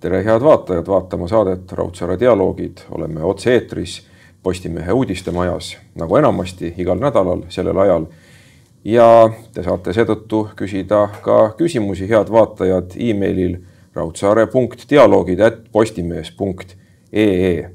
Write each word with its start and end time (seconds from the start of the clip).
tere, 0.00 0.24
head 0.24 0.42
vaatajad, 0.42 0.86
vaatama 0.86 1.28
saadet 1.28 1.72
Raudsaare 1.72 2.20
dialoogid, 2.20 2.78
oleme 2.90 3.22
otse-eetris 3.24 4.06
Postimehe 4.42 4.92
uudistemajas 4.92 5.76
nagu 5.98 6.16
enamasti 6.16 6.74
igal 6.78 6.98
nädalal 7.00 7.40
sellel 7.48 7.78
ajal. 7.78 8.06
ja 8.84 9.30
te 9.54 9.62
saate 9.62 9.90
seetõttu 9.92 10.48
küsida 10.56 11.08
ka 11.22 11.54
küsimusi, 11.58 12.06
head 12.08 12.30
vaatajad, 12.30 12.92
emailil 12.96 13.56
raudsaare.dialoogid 13.94 15.40
at 15.40 15.56
postimees.ee 15.72 17.70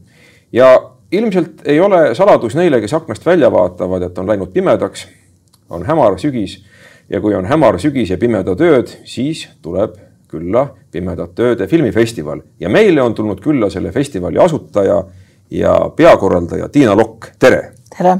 ja 0.53 0.91
ilmselt 1.11 1.65
ei 1.65 1.79
ole 1.79 2.15
saladus 2.15 2.55
neile, 2.55 2.81
kes 2.81 2.93
aknast 2.93 3.25
välja 3.25 3.51
vaatavad, 3.51 4.01
et 4.01 4.17
on 4.17 4.27
läinud 4.27 4.53
pimedaks, 4.53 5.07
on 5.69 5.83
hämar 5.85 6.19
sügis 6.19 6.63
ja 7.09 7.21
kui 7.21 7.35
on 7.35 7.45
hämar 7.45 7.79
sügis 7.79 8.09
ja 8.09 8.17
pimedad 8.17 8.61
ööd, 8.61 8.87
siis 9.03 9.49
tuleb 9.61 10.10
külla 10.31 10.65
Pimedate 10.91 11.51
ööde 11.51 11.67
filmifestival 11.67 12.41
ja 12.59 12.69
meile 12.69 13.03
on 13.03 13.15
tulnud 13.15 13.41
külla 13.43 13.69
selle 13.69 13.91
festivali 13.91 14.39
asutaja 14.39 15.03
ja 15.51 15.73
peakorraldaja 15.95 16.69
Tiina 16.69 16.95
Lokk, 16.97 17.33
tere. 17.39 17.71
tere. 17.97 18.17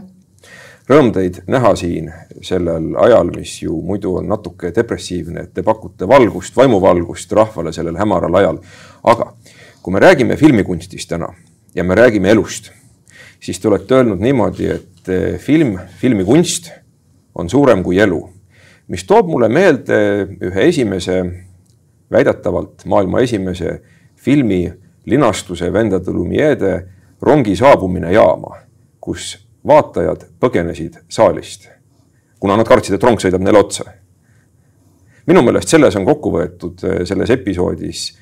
Rõõm 0.92 1.12
teid 1.16 1.44
näha 1.48 1.72
siin 1.80 2.10
sellel 2.44 2.96
ajal, 3.00 3.30
mis 3.36 3.54
ju 3.62 3.78
muidu 3.86 4.18
on 4.20 4.28
natuke 4.28 4.74
depressiivne, 4.76 5.46
et 5.46 5.54
te 5.54 5.64
pakute 5.64 6.08
valgust, 6.10 6.56
vaimuvalgust 6.58 7.32
rahvale 7.38 7.72
sellel 7.72 8.00
hämaral 8.00 8.36
ajal. 8.36 8.60
aga 9.04 9.34
kui 9.82 9.94
me 9.94 10.00
räägime 10.00 10.36
filmikunstist 10.38 11.10
täna 11.10 11.32
ja 11.76 11.84
me 11.84 11.96
räägime 11.96 12.30
elust, 12.30 12.72
siis 13.40 13.60
te 13.60 13.68
olete 13.68 13.96
öelnud 13.96 14.20
niimoodi, 14.22 14.68
et 14.68 15.40
film, 15.40 15.78
filmikunst 15.98 16.72
on 17.36 17.50
suurem 17.50 17.84
kui 17.84 18.00
elu, 18.00 18.20
mis 18.88 19.06
toob 19.08 19.30
mulle 19.32 19.50
meelde 19.50 19.98
ühe 20.42 20.68
esimese 20.68 21.22
väidetavalt 22.12 22.86
maailma 22.86 23.20
esimese 23.20 23.82
filmi 24.16 24.74
linastuse 25.06 25.74
Vendade 25.74 26.12
Lumiere 26.12 26.88
rongi 27.22 27.56
saabumine 27.56 28.12
jaama, 28.14 28.58
kus 29.02 29.38
vaatajad 29.68 30.26
põgenesid 30.40 30.98
saalist, 31.10 31.68
kuna 32.40 32.58
nad 32.58 32.68
kartsid, 32.68 32.96
et 32.96 33.04
rong 33.04 33.20
sõidab 33.22 33.42
neile 33.42 33.60
otsa. 33.60 33.86
minu 35.26 35.42
meelest 35.46 35.70
selles 35.70 35.96
on 35.96 36.06
kokku 36.06 36.32
võetud 36.34 36.82
eh, 36.84 37.06
selles 37.06 37.30
episoodis 37.30 38.18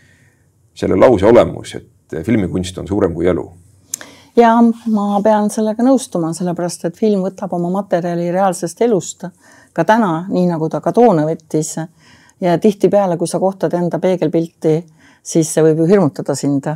selle 0.76 0.96
lause 0.96 1.26
olemus, 1.26 1.76
et 1.76 2.24
filmikunst 2.26 2.78
on 2.78 2.88
suurem 2.88 3.14
kui 3.14 3.28
elu 3.28 3.46
ja 4.36 4.56
ma 4.92 5.22
pean 5.24 5.50
sellega 5.50 5.84
nõustuma, 5.84 6.34
sellepärast 6.36 6.86
et 6.90 6.98
film 6.98 7.24
võtab 7.26 7.54
oma 7.56 7.72
materjali 7.80 8.30
reaalsest 8.32 8.82
elust 8.82 9.26
ka 9.74 9.86
täna, 9.86 10.26
nii 10.30 10.48
nagu 10.50 10.70
ta 10.70 10.82
ka 10.82 10.94
toona 10.96 11.26
võttis 11.28 11.76
ja 12.42 12.58
tihtipeale, 12.58 13.18
kui 13.18 13.28
sa 13.28 13.40
kohtad 13.40 13.74
enda 13.78 14.00
peegelpilti, 14.00 14.80
siis 15.24 15.52
see 15.54 15.64
võib 15.66 15.84
ju 15.84 15.90
hirmutada 15.90 16.36
sind. 16.36 16.68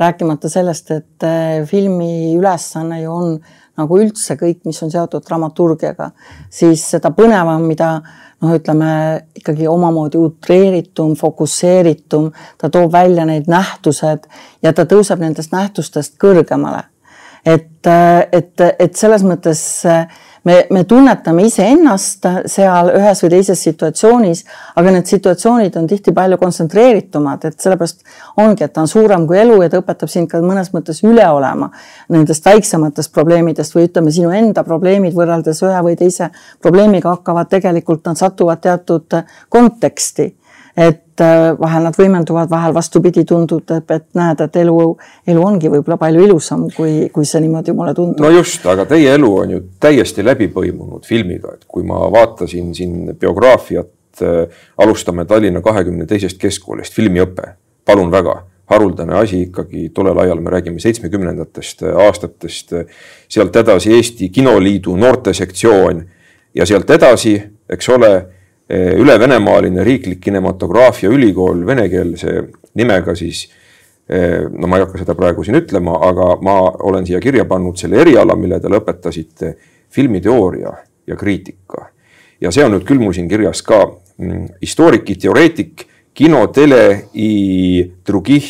rääkimata 0.00 0.48
sellest, 0.48 0.90
et 0.90 1.22
eh, 1.22 1.66
filmi 1.68 2.32
ülesanne 2.34 3.02
ju 3.02 3.10
on 3.12 3.34
nagu 3.78 3.98
üldse 4.00 4.38
kõik, 4.40 4.62
mis 4.64 4.80
on 4.82 4.90
seotud 4.90 5.22
dramaturgiaga, 5.26 6.10
siis 6.50 6.80
seda 6.94 7.10
põnevam, 7.12 7.66
mida 7.68 7.90
noh, 8.40 8.54
ütleme 8.56 8.88
ikkagi 9.36 9.68
omamoodi 9.68 10.18
utreeritum, 10.18 11.12
fokusseeritum, 11.20 12.30
ta 12.58 12.70
toob 12.72 12.92
välja 12.92 13.26
need 13.28 13.52
nähtused 13.52 14.26
ja 14.62 14.72
ta 14.72 14.88
tõuseb 14.88 15.20
nendest 15.20 15.52
nähtustest 15.52 16.16
kõrgemale. 16.18 16.84
et, 17.44 17.86
eh, 17.86 18.28
et, 18.32 18.60
et 18.78 18.96
selles 18.96 19.22
mõttes 19.22 19.60
äh, 19.86 20.06
me, 20.44 20.66
me 20.70 20.84
tunnetame 20.88 21.44
iseennast 21.46 22.26
seal 22.50 22.90
ühes 22.96 23.22
või 23.24 23.30
teises 23.36 23.62
situatsioonis, 23.66 24.42
aga 24.80 24.94
need 24.96 25.10
situatsioonid 25.10 25.76
on 25.78 25.86
tihti 25.90 26.14
palju 26.16 26.38
kontsentreeritumad, 26.40 27.46
et 27.48 27.58
sellepärast 27.62 28.02
ongi, 28.42 28.66
et 28.66 28.74
ta 28.74 28.82
on 28.82 28.90
suurem 28.90 29.26
kui 29.28 29.38
elu 29.42 29.60
ja 29.62 29.70
ta 29.72 29.82
õpetab 29.82 30.10
sind 30.12 30.30
ka 30.30 30.42
mõnes 30.44 30.72
mõttes 30.74 31.02
üle 31.06 31.26
olema 31.30 31.70
nendest 32.12 32.46
väiksematest 32.46 33.12
probleemidest 33.14 33.76
või 33.76 33.88
ütleme, 33.88 34.14
sinu 34.14 34.34
enda 34.36 34.64
probleemid 34.66 35.14
võrreldes 35.16 35.62
ühe 35.66 35.82
või 35.86 35.96
teise 35.98 36.32
probleemiga 36.62 37.14
hakkavad 37.16 37.50
tegelikult, 37.52 38.04
nad 38.06 38.18
satuvad 38.18 38.62
teatud 38.62 39.22
konteksti 39.52 40.32
et 40.76 41.20
äh, 41.20 41.52
vahel 41.60 41.86
nad 41.86 41.96
võimenduvad, 41.98 42.50
vahel 42.50 42.74
vastupidi, 42.74 43.24
tundub, 43.28 43.68
et 43.76 44.06
näed, 44.18 44.40
et 44.40 44.60
elu, 44.62 44.76
elu 45.28 45.42
ongi 45.44 45.70
võib-olla 45.72 45.98
palju 46.00 46.26
ilusam, 46.26 46.68
kui, 46.72 47.08
kui 47.12 47.28
see 47.28 47.42
niimoodi 47.44 47.74
mulle 47.76 47.94
tundub. 47.96 48.22
no 48.24 48.30
just, 48.32 48.64
aga 48.66 48.86
teie 48.88 49.12
elu 49.18 49.32
on 49.44 49.56
ju 49.56 49.64
täiesti 49.82 50.24
läbi 50.24 50.48
põimunud 50.52 51.04
filmiga, 51.08 51.56
et 51.58 51.66
kui 51.68 51.84
ma 51.88 52.00
vaatasin 52.12 52.72
siin 52.76 53.12
biograafiat 53.20 54.24
äh,, 54.24 54.62
alustame 54.80 55.26
Tallinna 55.28 55.60
kahekümne 55.64 56.08
teisest 56.08 56.40
keskkoolist, 56.40 56.96
filmiõpe, 56.96 57.54
palun 57.84 58.10
väga 58.12 58.40
haruldane 58.72 59.14
asi 59.18 59.42
ikkagi 59.48 59.90
tollel 59.94 60.18
ajal, 60.24 60.40
me 60.40 60.50
räägime 60.54 60.80
seitsmekümnendatest 60.80 61.82
aastatest, 62.06 62.72
sealt 63.28 63.56
edasi 63.56 63.92
Eesti 63.98 64.30
Kinoliidu 64.32 64.96
noortesektsioon 64.96 66.00
ja 66.54 66.66
sealt 66.66 66.90
edasi, 66.90 67.36
eks 67.68 67.88
ole 67.92 68.12
üle-venemaaline 68.70 69.84
riiklik 69.84 70.20
kinematograafia 70.22 71.10
ülikool 71.12 71.66
venekeelse 71.66 72.36
nimega 72.78 73.14
siis 73.18 73.42
no 74.58 74.68
ma 74.68 74.78
ei 74.78 74.84
hakka 74.84 75.00
seda 75.00 75.14
praegu 75.16 75.44
siin 75.44 75.56
ütlema, 75.58 75.94
aga 76.08 76.36
ma 76.44 76.54
olen 76.88 77.06
siia 77.06 77.20
kirja 77.22 77.44
pannud 77.48 77.78
selle 77.80 78.00
eriala, 78.02 78.36
mille 78.36 78.58
te 78.60 78.70
lõpetasite, 78.72 79.52
filmiteooria 79.92 80.72
ja 81.06 81.16
kriitika. 81.16 81.88
ja 82.40 82.50
see 82.50 82.64
on 82.64 82.72
nüüd 82.74 82.84
küll 82.86 82.98
mul 82.98 83.14
siin 83.14 83.28
kirjas 83.30 83.62
ka 83.62 83.84
mm, 83.86 84.58
historik 84.62 85.10
i 85.10 85.16
teoreetik, 85.20 85.86
kino, 86.14 86.46
tele 86.52 87.08
i 87.14 87.84
drugih 88.06 88.48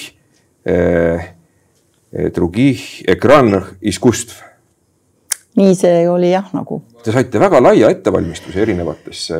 eh,, 0.64 1.28
drugih 2.12 2.80
ekran 3.08 3.54
iskustv. 3.80 4.51
Nii 5.56 5.74
see 5.76 6.08
oli 6.08 6.30
jah, 6.32 6.48
nagu. 6.56 6.80
Te 7.02 7.10
saite 7.10 7.40
väga 7.42 7.58
laia 7.58 7.88
ettevalmistuse 7.90 8.60
erinevatesse 8.62 9.38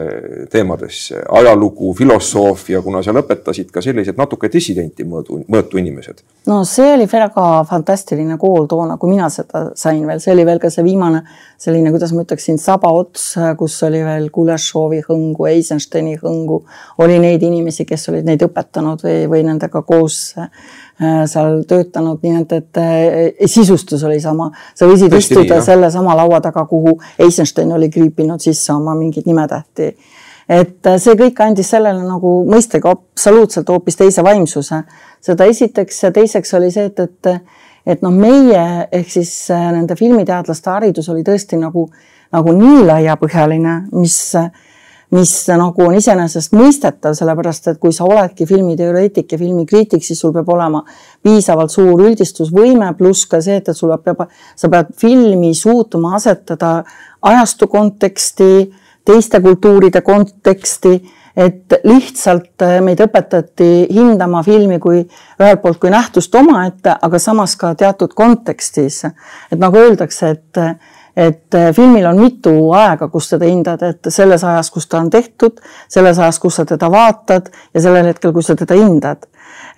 teemadesse, 0.50 1.20
ajalugu, 1.38 1.92
filosoofia, 1.94 2.80
kuna 2.82 3.04
sa 3.06 3.14
lõpetasid 3.14 3.70
ka 3.72 3.80
sellised 3.84 4.18
natuke 4.18 4.50
dissidenti 4.52 5.06
mõõdu, 5.08 5.38
mõõtu 5.46 5.78
inimesed. 5.78 6.24
no 6.50 6.64
see 6.68 6.90
oli 6.96 7.06
väga 7.12 7.46
fantastiline 7.70 8.36
kool 8.38 8.66
toona, 8.66 8.96
kui 8.98 9.14
mina 9.14 9.30
seda 9.30 9.68
sain 9.78 10.02
veel, 10.06 10.20
see 10.20 10.34
oli 10.34 10.46
veel 10.46 10.58
ka 10.58 10.72
see 10.74 10.84
viimane 10.84 11.22
selline, 11.62 11.94
kuidas 11.94 12.12
ma 12.12 12.26
ütleksin, 12.26 12.58
sabaots, 12.58 13.28
kus 13.58 13.78
oli 13.86 14.02
veel 14.04 14.28
Kulešovi 14.34 15.04
hõngu, 15.06 15.46
Eisensteini 15.54 16.18
hõngu, 16.18 16.64
oli 17.06 17.20
neid 17.22 17.46
inimesi, 17.46 17.86
kes 17.86 18.08
olid 18.10 18.26
neid 18.26 18.42
õpetanud 18.42 19.06
või, 19.06 19.22
või 19.30 19.46
nendega 19.46 19.86
koos 19.86 20.34
Äh, 20.36 20.48
seal 21.00 21.62
töötanud, 21.68 22.20
nii 22.22 22.40
et, 22.42 22.52
et 22.52 22.80
äh, 22.80 23.46
sisustus 23.50 24.02
oli 24.04 24.20
sama. 24.20 24.50
sa 24.74 24.86
võisid 24.86 25.12
Tõesti 25.12 25.34
istuda 25.34 25.58
nii, 25.58 25.64
sellesama 25.66 26.16
laua 26.16 26.40
taga, 26.44 26.64
kuhu 26.68 26.98
Eisenstein 27.18 27.72
oli 27.72 27.88
kriipinud 27.90 28.40
sisse 28.40 28.72
oma 28.72 28.94
mingeid 28.98 29.26
nimetähti. 29.26 29.96
et 30.48 30.86
äh, 30.86 30.98
see 30.98 31.16
kõik 31.18 31.40
andis 31.42 31.70
sellele 31.70 32.04
nagu 32.04 32.34
mõistega 32.48 32.92
absoluutselt 32.92 33.68
hoopis 33.68 33.96
teise 33.96 34.24
vaimsuse. 34.24 34.82
seda 35.20 35.44
esiteks 35.44 36.02
ja 36.02 36.12
teiseks 36.12 36.54
oli 36.54 36.70
see, 36.70 36.84
et, 36.84 37.00
et, 37.00 37.32
et 37.86 38.02
noh, 38.02 38.12
meie 38.12 38.88
ehk 38.92 39.10
siis 39.10 39.48
nende 39.50 39.96
filmiteadlaste 39.96 40.70
haridus 40.70 41.08
oli 41.08 41.22
tõesti 41.22 41.56
nagu, 41.56 41.88
nagu 42.32 42.52
nii 42.52 42.84
laiapõhjaline, 42.86 43.80
mis 43.92 44.36
mis 45.12 45.32
nagu 45.52 45.84
on 45.84 45.96
iseenesestmõistetav, 45.98 47.16
sellepärast 47.16 47.68
et 47.72 47.80
kui 47.80 47.92
sa 47.92 48.06
oledki 48.08 48.46
filmiteoreetik 48.48 49.34
ja 49.34 49.38
filmikriitik, 49.40 50.04
siis 50.04 50.20
sul 50.20 50.32
peab 50.32 50.48
olema 50.54 50.82
piisavalt 51.22 51.72
suur 51.72 52.00
üldistusvõime, 52.08 52.92
pluss 52.98 53.26
ka 53.28 53.42
see, 53.44 53.58
et, 53.60 53.68
et 53.68 53.76
sul 53.76 53.92
peab, 54.04 54.24
sa 54.56 54.70
pead 54.72 54.94
filmi 54.98 55.52
suutma 55.54 56.16
asetada 56.16 56.78
ajastu 57.28 57.68
konteksti, 57.72 58.52
teiste 59.04 59.42
kultuuride 59.44 60.00
konteksti 60.06 60.96
et 61.36 61.78
lihtsalt 61.88 62.60
meid 62.84 63.00
õpetati 63.00 63.68
hindama 63.92 64.42
filmi 64.44 64.78
kui 64.82 65.00
ühelt 65.00 65.62
poolt 65.62 65.80
kui 65.80 65.92
nähtust 65.92 66.34
omaette, 66.36 66.92
aga 66.92 67.20
samas 67.20 67.56
ka 67.56 67.72
teatud 67.78 68.12
kontekstis. 68.14 69.04
et 69.50 69.58
nagu 69.58 69.76
öeldakse, 69.78 70.30
et 70.30 70.60
et 71.16 71.54
äh, 71.54 71.74
filmil 71.76 72.06
on 72.06 72.20
mitu 72.20 72.54
aega, 72.76 73.08
kus 73.12 73.28
teda 73.34 73.48
hindad, 73.48 73.82
et 73.84 74.08
selles 74.08 74.44
ajas, 74.48 74.70
kus 74.72 74.88
ta 74.88 75.00
on 75.02 75.10
tehtud, 75.12 75.60
selles 75.88 76.18
ajas, 76.18 76.38
kus 76.40 76.56
sa 76.60 76.64
teda 76.68 76.88
vaatad 76.92 77.50
ja 77.74 77.84
sellel 77.84 78.08
hetkel, 78.12 78.32
kus 78.32 78.52
sa 78.52 78.56
teda 78.56 78.78
hindad. 78.80 79.28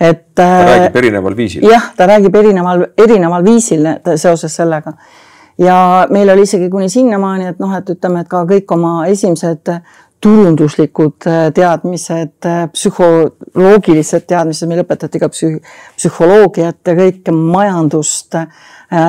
et. 0.01 0.27
ta 0.35 0.43
äh, 0.43 0.67
räägib 0.71 0.97
erineval 1.03 1.37
viisil. 1.37 1.67
jah, 1.71 1.91
ta 1.97 2.07
räägib 2.07 2.35
erineval, 2.35 2.87
erineval 2.99 3.45
viisil 3.45 3.89
seoses 4.17 4.57
sellega. 4.57 4.95
ja 5.59 6.07
meil 6.11 6.31
oli 6.31 6.47
isegi 6.47 6.71
kuni 6.71 6.89
sinnamaani, 6.89 7.51
et 7.51 7.59
noh, 7.59 7.75
et 7.77 7.91
ütleme, 7.91 8.21
et 8.23 8.29
ka 8.29 8.45
kõik 8.47 8.71
oma 8.75 9.07
esimesed 9.07 9.75
turunduslikud 10.25 11.27
äh, 11.29 11.49
teadmised, 11.55 12.47
psühholoogilised 12.73 14.25
teadmised, 14.31 14.71
meil 14.71 14.85
õpetati 14.85 15.21
ka 15.21 15.29
psüh-, 15.29 15.59
psühholoogiat 15.99 16.81
ja 16.87 16.95
kõike 16.97 17.35
majandust 17.35 18.39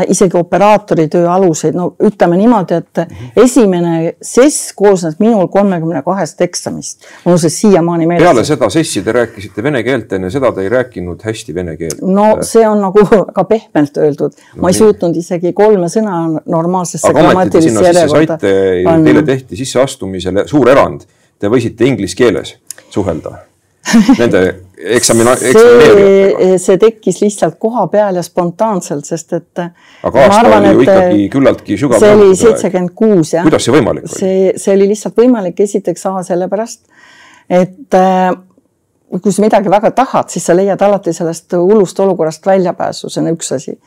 isegi 0.07 0.38
operaatori 0.38 1.07
töö 1.12 1.27
aluseid, 1.30 1.75
no 1.77 1.92
ütleme 2.04 2.38
niimoodi, 2.39 2.80
et 2.80 3.01
esimene 3.44 4.16
sess 4.24 4.72
koosnes 4.77 5.19
minul 5.19 5.48
kolmekümne 5.51 6.01
kahest 6.06 6.42
eksamist. 6.42 7.06
mul 7.25 7.36
on 7.36 7.39
see 7.39 7.54
siiamaani 7.54 8.07
meeles. 8.07 8.24
peale 8.24 8.45
seda 8.48 8.69
sessi 8.69 9.04
te 9.04 9.16
rääkisite 9.16 9.63
vene 9.63 9.83
keelt, 9.83 10.13
enne 10.18 10.31
seda 10.33 10.51
te 10.56 10.66
ei 10.66 10.69
rääkinud 10.74 11.24
hästi 11.25 11.56
vene 11.56 11.77
keelt. 11.77 12.01
no 12.01 12.27
see 12.42 12.68
on 12.68 12.81
nagu 12.81 13.06
väga 13.12 13.44
pehmelt 13.50 13.98
öeldud 13.98 14.33
no,, 14.36 14.62
ma 14.62 14.72
ei 14.74 14.80
suutnud 14.80 15.18
isegi 15.22 15.54
kolme 15.54 15.89
sõna 15.92 16.22
normaalsesse 16.45 17.13
sisse 17.62 18.07
saite, 18.07 18.38
teile 18.39 19.24
tehti 19.25 19.60
sisseastumisele 19.60 20.48
suur 20.48 20.69
erand, 20.72 21.06
te 21.39 21.51
võisite 21.51 21.88
inglise 21.88 22.18
keeles 22.18 22.56
suhelda 22.89 23.38
nende 24.22 24.45
eksamina-, 24.77 25.36
eksamineerijatega? 25.36 26.57
see 26.66 26.80
tekkis 26.81 27.22
lihtsalt 27.24 27.60
koha 27.62 27.88
peal 27.92 28.19
ja 28.19 28.24
spontaanselt, 28.25 29.06
sest 29.07 29.36
et 29.38 29.62
aga 29.62 30.25
aasta 30.25 30.39
arvan, 30.39 30.69
oli 30.69 30.74
ju 30.74 30.88
ikkagi 30.88 31.27
küllaltki 31.36 31.77
sügav. 31.80 32.01
see 32.04 32.16
oli 32.16 32.31
seitsekümmend 32.39 32.95
kuus, 32.95 33.36
jah. 33.38 33.45
kuidas 33.48 33.68
see 33.68 33.75
võimalik 33.75 34.10
oli? 34.10 34.19
see, 34.19 34.50
see 34.62 34.75
oli 34.77 34.89
lihtsalt 34.94 35.22
võimalik 35.22 35.63
esiteks 35.68 36.06
A 36.06 36.19
sellepärast, 36.25 36.83
et 37.50 37.98
äh, 37.98 38.36
kui 39.22 39.31
sa 39.31 39.44
midagi 39.44 39.69
väga 39.69 39.92
tahad, 39.95 40.30
siis 40.33 40.45
sa 40.48 40.56
leiad 40.56 40.81
alati 40.81 41.13
sellest 41.13 41.54
hullust 41.54 42.00
olukorrast 42.00 42.45
väljapääsu, 42.45 43.10
see 43.10 43.22
on 43.22 43.31
üks 43.33 43.51
asi. 43.56 43.77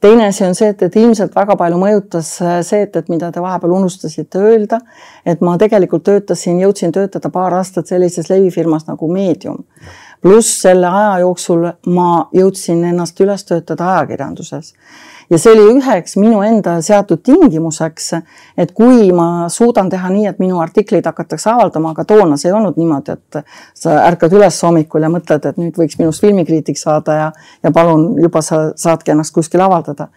teine 0.00 0.26
asi 0.28 0.44
on 0.44 0.54
see, 0.54 0.68
et, 0.68 0.82
et 0.82 0.96
ilmselt 1.00 1.34
väga 1.34 1.56
palju 1.56 1.78
mõjutas 1.80 2.32
see, 2.38 2.82
et, 2.84 2.96
et 2.96 3.08
mida 3.08 3.30
te 3.32 3.42
vahepeal 3.42 3.72
unustasite 3.78 4.38
öelda, 4.38 4.80
et 5.24 5.40
ma 5.40 5.56
tegelikult 5.58 6.04
töötasin, 6.04 6.60
jõudsin 6.60 6.92
töötada 6.92 7.30
paar 7.32 7.56
aastat 7.56 7.88
sellises 7.88 8.28
levifirmas 8.30 8.86
nagu 8.90 9.08
Medium. 9.12 9.64
Pluss 10.22 10.62
selle 10.62 10.86
aja 10.86 11.18
jooksul 11.24 11.66
ma 11.92 12.08
jõudsin 12.34 12.84
ennast 12.84 13.20
üles 13.20 13.44
töötada 13.44 13.92
ajakirjanduses. 13.96 14.72
Ja 15.30 15.38
see 15.42 15.56
oli 15.56 15.78
üheks 15.80 16.14
minu 16.22 16.38
enda 16.46 16.76
seatud 16.86 17.18
tingimuseks, 17.26 18.12
et 18.62 18.70
kui 18.76 19.10
ma 19.14 19.48
suudan 19.50 19.90
teha 19.90 20.10
nii, 20.12 20.28
et 20.30 20.38
minu 20.38 20.60
artikleid 20.62 21.06
hakatakse 21.08 21.50
avaldama, 21.50 21.90
aga 21.96 22.04
toona 22.06 22.38
see 22.38 22.52
ei 22.52 22.54
olnud 22.54 22.78
niimoodi, 22.78 23.16
et 23.16 23.40
sa 23.74 23.96
ärkad 24.06 24.36
üles 24.38 24.60
hommikul 24.62 25.02
ja 25.02 25.10
mõtled, 25.10 25.50
et 25.50 25.58
nüüd 25.58 25.78
võiks 25.80 25.98
minust 25.98 26.22
filmikriitik 26.22 26.78
saada 26.78 27.18
ja, 27.18 27.28
ja 27.66 27.74
palun 27.74 28.12
juba 28.22 28.42
sa 28.42 28.68
saadki 28.78 29.16
ennast 29.16 29.34
kuskil 29.34 29.66
avaldada 29.66 30.12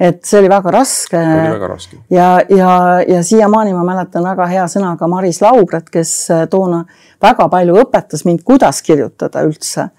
et 0.00 0.24
see 0.24 0.40
oli 0.40 0.48
väga 0.48 0.72
raske. 0.72 1.18
oli 1.20 1.52
väga 1.52 1.70
raske. 1.74 2.00
ja, 2.10 2.28
ja, 2.48 2.72
ja 3.08 3.22
siiamaani 3.22 3.74
ma 3.76 3.84
mäletan 3.84 4.24
väga 4.24 4.46
hea 4.50 4.66
sõnaga 4.72 5.08
Maris 5.08 5.42
Laubret, 5.44 5.90
kes 5.92 6.14
toona 6.50 6.84
väga 7.22 7.48
palju 7.52 7.80
õpetas 7.84 8.24
mind, 8.24 8.44
kuidas 8.46 8.82
kirjutada 8.86 9.44
üldse 9.46 9.90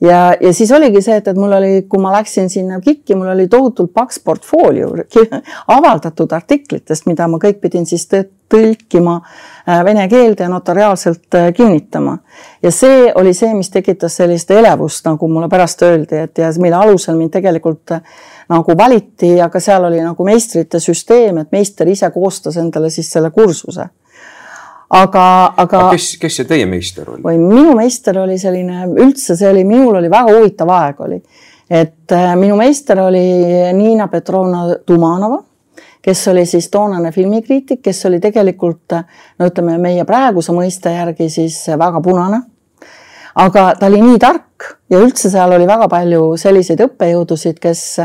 ja, 0.00 0.34
ja 0.40 0.52
siis 0.54 0.72
oligi 0.72 1.02
see, 1.04 1.18
et, 1.20 1.28
et 1.28 1.38
mul 1.38 1.52
oli, 1.52 1.72
kui 1.88 2.00
ma 2.02 2.12
läksin 2.14 2.50
sinna 2.52 2.80
KIK-i, 2.80 3.16
mul 3.18 3.32
oli 3.34 3.46
tohutult 3.52 3.92
paks 3.94 4.20
portfoolio 4.24 4.92
avaldatud 5.76 6.32
artiklitest, 6.32 7.08
mida 7.10 7.28
ma 7.28 7.40
kõik 7.42 7.60
pidin 7.62 7.86
siis 7.88 8.06
tõlkima 8.50 9.18
äh, 9.20 9.82
vene 9.86 10.06
keelde 10.10 10.46
ja 10.46 10.50
notariaalselt 10.50 11.38
äh, 11.38 11.50
kinnitama. 11.56 12.18
ja 12.62 12.72
see 12.74 13.12
oli 13.14 13.34
see, 13.36 13.52
mis 13.54 13.70
tekitas 13.70 14.16
sellist 14.22 14.50
elevust, 14.50 15.04
nagu 15.06 15.28
mulle 15.28 15.48
pärast 15.48 15.82
öeldi, 15.86 16.24
et 16.24 16.38
ja 16.38 16.50
mille 16.58 16.76
alusel 16.80 17.18
mind 17.18 17.36
tegelikult 17.36 17.96
äh, 17.96 18.02
nagu 18.50 18.74
valiti, 18.78 19.36
aga 19.40 19.60
seal 19.62 19.86
oli 19.86 20.02
nagu 20.02 20.26
meistrite 20.26 20.80
süsteem, 20.82 21.38
et 21.38 21.52
meister 21.54 21.88
ise 21.88 22.10
koostas 22.10 22.58
endale 22.60 22.90
siis 22.90 23.10
selle 23.12 23.30
kursuse 23.30 23.86
aga, 24.90 25.24
aga. 25.56 25.84
kes, 25.94 26.14
kes 26.20 26.40
see 26.40 26.48
teie 26.48 26.66
meister 26.68 27.08
oli? 27.12 27.22
või 27.24 27.38
minu 27.40 27.74
meister 27.78 28.18
oli 28.22 28.38
selline, 28.40 28.88
üldse 28.98 29.36
see 29.38 29.50
oli, 29.50 29.62
minul 29.68 30.00
oli 30.00 30.10
väga 30.10 30.34
huvitav 30.34 30.72
aeg 30.74 31.04
oli. 31.06 31.20
et 31.70 32.16
äh, 32.16 32.32
minu 32.38 32.58
meister 32.58 33.00
oli 33.04 33.22
Niina 33.76 34.08
Petrovna 34.10 34.66
Tumanova, 34.86 35.40
kes 36.02 36.26
oli 36.32 36.46
siis 36.48 36.70
toonane 36.72 37.12
filmikriitik, 37.12 37.82
kes 37.82 38.04
oli 38.10 38.20
tegelikult 38.20 38.96
no 38.96 39.50
ütleme, 39.50 39.78
meie 39.78 40.06
praeguse 40.08 40.54
mõiste 40.56 40.94
järgi 40.94 41.30
siis 41.30 41.62
väga 41.78 42.02
punane. 42.02 42.42
Aga 43.34 43.74
ta 43.78 43.86
oli 43.86 44.02
nii 44.02 44.18
tark 44.18 44.74
ja 44.90 44.98
üldse 44.98 45.30
seal 45.30 45.52
oli 45.52 45.66
väga 45.66 45.88
palju 45.88 46.36
selliseid 46.40 46.80
õppejõudusid, 46.86 47.58
kes 47.60 48.00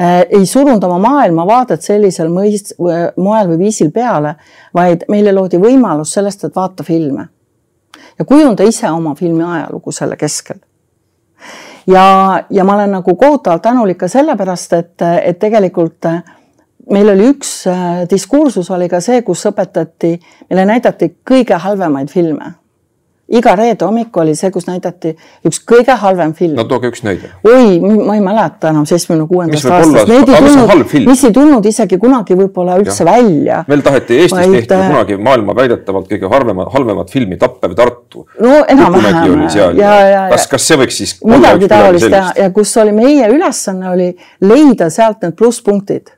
Äh, 0.00 0.26
ei 0.30 0.46
surunud 0.46 0.82
oma 0.82 0.98
maailmavaadet 0.98 1.82
sellisel 1.82 2.26
mõist-, 2.26 2.72
moel 3.16 3.50
või 3.52 3.58
viisil 3.60 3.92
peale, 3.94 4.32
vaid 4.74 5.04
meile 5.08 5.30
loodi 5.30 5.60
võimalus 5.62 6.16
sellest, 6.16 6.42
et 6.44 6.56
vaata 6.56 6.82
filme. 6.82 7.28
ja 8.18 8.24
kujunda 8.24 8.62
ise 8.66 8.90
oma 8.90 9.14
filmi 9.14 9.44
ajalugu 9.44 9.92
selle 9.92 10.16
keskel. 10.16 10.58
ja, 11.86 12.42
ja 12.50 12.64
ma 12.64 12.74
olen 12.74 12.90
nagu 12.90 13.14
kohutavalt 13.14 13.62
tänulik 13.62 13.98
ka 13.98 14.08
sellepärast, 14.08 14.72
et, 14.72 15.02
et 15.22 15.38
tegelikult 15.38 16.10
meil 16.90 17.14
oli 17.14 17.30
üks 17.30 17.54
äh, 17.70 18.02
diskursus 18.10 18.70
oli 18.70 18.88
ka 18.88 19.00
see, 19.00 19.22
kus 19.22 19.46
õpetati, 19.46 20.18
meile 20.50 20.66
näidati 20.66 21.12
kõige 21.22 21.54
halvemaid 21.54 22.10
filme 22.10 22.50
iga 23.28 23.54
reede 23.56 23.84
hommik 23.86 24.16
oli 24.20 24.34
see, 24.36 24.50
kus 24.52 24.66
näidati 24.68 25.14
üks 25.48 25.60
kõige 25.64 25.96
halvem 26.00 26.34
film. 26.36 26.58
no 26.58 26.64
tooge 26.68 26.90
üks 26.92 27.04
näide. 27.06 27.30
oi, 27.48 27.78
ma 27.80 28.16
ei 28.18 28.22
mäleta 28.24 28.70
enam 28.74 28.84
seitsmekümne 28.88 29.26
kuuendast 29.30 29.68
aastast. 29.68 30.10
Need 30.10 30.28
ei 30.28 30.42
tulnud, 30.44 30.94
mis 31.08 31.24
ei 31.24 31.36
tulnud 31.38 31.68
isegi 31.70 31.98
kunagi 32.02 32.36
võib-olla 32.38 32.76
üldse 32.82 33.04
ja. 33.04 33.10
välja. 33.10 33.60
meil 33.70 33.84
taheti 33.86 34.18
Eestis 34.20 34.36
vaid... 34.38 34.56
tehti 34.58 34.76
äh, 34.76 34.90
kunagi 34.92 35.18
maailma 35.28 35.56
väidetavalt 35.56 36.10
kõige 36.12 36.30
harvema, 36.32 36.68
halvemat 36.74 37.14
filmi 37.14 37.40
Tappev 37.40 37.76
Tartu. 37.78 38.26
no 38.44 38.58
enam-vähem. 38.68 39.46
kas, 40.34 40.48
kas 40.50 40.68
see 40.68 40.80
võiks 40.84 41.00
siis 41.00 41.16
midagi 41.24 41.70
taolist 41.72 42.10
teha 42.10 42.34
ja 42.44 42.50
kus 42.54 42.76
oli 42.82 42.92
meie 42.96 43.30
ülesanne 43.32 43.90
oli 43.94 44.10
leida 44.44 44.90
sealt 44.92 45.24
need 45.24 45.38
plusspunktid 45.40 46.13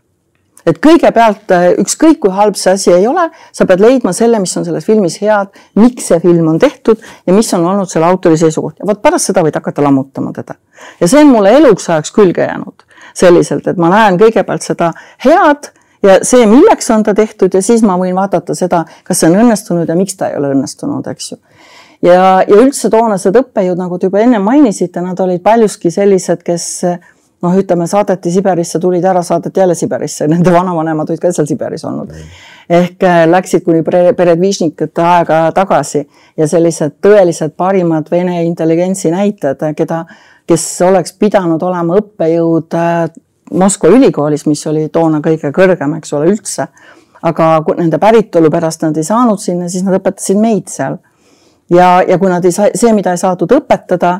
et 0.66 0.80
kõigepealt 0.82 1.54
äh, 1.54 1.68
ükskõik 1.82 2.20
kui 2.24 2.34
halb 2.34 2.58
see 2.58 2.74
asi 2.74 2.92
ei 2.94 3.06
ole, 3.06 3.28
sa 3.54 3.66
pead 3.68 3.82
leidma 3.82 4.12
selle, 4.16 4.40
mis 4.42 4.56
on 4.58 4.66
selles 4.66 4.86
filmis 4.86 5.20
head, 5.22 5.54
miks 5.78 6.10
see 6.10 6.20
film 6.22 6.50
on 6.52 6.60
tehtud 6.62 7.02
ja 7.26 7.36
mis 7.36 7.52
on 7.54 7.66
olnud 7.66 7.90
selle 7.90 8.08
autori 8.10 8.38
seisukoht 8.40 8.82
ja 8.82 8.88
vot 8.88 9.02
pärast 9.02 9.30
seda 9.30 9.44
võid 9.46 9.56
hakata 9.58 9.84
lammutama 9.86 10.34
teda. 10.36 10.58
ja 11.00 11.08
see 11.08 11.22
on 11.22 11.32
mulle 11.32 11.54
eluks 11.60 11.90
ajaks 11.90 12.14
külge 12.16 12.46
jäänud 12.48 12.86
selliselt, 13.16 13.66
et 13.66 13.80
ma 13.80 13.90
näen 13.92 14.18
kõigepealt 14.20 14.66
seda 14.66 14.92
head 15.24 15.70
ja 16.04 16.18
see, 16.26 16.46
milleks 16.50 16.90
on 16.94 17.06
ta 17.06 17.14
tehtud 17.16 17.54
ja 17.54 17.62
siis 17.62 17.82
ma 17.86 17.96
võin 18.00 18.16
vaadata 18.16 18.54
seda, 18.54 18.84
kas 19.04 19.22
see 19.22 19.30
on 19.30 19.40
õnnestunud 19.44 19.88
ja 19.88 19.96
miks 19.98 20.18
ta 20.18 20.30
ei 20.30 20.40
ole 20.40 20.52
õnnestunud, 20.56 21.06
eks 21.14 21.32
ju 21.32 21.40
ja, 22.04 22.20
ja 22.42 22.58
üldse 22.58 22.90
toonased 22.92 23.36
õppejõud, 23.40 23.78
nagu 23.80 23.98
te 23.98 24.10
juba 24.10 24.22
enne 24.24 24.40
mainisite, 24.42 25.02
nad 25.04 25.20
olid 25.22 25.42
paljuski 25.44 25.92
sellised, 25.94 26.42
kes 26.46 26.66
noh, 27.42 27.56
ütleme 27.58 27.86
saadeti 27.90 28.30
Siberisse, 28.32 28.80
tulid 28.80 29.04
ära, 29.04 29.22
saadeti 29.22 29.60
jälle 29.60 29.74
Siberisse, 29.74 30.28
nende 30.32 30.52
vanavanemad 30.52 31.10
olid 31.10 31.22
ka 31.22 31.32
seal 31.32 31.48
Siberis 31.48 31.84
olnud 31.84 32.12
mm.. 32.12 32.38
ehk 32.78 33.04
äh, 33.04 33.24
läksid 33.30 33.66
kuni 33.66 33.82
peredvižnikute 33.86 35.04
aega 35.04 35.42
tagasi 35.56 36.06
ja 36.36 36.48
sellised 36.48 36.98
tõelised 37.04 37.56
parimad 37.56 38.10
vene 38.10 38.42
intelligentsi 38.46 39.12
näitajad, 39.14 39.68
keda, 39.76 40.04
kes 40.46 40.66
oleks 40.86 41.16
pidanud 41.20 41.62
olema 41.62 42.00
õppejõud 42.00 42.78
äh, 42.78 43.06
Moskva 43.54 43.92
ülikoolis, 43.94 44.42
mis 44.50 44.64
oli 44.66 44.88
toona 44.90 45.20
kõige 45.22 45.52
kõrgem, 45.54 45.92
eks 46.00 46.12
ole, 46.18 46.32
üldse. 46.34 46.66
aga 47.22 47.44
nende 47.78 47.98
päritolu 47.98 48.50
pärast 48.50 48.82
nad 48.82 48.96
ei 48.96 49.04
saanud 49.06 49.40
sinna, 49.40 49.68
siis 49.68 49.84
nad 49.86 49.94
õpetasid 50.00 50.38
meid 50.38 50.66
seal. 50.68 50.98
ja, 51.70 52.02
ja 52.08 52.18
kui 52.18 52.30
nad 52.30 52.44
ei 52.44 52.52
saa, 52.52 52.72
see, 52.74 52.92
mida 52.92 53.14
ei 53.14 53.22
saadud 53.22 53.52
õpetada 53.52 54.18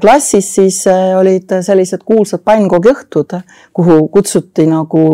klassis 0.00 0.54
siis 0.54 0.86
äh, 0.86 1.16
olid 1.18 1.50
sellised 1.62 2.04
kuulsad 2.06 2.44
pannkoogi 2.44 2.92
õhtud, 2.92 3.36
kuhu 3.74 4.08
kutsuti 4.08 4.66
nagu 4.70 5.04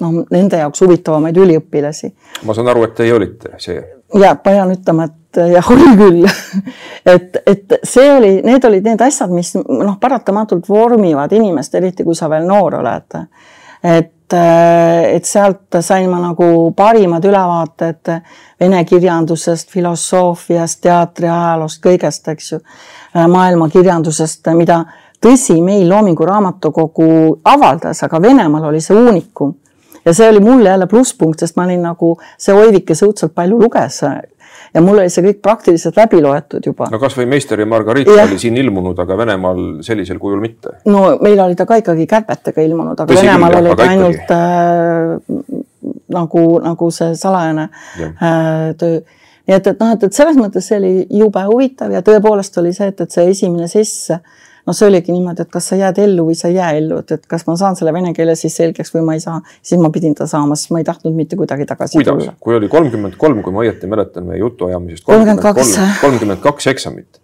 noh, 0.00 0.18
nende 0.30 0.60
jaoks 0.62 0.80
huvitavamaid 0.84 1.36
üliõpilasi. 1.36 2.12
ma 2.44 2.56
saan 2.56 2.72
aru, 2.72 2.86
et 2.88 2.94
teie 2.98 3.14
olite 3.14 3.54
see? 3.62 3.80
ja 4.20 4.34
pean 4.40 4.72
ütlema, 4.72 5.08
et 5.08 5.40
jah, 5.52 5.70
oli 5.74 5.96
küll 5.98 6.28
et, 7.14 7.40
et 7.46 7.78
see 7.84 8.10
oli, 8.12 8.32
need 8.44 8.64
olid 8.64 8.86
need 8.88 9.02
asjad, 9.04 9.32
mis 9.34 9.54
noh, 9.58 9.96
paratamatult 10.00 10.68
vormivad 10.68 11.32
inimest, 11.36 11.74
eriti 11.74 12.06
kui 12.06 12.16
sa 12.16 12.30
veel 12.32 12.48
noor 12.48 12.80
oled. 12.80 13.20
et 13.84 14.14
et, 14.32 15.16
et 15.16 15.24
sealt 15.24 15.78
sain 15.80 16.08
ma 16.10 16.20
nagu 16.20 16.72
parimad 16.76 17.24
ülevaated 17.24 18.12
vene 18.60 18.84
kirjandusest, 18.84 19.70
filosoofiast, 19.70 20.80
teatriajaloost, 20.82 21.82
kõigest, 21.84 22.28
eks 22.28 22.52
ju, 22.52 22.60
maailma 23.14 23.68
kirjandusest, 23.72 24.48
mida 24.58 24.82
tõsi, 25.22 25.60
meil 25.62 25.88
Loomingu 25.88 26.26
Raamatukogu 26.26 27.40
avaldas, 27.44 28.02
aga 28.02 28.20
Venemaal 28.22 28.68
oli 28.70 28.80
see 28.80 28.96
uunikum. 28.96 29.54
ja 30.04 30.14
see 30.14 30.28
oli 30.28 30.40
mulle 30.40 30.68
jälle 30.68 30.86
plusspunkt, 30.86 31.40
sest 31.40 31.56
ma 31.56 31.64
olin 31.64 31.82
nagu 31.82 32.16
see 32.38 32.54
Oivik, 32.54 32.86
kes 32.86 33.02
õudselt 33.02 33.34
palju 33.34 33.58
luges 33.60 34.02
ja 34.74 34.82
mul 34.84 35.00
oli 35.02 35.12
see 35.12 35.24
kõik 35.26 35.40
praktiliselt 35.44 35.98
läbi 35.98 36.22
loetud 36.22 36.66
juba. 36.70 36.88
no 36.92 37.00
kasvõi 37.02 37.26
Meister 37.30 37.60
ja 37.60 37.66
Margarita 37.68 38.16
ja. 38.16 38.26
oli 38.28 38.38
siin 38.40 38.56
ilmunud, 38.60 38.98
aga 38.98 39.18
Venemaal 39.18 39.62
sellisel 39.86 40.20
kujul 40.22 40.42
mitte. 40.44 40.78
no 40.86 41.04
meil 41.24 41.40
oli 41.44 41.58
ta 41.58 41.66
ka 41.68 41.80
ikkagi 41.82 42.06
kärbetega 42.10 42.64
ilmunud, 42.66 42.98
aga 42.98 43.12
Tõsi 43.12 43.26
Venemaal 43.26 43.60
oli 43.62 43.76
ta 43.78 43.90
ainult 43.92 44.34
äh, 44.34 45.54
nagu, 46.18 46.44
nagu 46.64 46.90
see 46.94 47.14
salajane 47.18 47.68
äh, 48.00 48.74
töö 48.78 49.00
nii 49.48 49.56
et, 49.56 49.66
et 49.66 49.80
noh, 49.80 49.94
et, 49.96 50.02
et 50.04 50.12
selles 50.12 50.36
mõttes 50.36 50.66
see 50.68 50.76
oli 50.76 50.92
jube 51.22 51.42
huvitav 51.48 51.92
ja 51.94 52.02
tõepoolest 52.04 52.60
oli 52.60 52.74
see, 52.76 52.90
et, 52.92 53.00
et 53.00 53.14
see 53.14 53.30
esimene 53.32 53.68
sess 53.70 54.12
noh, 54.68 54.76
see 54.76 54.88
oligi 54.90 55.14
niimoodi, 55.14 55.46
et 55.46 55.52
kas 55.52 55.70
sa 55.70 55.78
jääd 55.80 56.00
ellu 56.02 56.26
või 56.28 56.36
sa 56.38 56.50
ei 56.50 56.58
jää 56.58 56.72
ellu, 56.80 57.00
et, 57.02 57.14
et 57.16 57.24
kas 57.30 57.46
ma 57.48 57.54
saan 57.60 57.78
selle 57.78 57.92
vene 57.96 58.12
keele 58.16 58.34
siis 58.38 58.56
selgeks 58.60 58.92
või 58.94 59.06
ma 59.06 59.16
ei 59.16 59.22
saa, 59.24 59.38
siis 59.64 59.80
ma 59.80 59.90
pidin 59.94 60.16
ta 60.18 60.28
saama, 60.28 60.58
sest 60.58 60.74
ma 60.74 60.82
ei 60.82 60.88
tahtnud 60.88 61.16
mitte 61.16 61.38
kuidagi 61.40 61.66
tagasi 61.68 61.96
kuidas 61.98 62.20
tulla?, 62.20 62.34
kui 62.44 62.56
oli 62.58 62.68
kolmkümmend 62.72 63.16
kolm, 63.20 63.40
kui 63.44 63.54
ma 63.54 63.64
õieti 63.64 63.88
mäletan 63.90 64.28
meie 64.28 64.42
jutuajamisest, 64.42 65.06
32. 65.08 65.88
kolmkümmend 66.02 66.44
kaks 66.44 66.70
eksamit 66.74 67.22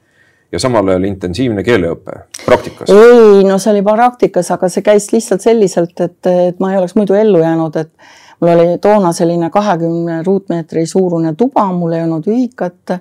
ja 0.54 0.62
samal 0.62 0.88
ajal 0.88 1.04
intensiivne 1.10 1.64
keeleõpe 1.66 2.16
praktikas. 2.46 2.90
ei, 2.94 3.44
no 3.44 3.60
see 3.60 3.74
oli 3.74 3.84
praktikas, 3.84 4.50
aga 4.54 4.72
see 4.72 4.86
käis 4.86 5.10
lihtsalt 5.12 5.44
selliselt, 5.44 5.94
et, 6.00 6.20
et 6.30 6.64
ma 6.64 6.72
ei 6.72 6.80
oleks 6.80 6.96
muidu 6.96 7.18
ellu 7.18 7.44
jäänud, 7.44 7.76
et 7.82 7.92
mul 8.40 8.54
oli 8.54 8.80
toona 8.82 9.12
selline 9.16 9.52
kahekümne 9.52 10.22
ruutmeetri 10.24 10.86
suurune 10.88 11.34
tuba, 11.36 11.68
mul 11.76 11.98
ei 11.98 12.08
olnud 12.08 12.28
ühikat. 12.30 12.98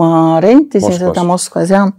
ma 0.00 0.40
rentisin 0.40 0.88
Moskvas. 0.88 1.08
seda 1.12 1.24
Moskvas 1.28 1.70
jah 1.70 1.90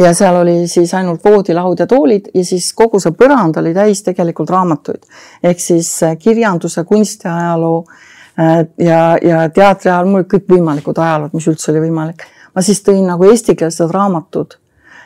ja 0.00 0.12
seal 0.14 0.36
oli 0.36 0.68
siis 0.68 0.94
ainult 0.94 1.24
voodilaud 1.24 1.78
ja 1.78 1.86
toolid 1.86 2.30
ja 2.34 2.44
siis 2.44 2.72
kogu 2.76 3.00
see 3.00 3.12
põrand 3.16 3.58
oli 3.60 3.72
täis 3.76 4.02
tegelikult 4.06 4.50
raamatuid 4.50 5.04
ehk 5.42 5.60
siis 5.60 5.90
äh, 6.06 6.16
kirjanduse, 6.18 6.84
kunstiajaloo 6.88 7.84
äh, 7.84 8.64
ja, 8.78 9.02
ja 9.22 9.44
teatri 9.54 9.90
ajal, 9.90 10.08
mul 10.08 10.26
kõikvõimalikud 10.30 10.98
ajalood, 10.98 11.36
mis 11.36 11.48
üldse 11.52 11.72
oli 11.72 11.84
võimalik. 11.88 12.26
ma 12.54 12.62
siis 12.62 12.82
tõin 12.86 13.04
nagu 13.06 13.28
eestikeelsed 13.28 13.92
raamatud 13.94 14.56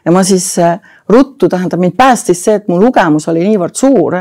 ja 0.04 0.12
ma 0.12 0.24
siis 0.24 0.46
äh, 0.62 0.78
ruttu, 1.08 1.48
tähendab 1.48 1.80
mind 1.80 1.92
päästis 1.96 2.40
see, 2.44 2.54
et 2.56 2.68
mu 2.68 2.78
lugemus 2.80 3.26
oli 3.28 3.42
niivõrd 3.44 3.76
suur, 3.76 4.14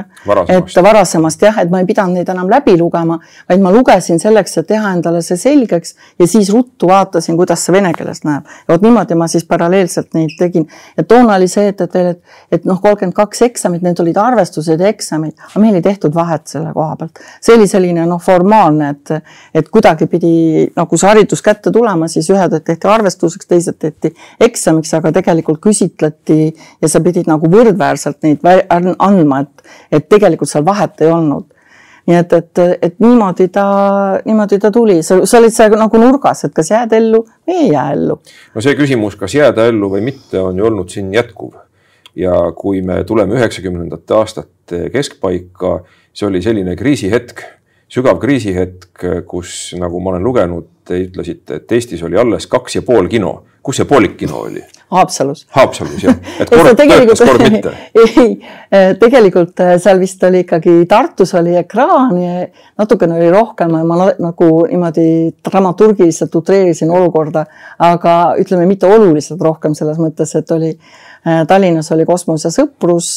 et 0.52 0.74
varasemast 0.84 1.46
jah, 1.46 1.62
et 1.64 1.70
ma 1.72 1.80
ei 1.80 1.88
pidanud 1.88 2.18
neid 2.20 2.30
enam 2.30 2.50
läbi 2.52 2.76
lugema, 2.80 3.16
vaid 3.50 3.64
ma 3.64 3.72
lugesin 3.72 4.20
selleks, 4.20 4.58
et 4.60 4.68
teha 4.68 4.92
endale 4.98 5.22
see 5.24 5.40
selgeks 5.40 5.96
ja 6.20 6.28
siis 6.28 6.52
ruttu 6.52 6.90
vaatasin, 6.92 7.38
kuidas 7.40 7.64
see 7.64 7.76
vene 7.76 7.94
keeles 7.96 8.26
näeb. 8.28 8.50
ja 8.68 8.74
vot 8.74 8.84
niimoodi 8.84 9.16
ma 9.16 9.30
siis 9.32 9.48
paralleelselt 9.48 10.12
neid 10.18 10.36
tegin. 10.40 10.68
ja 10.98 11.06
toona 11.08 11.38
oli 11.38 11.48
see, 11.48 11.70
et, 11.72 11.82
et 11.82 11.96
veel, 11.96 12.10
et, 12.18 12.36
et 12.52 12.68
noh, 12.68 12.82
kolmkümmend 12.84 13.16
kaks 13.16 13.46
eksamit, 13.48 13.86
need 13.86 14.04
olid 14.04 14.20
arvestused 14.20 14.84
ja 14.84 14.92
eksamid, 14.92 15.38
aga 15.40 15.64
meil 15.64 15.80
ei 15.80 15.86
tehtud 15.88 16.16
vahet 16.16 16.52
selle 16.52 16.76
koha 16.76 17.00
pealt. 17.00 17.24
see 17.40 17.56
oli 17.56 17.68
selline 17.72 18.04
noh, 18.10 18.20
formaalne, 18.20 18.92
et, 18.92 19.32
et 19.56 19.72
kuidagi 19.72 20.10
pidi 20.12 20.34
nagu 20.76 21.00
see 21.00 21.08
haridus 21.08 21.42
kätte 21.46 21.72
tulema, 21.72 22.12
siis 22.12 22.28
ühed 22.34 22.60
tehti 22.60 22.92
arvestuseks, 22.92 23.48
teised 23.48 23.80
tehti 23.80 24.12
eksamiks, 24.44 24.92
aga 25.00 25.16
tegelikult 25.16 25.64
küsitleti 25.64 26.52
ja 26.84 26.92
sa 26.92 27.02
pidid 27.04 27.30
nagu 27.32 27.50
võrdväärselt 27.50 28.20
neid 28.26 28.44
andma, 29.00 29.44
et, 29.44 29.76
et 30.00 30.08
tegelikult 30.12 30.52
seal 30.52 30.66
vahet 30.68 31.02
ei 31.04 31.12
olnud. 31.14 31.50
nii 32.04 32.18
et, 32.20 32.34
et, 32.36 32.60
et 32.84 32.96
niimoodi 33.00 33.48
ta, 33.56 33.66
niimoodi 34.26 34.58
ta 34.60 34.72
tuli, 34.76 34.98
sa, 35.08 35.22
sa 35.24 35.40
olid 35.40 35.56
seal 35.56 35.78
nagu 35.80 36.02
nurgas, 36.02 36.44
et 36.44 36.54
kas 36.56 36.74
jääd 36.74 36.96
ellu 36.98 37.22
või 37.48 37.60
ei 37.62 37.70
jää 37.72 37.86
ellu. 37.96 38.20
no 38.56 38.64
see 38.66 38.76
küsimus, 38.80 39.16
kas 39.20 39.36
jääda 39.38 39.70
ellu 39.72 39.92
või 39.96 40.04
mitte, 40.12 40.42
on 40.42 40.60
ju 40.60 40.68
olnud 40.68 40.92
siin 40.92 41.14
jätkuv. 41.16 41.56
ja 42.16 42.36
kui 42.56 42.82
me 42.86 43.04
tuleme 43.08 43.40
üheksakümnendate 43.40 44.14
aastate 44.20 44.90
keskpaika, 44.94 45.80
see 46.14 46.28
oli 46.28 46.44
selline 46.44 46.76
kriisihetk, 46.76 47.42
sügav 47.94 48.20
kriisihetk, 48.22 49.04
kus 49.30 49.74
nagu 49.80 50.00
ma 50.02 50.16
olen 50.16 50.24
lugenud, 50.26 50.70
te 50.88 50.98
ütlesite, 51.06 51.62
et 51.62 51.72
Eestis 51.78 52.02
oli 52.04 52.18
alles 52.20 52.48
kaks 52.52 52.80
ja 52.80 52.86
pool 52.86 53.08
kino. 53.12 53.44
kus 53.64 53.78
see 53.80 53.86
poolik 53.88 54.18
kino 54.20 54.42
oli? 54.44 54.60
Haapsalus 54.92 55.46
Haapsalus 55.56 56.02
jah, 56.04 56.18
et 56.44 56.50
kord 56.52 56.74
tegelikult- 56.76 57.16
töötas, 57.16 57.30
kord 57.30 57.44
mitte. 57.54 57.72
ei, 58.02 58.34
tegelikult 59.00 59.62
äh, 59.64 59.78
seal 59.80 60.02
vist 60.02 60.24
oli 60.28 60.42
ikkagi 60.44 60.74
Tartus 60.92 61.32
oli 61.40 61.56
ekraan 61.62 62.18
ja 62.20 62.42
natukene 62.82 63.16
oli 63.22 63.30
rohkem, 63.32 63.72
ma 63.88 64.00
na- 64.02 64.18
nagu 64.20 64.50
niimoodi 64.68 65.06
dramaturgiliselt 65.48 66.36
utreerisin 66.36 66.92
olukorda, 66.92 67.46
aga 67.80 68.18
ütleme, 68.44 68.68
mitte 68.68 68.90
oluliselt 68.92 69.42
rohkem 69.42 69.78
selles 69.80 70.02
mõttes, 70.02 70.36
et 70.36 70.52
oli 70.52 70.74
Tallinnas 71.24 71.88
oli 71.96 72.04
Kosmos 72.04 72.44
ja 72.44 72.52
Sõprus, 72.52 73.14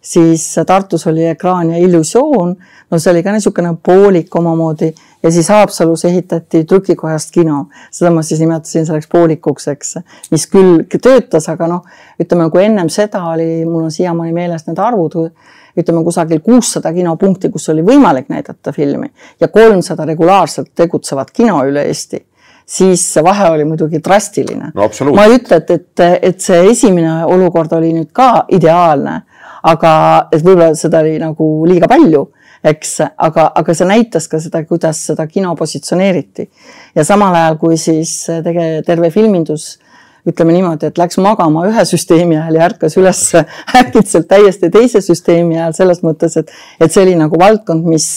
siis 0.00 0.56
Tartus 0.66 1.06
oli 1.06 1.26
Ekraan 1.26 1.70
ja 1.70 1.78
Illusioon, 1.78 2.56
no 2.90 2.98
see 2.98 3.12
oli 3.12 3.22
ka 3.22 3.32
niisugune 3.32 3.74
poolik 3.82 4.36
omamoodi. 4.36 4.94
Ja 5.22 5.30
siis 5.30 5.48
Haapsalus 5.52 6.04
ehitati 6.08 6.64
trükikojast 6.64 7.30
kino, 7.34 7.66
seda 7.92 8.10
ma 8.10 8.22
siis 8.24 8.40
nimetasin 8.40 8.86
selleks 8.88 9.08
poolikuks, 9.12 9.68
eks, 9.68 9.98
mis 10.32 10.46
küll 10.48 10.86
töötas, 10.96 11.50
aga 11.52 11.68
noh, 11.68 11.82
ütleme, 12.20 12.48
kui 12.50 12.64
ennem 12.64 12.88
seda 12.88 13.26
oli, 13.28 13.66
mul 13.68 13.90
on 13.90 13.92
siiamaani 13.92 14.32
meeles 14.32 14.64
need 14.64 14.80
arvud, 14.80 15.18
ütleme 15.76 16.00
kusagil 16.08 16.40
kuussada 16.40 16.94
kinopunkti, 16.96 17.52
kus 17.52 17.68
oli 17.68 17.84
võimalik 17.84 18.32
näidata 18.32 18.72
filmi 18.72 19.12
ja 19.40 19.48
kolmsada 19.52 20.08
regulaarselt 20.08 20.72
tegutsevat 20.74 21.30
kino 21.36 21.60
üle 21.68 21.84
Eesti 21.84 22.24
siis 22.70 23.02
see 23.14 23.22
vahe 23.24 23.48
oli 23.50 23.64
muidugi 23.66 23.98
drastiline. 24.04 24.70
No 24.74 24.88
ma 25.14 25.24
ei 25.26 25.36
ütle, 25.40 25.58
et, 25.58 25.70
et, 25.74 26.02
et 26.30 26.40
see 26.40 26.60
esimene 26.70 27.24
olukord 27.26 27.72
oli 27.76 27.90
nüüd 27.96 28.12
ka 28.14 28.46
ideaalne, 28.54 29.16
aga 29.62 29.92
et 30.32 30.44
võib-olla 30.44 30.74
seda 30.78 31.02
oli 31.04 31.18
nagu 31.20 31.48
liiga 31.68 31.88
palju, 31.90 32.24
eks, 32.70 32.96
aga, 33.16 33.46
aga 33.56 33.74
see 33.76 33.88
näitas 33.88 34.28
ka 34.28 34.40
seda, 34.42 34.62
kuidas 34.68 35.00
seda 35.10 35.26
kino 35.26 35.54
positsioneeriti. 35.56 36.48
ja 36.94 37.04
samal 37.04 37.34
ajal, 37.34 37.56
kui 37.60 37.78
siis 37.80 38.12
tege-, 38.44 38.82
terve 38.86 39.10
filmindus 39.10 39.78
ütleme 40.28 40.52
niimoodi, 40.52 40.90
et 40.90 40.98
läks 41.00 41.16
magama 41.22 41.64
ühe 41.70 41.84
süsteemi 41.88 42.36
ajal 42.36 42.58
ja 42.58 42.68
ärkas 42.68 42.96
üles 43.00 43.22
äkitselt 43.80 44.28
täiesti 44.28 44.70
teise 44.72 45.00
süsteemi 45.04 45.56
ajal 45.58 45.76
selles 45.78 46.04
mõttes, 46.04 46.36
et, 46.40 46.52
et 46.80 46.92
see 46.92 47.06
oli 47.06 47.16
nagu 47.20 47.40
valdkond, 47.40 47.86
mis 47.88 48.10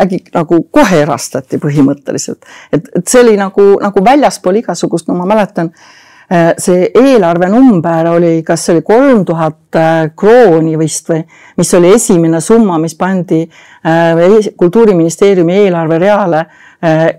äkki 0.00 0.22
nagu 0.34 0.62
kohe 0.72 1.02
erastati 1.02 1.58
põhimõtteliselt, 1.60 2.46
et, 2.72 2.86
et 2.96 3.10
see 3.10 3.24
oli 3.24 3.34
nagu, 3.40 3.72
nagu 3.82 4.04
väljaspool 4.04 4.62
igasugust, 4.62 5.10
no 5.10 5.18
ma 5.18 5.26
mäletan, 5.28 5.72
see 6.30 6.90
eelarvenumber 6.94 8.06
oli, 8.12 8.42
kas 8.46 8.66
see 8.66 8.76
oli 8.76 8.84
kolm 8.86 9.24
tuhat 9.26 9.78
krooni 10.18 10.76
vist 10.78 11.10
või, 11.10 11.24
mis 11.58 11.74
oli 11.74 11.90
esimene 11.96 12.40
summa, 12.42 12.78
mis 12.78 12.94
pandi 12.98 13.40
kultuuriministeeriumi 14.58 15.56
eelarvereale 15.64 16.44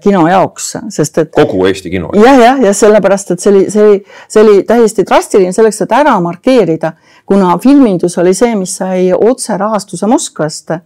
kino 0.01 0.23
jaoks, 0.31 0.69
sest 0.95 1.19
et 1.21 1.31
kogu 1.35 1.65
Eesti 1.67 1.91
kino. 1.91 2.09
jah, 2.15 2.39
jah, 2.39 2.63
ja 2.63 2.73
sellepärast, 2.73 3.35
et 3.35 3.43
see 3.43 3.51
oli, 3.51 3.65
see 3.69 3.83
oli, 3.83 3.99
see 4.31 4.43
oli 4.45 4.63
täiesti 4.67 5.05
drastiline 5.07 5.53
selleks, 5.53 5.83
et 5.83 5.95
ära 5.95 6.15
markeerida, 6.23 6.93
kuna 7.27 7.57
filmindus 7.61 8.17
oli 8.23 8.33
see, 8.37 8.55
mis 8.55 8.77
sai 8.79 9.11
otserahastuse 9.13 10.07
Moskvast 10.09 10.77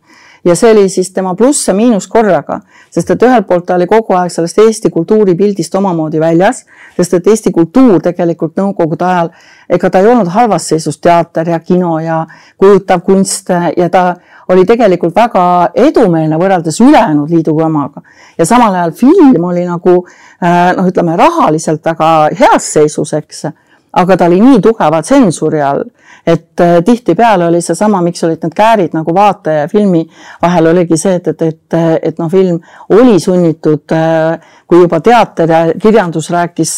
ja 0.45 0.55
see 0.55 0.71
oli 0.71 0.89
siis 0.89 1.11
tema 1.13 1.33
pluss 1.35 1.67
ja 1.67 1.73
miinus 1.73 2.07
korraga, 2.07 2.59
sest 2.93 3.09
et 3.11 3.23
ühelt 3.25 3.47
poolt 3.47 3.65
ta 3.65 3.75
oli 3.79 3.87
kogu 3.89 4.13
aeg 4.13 4.31
sellest 4.31 4.59
Eesti 4.61 4.89
kultuuripildist 4.93 5.75
omamoodi 5.75 6.19
väljas, 6.21 6.63
sest 6.97 7.17
et 7.17 7.27
Eesti 7.27 7.51
kultuur 7.51 8.01
tegelikult 8.03 8.55
nõukogude 8.61 9.07
ajal, 9.07 9.31
ega 9.69 9.89
ta 9.89 9.99
ei 9.99 10.09
olnud 10.11 10.29
halvas 10.35 10.69
seisus, 10.69 10.99
teater 11.01 11.49
ja 11.49 11.59
kino 11.59 11.97
ja 11.99 12.21
kujutav 12.61 13.01
kunst 13.05 13.49
ja 13.77 13.89
ta 13.89 14.05
oli 14.53 14.65
tegelikult 14.65 15.15
väga 15.15 15.45
edumeelne 15.73 16.37
võrreldes 16.37 16.79
ülejäänud 16.85 17.29
liidu 17.29 17.57
omaga. 17.65 18.01
ja 18.37 18.45
samal 18.45 18.75
ajal 18.75 18.91
film 18.91 19.43
oli 19.43 19.65
nagu 19.65 19.95
noh, 20.77 20.87
ütleme 20.87 21.17
rahaliselt 21.17 21.85
väga 21.85 22.29
heas 22.39 22.73
seisus, 22.73 23.13
eks 23.13 23.45
aga 23.95 24.17
ta 24.17 24.25
oli 24.25 24.41
nii 24.43 24.61
tugeva 24.61 25.01
tsensuuri 25.01 25.61
all, 25.61 25.83
et 26.25 26.61
tihtipeale 26.85 27.45
oli 27.45 27.61
seesama, 27.61 28.01
miks 28.01 28.23
olid 28.25 28.41
need 28.43 28.55
käärid 28.57 28.95
nagu 28.97 29.13
vaataja 29.13 29.65
ja 29.65 29.67
filmi 29.69 30.01
vahel 30.41 30.71
oligi 30.71 30.97
see, 30.97 31.19
et, 31.19 31.27
et, 31.27 31.41
et, 31.41 31.77
et 32.09 32.21
noh, 32.21 32.31
film 32.31 32.59
oli 32.97 33.19
sunnitud, 33.21 33.93
kui 34.65 34.81
juba 34.81 34.99
teater 35.05 35.53
ja 35.53 35.61
kirjandus 35.81 36.31
rääkis 36.33 36.73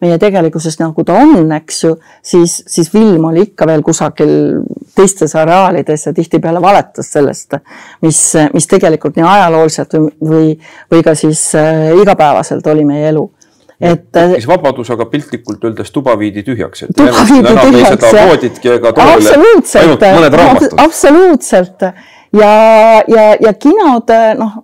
meie 0.00 0.18
tegelikkusest 0.20 0.80
nagu 0.80 1.04
ta 1.04 1.18
on, 1.20 1.52
eks 1.58 1.82
ju, 1.84 1.92
siis, 2.24 2.58
siis 2.68 2.90
film 2.92 3.28
oli 3.30 3.46
ikka 3.50 3.68
veel 3.68 3.84
kusagil 3.84 4.32
teistes 4.96 5.36
areaalides 5.36 6.08
ja 6.08 6.14
tihtipeale 6.16 6.62
valetas 6.62 7.12
sellest, 7.12 7.58
mis, 8.04 8.20
mis 8.54 8.68
tegelikult 8.70 9.16
nii 9.16 9.28
ajalooliselt 9.28 9.96
või, 9.98 10.12
või, 10.32 10.52
või 10.92 11.04
ka 11.04 11.16
siis 11.18 11.50
igapäevaselt 12.02 12.66
oli 12.72 12.84
meie 12.88 13.10
elu 13.12 13.26
et 13.80 14.04
tekkis 14.12 14.46
vabadus, 14.48 14.90
aga 14.94 15.06
piltlikult 15.12 15.64
öeldes 15.68 15.90
tuba 15.92 16.16
viidi 16.18 16.44
tühjaks, 16.46 16.86
et 16.86 17.00
absoluutselt, 19.06 20.78
absoluutselt. 20.86 21.90
Ja, 22.36 22.52
ja, 23.08 23.26
ja 23.40 23.52
kinod, 23.54 24.10
noh, 24.36 24.56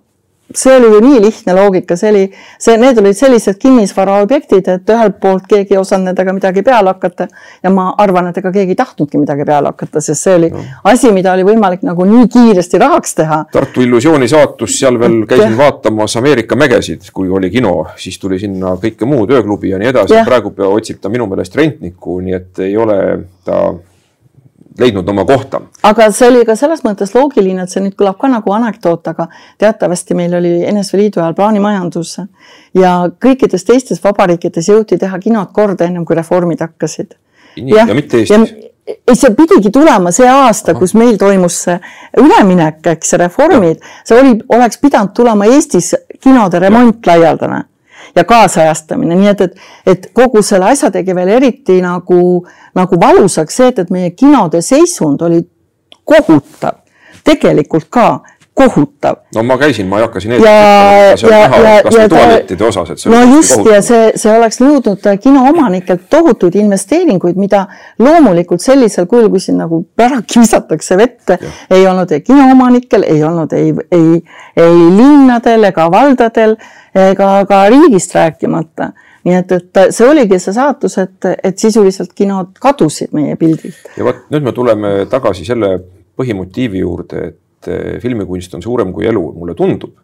see 0.57 0.75
oli 0.75 0.89
ju 0.93 0.99
nii 1.03 1.21
lihtne 1.23 1.55
loogika, 1.57 1.95
see 1.99 2.09
oli, 2.11 2.23
see, 2.61 2.77
need 2.81 2.99
olid 3.01 3.17
sellised 3.17 3.59
kinnisvaraobjektid, 3.61 4.69
et 4.75 4.93
ühelt 4.95 5.19
poolt 5.23 5.47
keegi 5.49 5.75
ei 5.75 5.79
osanud 5.81 6.09
nendega 6.09 6.33
midagi 6.35 6.63
peale 6.65 6.93
hakata 6.93 7.27
ja 7.63 7.71
ma 7.73 7.89
arvan, 8.01 8.29
et 8.31 8.39
ega 8.41 8.51
keegi 8.55 8.75
ei 8.75 8.79
tahtnudki 8.79 9.21
midagi 9.21 9.47
peale 9.47 9.71
hakata, 9.73 10.01
sest 10.03 10.27
see 10.27 10.35
oli 10.39 10.51
no. 10.53 10.65
asi, 10.89 11.11
mida 11.15 11.33
oli 11.33 11.45
võimalik 11.47 11.85
nagu 11.87 12.07
nii 12.09 12.27
kiiresti 12.33 12.81
rahaks 12.81 13.17
teha. 13.21 13.39
Tartu 13.53 13.85
Illusiooni 13.85 14.29
saatus, 14.31 14.77
seal 14.79 14.99
veel 15.01 15.23
käisin 15.29 15.57
vaatamas 15.59 16.17
Ameerika 16.19 16.57
mägesid, 16.59 17.07
kui 17.13 17.29
oli 17.29 17.51
kino, 17.53 17.75
siis 17.99 18.19
tuli 18.19 18.39
sinna 18.41 18.75
kõike 18.81 19.07
muud, 19.09 19.31
ööklubi 19.33 19.73
ja 19.73 19.81
nii 19.81 19.93
edasi, 19.93 20.19
praegu 20.27 20.53
otsib 20.69 21.01
ta 21.01 21.11
minu 21.13 21.27
meelest 21.31 21.55
rentnikku, 21.59 22.19
nii 22.23 22.37
et 22.37 22.63
ei 22.67 22.77
ole 22.77 22.99
ta 23.45 23.65
leidnud 24.79 25.09
oma 25.09 25.25
kohta. 25.25 25.61
aga 25.83 26.09
see 26.11 26.27
oli 26.27 26.43
ka 26.45 26.55
selles 26.55 26.83
mõttes 26.85 27.13
loogiline, 27.15 27.63
et 27.63 27.71
see 27.71 27.83
nüüd 27.83 27.95
kõlab 27.99 28.17
ka 28.21 28.29
nagu 28.31 28.53
anekdoot, 28.55 29.07
aga 29.07 29.27
teatavasti 29.61 30.17
meil 30.17 30.35
oli 30.39 30.53
NSV 30.71 30.99
Liidu 30.99 31.21
ajal 31.21 31.35
plaanimajandus 31.37 32.17
ja 32.79 32.93
kõikides 33.25 33.65
teistes 33.67 34.03
vabariikides 34.03 34.69
jõuti 34.69 34.97
teha 34.99 35.19
kinod 35.19 35.53
korda 35.53 35.87
ennem 35.87 36.05
kui 36.05 36.17
reformid 36.17 36.61
hakkasid. 36.65 37.17
nii, 37.57 37.75
ja 37.75 37.85
mitte 37.93 38.23
Eestis. 38.23 38.55
ei, 38.87 39.15
see 39.15 39.35
pidigi 39.35 39.71
tulema 39.71 40.11
see 40.11 40.29
aasta, 40.29 40.73
kus 40.73 40.93
meil 40.93 41.17
toimus 41.17 41.59
see 41.67 41.77
üleminek, 42.19 42.81
eks, 42.95 43.13
reformid, 43.21 43.83
see 44.05 44.19
oli, 44.19 44.39
oleks 44.49 44.81
pidanud 44.81 45.13
tulema 45.15 45.45
Eestis 45.45 45.93
kinode 46.23 46.59
remont 46.59 47.05
laialdane 47.07 47.63
ja 48.15 48.23
kaasajastamine, 48.23 49.15
nii 49.15 49.31
et, 49.31 49.41
et, 49.41 49.57
et 49.85 50.07
kogu 50.13 50.41
selle 50.45 50.71
asja 50.71 50.91
tegi 50.93 51.15
veel 51.15 51.33
eriti 51.37 51.79
nagu, 51.81 52.19
nagu 52.75 52.99
valusaks 53.01 53.59
see, 53.61 53.71
et, 53.73 53.79
et 53.79 53.91
meie 53.93 54.13
kinode 54.17 54.61
seisund 54.61 55.21
oli 55.25 55.41
kohutav. 56.05 56.81
Tegelikult 57.23 57.87
ka 57.89 58.07
kohutav. 58.53 59.15
no 59.35 59.43
ma 59.43 59.57
käisin, 59.57 59.87
ma 59.87 59.97
ei 59.97 60.03
hakka 60.05 60.19
siin 60.19 60.35
see 62.97 63.11
no 63.11 63.21
just 63.35 63.65
ja 63.65 63.79
see, 63.81 64.11
see 64.15 64.33
oleks 64.33 64.59
nõudnud 64.61 65.07
kinoomanikelt 65.23 66.05
tohutuid 66.09 66.55
investeeringuid, 66.61 67.39
mida 67.39 67.65
loomulikult 67.99 68.61
sellisel 68.61 69.07
kujul, 69.09 69.31
kui 69.33 69.41
siin 69.41 69.57
nagu 69.63 69.81
ära 69.97 70.21
kiusatakse 70.21 70.97
vette, 71.01 71.39
ei 71.73 71.87
olnud 71.89 72.13
ei 72.13 72.21
kinoomanikel, 72.21 73.07
ei 73.09 73.23
olnud 73.25 73.57
ei, 73.57 73.73
ei, 73.91 74.21
ei 74.57 74.79
linnadel 75.01 75.71
ega 75.71 75.89
valdadel 75.91 76.57
ega 76.95 77.45
ka 77.49 77.63
riigist 77.69 78.15
rääkimata 78.15 78.91
nii 79.23 79.35
et, 79.39 79.51
et 79.51 79.81
see 79.95 80.07
oligi 80.07 80.39
see 80.41 80.55
saatus, 80.55 80.97
et, 81.01 81.27
et 81.43 81.59
sisuliselt 81.59 82.13
kinod 82.15 82.57
kadusid 82.61 83.13
meie 83.15 83.35
pildilt. 83.39 83.91
ja 83.97 84.07
vot 84.07 84.25
nüüd 84.33 84.47
me 84.47 84.53
tuleme 84.55 84.93
tagasi 85.11 85.45
selle 85.47 85.77
põhimotiivi 86.19 86.83
juurde, 86.83 87.27
et 87.31 87.69
eh, 87.71 87.99
filmikunst 88.03 88.57
on 88.57 88.65
suurem 88.65 88.91
kui 88.93 89.07
elu, 89.07 89.23
mulle 89.37 89.55
tundub. 89.55 89.95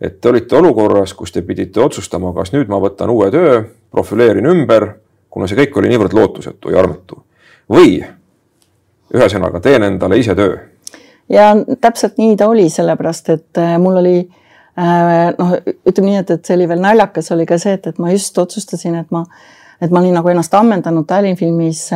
et 0.00 0.20
te 0.20 0.28
olite 0.28 0.56
olukorras, 0.56 1.14
kus 1.14 1.32
te 1.32 1.42
pidite 1.46 1.80
otsustama, 1.80 2.32
kas 2.34 2.54
nüüd 2.54 2.70
ma 2.72 2.80
võtan 2.80 3.10
uue 3.12 3.30
töö, 3.30 3.62
profileerin 3.92 4.46
ümber, 4.48 4.94
kuna 5.30 5.46
see 5.46 5.58
kõik 5.58 5.76
oli 5.78 5.92
niivõrd 5.92 6.16
lootusetu 6.16 6.74
ja 6.74 6.82
armutu. 6.82 7.22
või 7.70 8.00
ühesõnaga, 9.14 9.60
teen 9.60 9.82
endale 9.86 10.18
ise 10.18 10.34
töö. 10.34 10.58
ja 11.28 11.54
täpselt 11.80 12.18
nii 12.18 12.36
ta 12.36 12.50
oli, 12.50 12.66
sellepärast 12.70 13.30
et 13.30 13.62
eh, 13.62 13.78
mul 13.78 14.02
oli 14.02 14.18
eh, 14.18 14.49
noh, 14.76 15.56
ütleme 15.88 16.10
nii, 16.10 16.20
et, 16.22 16.30
et 16.36 16.44
see 16.46 16.56
oli 16.58 16.68
veel 16.70 16.82
naljakas, 16.82 17.32
oli 17.34 17.46
ka 17.48 17.58
see, 17.60 17.74
et, 17.78 17.86
et 17.90 17.98
ma 17.98 18.12
just 18.12 18.38
otsustasin, 18.38 18.98
et 19.00 19.10
ma, 19.14 19.24
et 19.80 19.90
ma 19.90 20.02
olin 20.02 20.14
nagu 20.18 20.30
ennast 20.32 20.54
ammendanud 20.54 21.08
Tallinnfilmis 21.08 21.88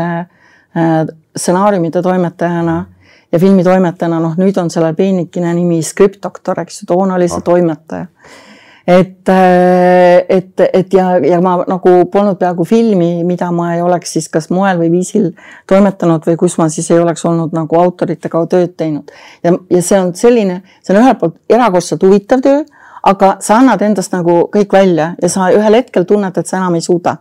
stsenaariumide 1.36 2.02
toimetajana 2.02 2.76
ja 3.32 3.38
filmitoimetajana, 3.38 4.20
noh, 4.22 4.34
nüüd 4.38 4.58
on 4.62 4.70
sellel 4.70 4.94
peenikene 4.98 5.52
nimi 5.56 5.80
skriptdoktor, 5.82 6.60
eks 6.62 6.82
ju, 6.82 6.88
toona 6.90 7.16
oli 7.18 7.28
see 7.30 7.40
ah. 7.40 7.46
toimetaja. 7.46 8.06
Et, 8.86 9.28
äh, 9.28 10.24
et, 10.28 10.60
et 10.72 10.92
ja, 10.92 11.18
ja 11.18 11.40
ma 11.40 11.56
nagu 11.68 11.92
polnud 12.12 12.36
peaaegu 12.40 12.66
filmi, 12.68 13.24
mida 13.24 13.48
ma 13.52 13.70
ei 13.74 13.82
oleks 13.82 14.12
siis 14.16 14.28
kas 14.28 14.50
moel 14.52 14.78
või 14.82 14.90
viisil 14.92 15.30
toimetanud 15.70 16.26
või 16.28 16.36
kus 16.40 16.58
ma 16.60 16.68
siis 16.72 16.90
ei 16.92 17.00
oleks 17.00 17.24
olnud 17.24 17.56
nagu 17.56 17.80
autoritega 17.80 18.44
tööd 18.50 18.76
teinud. 18.76 19.12
ja, 19.42 19.54
ja 19.70 19.82
see 19.82 20.00
on 20.00 20.14
selline, 20.14 20.60
see 20.82 20.94
on 20.94 21.02
ühelt 21.02 21.20
poolt 21.20 21.40
erakordselt 21.48 22.04
huvitav 22.04 22.44
töö, 22.44 22.64
aga 23.04 23.36
sa 23.44 23.60
annad 23.60 23.82
endast 23.82 24.12
nagu 24.12 24.44
kõik 24.52 24.76
välja 24.76 25.14
ja 25.22 25.32
sa 25.32 25.48
ühel 25.52 25.80
hetkel 25.80 26.04
tunned, 26.08 26.36
et 26.36 26.46
sa 26.46 26.60
enam 26.60 26.76
ei 26.76 26.84
suuda. 26.84 27.16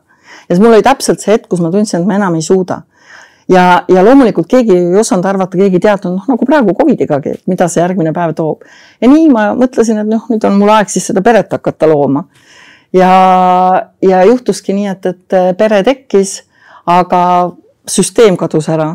ja 0.49 0.55
siis 0.55 0.63
mul 0.63 0.75
oli 0.75 0.83
täpselt 0.83 1.23
see 1.23 1.37
hetk, 1.37 1.47
kus 1.47 1.63
ma 1.63 1.71
tundsin, 1.71 2.01
et 2.01 2.07
ma 2.07 2.19
enam 2.19 2.35
ei 2.35 2.43
suuda 2.43 2.83
ja, 3.49 3.83
ja 3.89 4.05
loomulikult 4.05 4.47
keegi 4.49 4.75
ei 4.77 4.99
osanud 4.99 5.25
arvata, 5.25 5.57
keegi 5.57 5.79
ei 5.79 5.85
teadnud, 5.87 6.17
noh 6.17 6.31
nagu 6.33 6.47
praegu 6.47 6.75
Covidigagi, 6.77 7.37
et 7.37 7.47
mida 7.51 7.67
see 7.71 7.81
järgmine 7.81 8.13
päev 8.15 8.35
toob. 8.37 8.63
ja 9.01 9.09
nii 9.11 9.29
ma 9.33 9.49
mõtlesin, 9.57 10.01
et 10.03 10.09
noh, 10.09 10.25
nüüd 10.31 10.47
on 10.47 10.57
mul 10.59 10.73
aeg 10.73 10.91
siis 10.93 11.09
seda 11.11 11.23
peret 11.25 11.51
hakata 11.51 11.89
looma. 11.89 12.25
ja, 12.93 13.13
ja 14.01 14.23
juhtuski 14.29 14.75
nii, 14.77 14.87
et, 14.95 15.05
et 15.13 15.57
pere 15.57 15.83
tekkis, 15.83 16.41
aga 16.85 17.23
süsteem 17.89 18.37
kadus 18.39 18.69
ära 18.71 18.93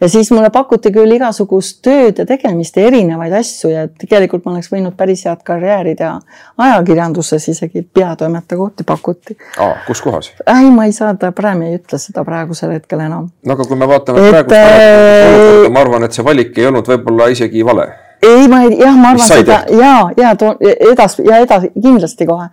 ja 0.00 0.08
siis 0.08 0.30
mulle 0.30 0.50
pakuti 0.50 0.92
küll 0.94 1.12
igasugust 1.14 1.80
tööd 1.84 2.18
ja 2.18 2.26
tegemist 2.26 2.76
ja 2.76 2.86
erinevaid 2.88 3.34
asju 3.40 3.70
ja 3.72 3.86
tegelikult 3.88 4.44
ma 4.44 4.54
oleks 4.54 4.70
võinud 4.72 4.96
päris 4.98 5.24
head 5.28 5.42
karjääri 5.46 5.94
teha. 5.98 6.18
ajakirjanduses 6.58 7.48
isegi 7.48 7.82
peatoimetaja 7.82 8.58
kohti 8.58 8.84
pakuti. 8.84 9.36
kus 9.86 10.02
kohas? 10.02 10.32
ei, 10.46 10.70
ma 10.70 10.86
ei 10.88 10.92
saa, 10.92 11.14
ta 11.14 11.32
praegu 11.32 11.68
ei 11.68 11.78
ütle 11.80 11.98
seda 11.98 12.24
praegusel 12.24 12.74
hetkel 12.76 13.00
enam. 13.06 13.30
no 13.46 13.56
aga 13.56 13.66
kui 13.68 13.76
me 13.76 13.88
vaatame 13.88 14.26
et, 14.26 14.30
praegust 14.30 14.56
äh, 14.56 15.30
olukorda, 15.30 15.72
ma 15.74 15.84
arvan, 15.86 16.08
et 16.08 16.16
see 16.16 16.24
valik 16.24 16.58
ei 16.58 16.68
olnud 16.70 16.92
võib-olla 16.94 17.30
isegi 17.34 17.64
vale. 17.66 17.88
ei, 18.22 18.48
ma 18.48 18.64
ei, 18.66 18.76
jah, 18.80 18.96
ma 18.96 19.14
arvan 19.14 19.32
seda 19.32 19.62
ja, 19.76 19.94
ja 20.16 20.34
edas 20.92 21.18
ja 21.24 21.40
edasi 21.44 21.72
kindlasti 21.76 22.28
kohe 22.28 22.50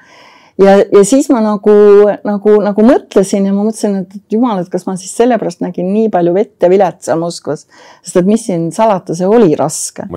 ja, 0.62 0.78
ja 0.82 1.04
siis 1.08 1.30
ma 1.34 1.42
nagu, 1.44 1.76
nagu, 2.28 2.58
nagu 2.64 2.86
mõtlesin 2.86 3.48
ja 3.48 3.54
ma 3.56 3.66
mõtlesin, 3.68 4.02
et 4.04 4.34
jumal, 4.34 4.62
et 4.62 4.72
kas 4.74 4.88
ma 4.88 4.98
siis 5.00 5.16
sellepärast 5.18 5.64
nägin 5.66 5.90
nii 5.94 6.12
palju 6.14 6.36
vett 6.38 6.66
ja 6.66 6.72
vilet 6.72 7.02
seal 7.06 7.22
Moskvas, 7.22 7.66
sest 8.02 8.22
et 8.22 8.30
mis 8.30 8.46
siin 8.50 8.70
salata, 8.76 9.16
see 9.18 9.30
oli 9.30 9.56
raske. 9.60 10.08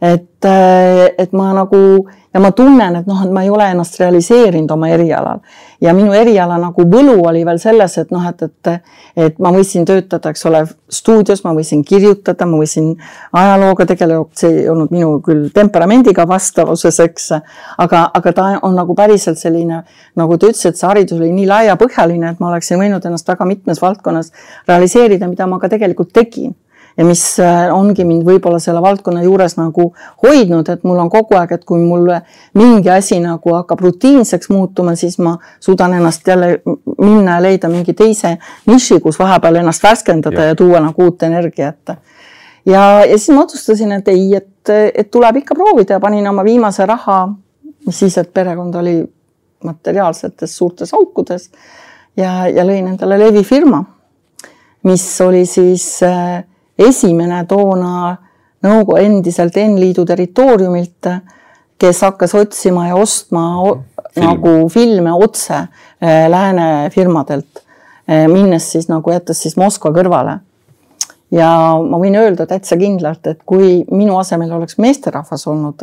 et, 0.00 0.50
et 1.18 1.36
ma 1.36 1.52
nagu 1.56 1.82
ja 2.36 2.40
ma 2.44 2.50
tunnen, 2.52 3.00
et 3.00 3.06
noh, 3.08 3.22
et 3.24 3.32
ma 3.32 3.46
ei 3.46 3.50
ole 3.50 3.70
ennast 3.72 3.96
realiseerinud 4.00 4.70
oma 4.74 4.90
erialal 4.92 5.40
ja 5.80 5.94
minu 5.96 6.12
eriala 6.16 6.58
nagu 6.60 6.84
võlu 6.90 7.14
oli 7.28 7.44
veel 7.48 7.58
selles, 7.60 7.96
et 8.00 8.10
noh, 8.12 8.24
et, 8.28 8.42
et, 8.44 8.90
et 9.26 9.38
ma 9.42 9.52
võisin 9.54 9.86
töötada, 9.88 10.32
eks 10.32 10.44
ole, 10.50 10.62
stuudios, 10.92 11.42
ma 11.44 11.54
võisin 11.56 11.80
kirjutada, 11.86 12.48
ma 12.48 12.60
võisin 12.60 12.92
ajalooga 13.36 13.86
tegeleda, 13.88 14.24
see 14.36 14.52
ei 14.62 14.68
olnud 14.72 14.92
minu 14.94 15.16
küll 15.24 15.48
temperamendiga 15.54 16.26
vastavuses, 16.28 17.00
eks. 17.06 17.30
aga, 17.86 18.04
aga 18.20 18.34
ta 18.36 18.50
on 18.66 18.76
nagu 18.76 18.96
päriselt 18.98 19.40
selline, 19.40 19.82
nagu 20.20 20.36
ta 20.36 20.52
ütles, 20.52 20.66
et 20.68 20.76
see 20.76 20.88
haridus 20.90 21.20
oli 21.20 21.32
nii 21.36 21.48
laiapõhjaline, 21.52 22.34
et 22.34 22.44
ma 22.44 22.52
oleksin 22.52 22.80
võinud 22.80 23.08
ennast 23.08 23.32
väga 23.32 23.48
mitmes 23.48 23.82
valdkonnas 23.82 24.32
realiseerida, 24.68 25.28
mida 25.32 25.48
ma 25.48 25.60
ka 25.62 25.72
tegelikult 25.72 26.12
tegin 26.16 26.54
ja 26.96 27.04
mis 27.04 27.22
äh, 27.40 27.74
ongi 27.74 28.04
mind 28.08 28.24
võib-olla 28.24 28.58
selle 28.62 28.80
valdkonna 28.82 29.22
juures 29.24 29.56
nagu 29.58 29.90
hoidnud, 30.24 30.68
et 30.72 30.84
mul 30.88 31.00
on 31.02 31.10
kogu 31.12 31.36
aeg, 31.36 31.52
et 31.58 31.64
kui 31.68 31.82
mul 31.82 32.08
mingi 32.56 32.90
asi 32.92 33.18
nagu 33.20 33.54
hakkab 33.54 33.82
rutiinseks 33.84 34.50
muutuma, 34.52 34.96
siis 34.96 35.18
ma 35.18 35.36
suudan 35.60 35.96
ennast 35.98 36.26
jälle 36.28 36.62
minna 36.98 37.36
ja 37.36 37.44
leida 37.44 37.68
mingi 37.72 37.94
teise 37.94 38.36
niši, 38.66 39.00
kus 39.04 39.20
vahepeal 39.20 39.60
ennast 39.60 39.84
värskendada 39.84 40.48
ja, 40.48 40.54
ja 40.54 40.58
tuua 40.58 40.80
nagu 40.80 41.04
uut 41.04 41.22
energiat. 41.28 41.96
ja, 42.66 42.82
ja 43.04 43.18
siis 43.18 43.34
ma 43.36 43.44
otsustasin, 43.44 43.92
et 43.98 44.08
ei, 44.08 44.30
et, 44.40 44.74
et 44.94 45.10
tuleb 45.10 45.42
ikka 45.42 45.54
proovida 45.54 45.98
ja 45.98 46.00
panin 46.00 46.28
oma 46.28 46.44
viimase 46.44 46.86
raha, 46.86 47.26
mis 47.86 47.98
siis, 47.98 48.16
et 48.18 48.32
perekond 48.32 48.74
oli 48.74 49.02
materiaalsetes 49.64 50.56
suurtes 50.56 50.94
aukudes 50.94 51.50
ja, 52.16 52.48
ja 52.48 52.64
lõin 52.64 52.88
endale 52.88 53.18
levifirma, 53.20 53.84
mis 54.86 55.04
oli 55.20 55.44
siis 55.48 55.86
äh, 56.06 56.44
esimene 56.78 57.44
toona 57.48 58.16
Nõukogude 58.66 59.04
endiselt 59.04 59.56
N-liidu 59.60 60.02
territooriumilt, 60.08 61.08
kes 61.78 62.00
hakkas 62.06 62.32
otsima 62.34 62.88
ja 62.88 62.96
ostma 62.98 63.42
Film. 64.16 64.24
nagu 64.24 64.68
filme 64.72 65.12
otse 65.12 65.58
eh, 66.00 66.24
lääne 66.32 66.90
firmadelt, 66.90 67.60
eh, 68.08 68.24
minnes 68.32 68.70
siis 68.72 68.88
nagu 68.88 69.12
jättes 69.12 69.42
siis 69.44 69.58
Moskva 69.60 69.92
kõrvale. 69.92 70.38
ja 71.30 71.48
ma 71.82 71.98
võin 71.98 72.16
öelda 72.16 72.46
täitsa 72.46 72.78
kindlalt, 72.80 73.26
et 73.26 73.40
kui 73.46 73.84
minu 73.90 74.16
asemel 74.18 74.52
oleks 74.52 74.78
meesterahvas 74.78 75.46
olnud 75.46 75.82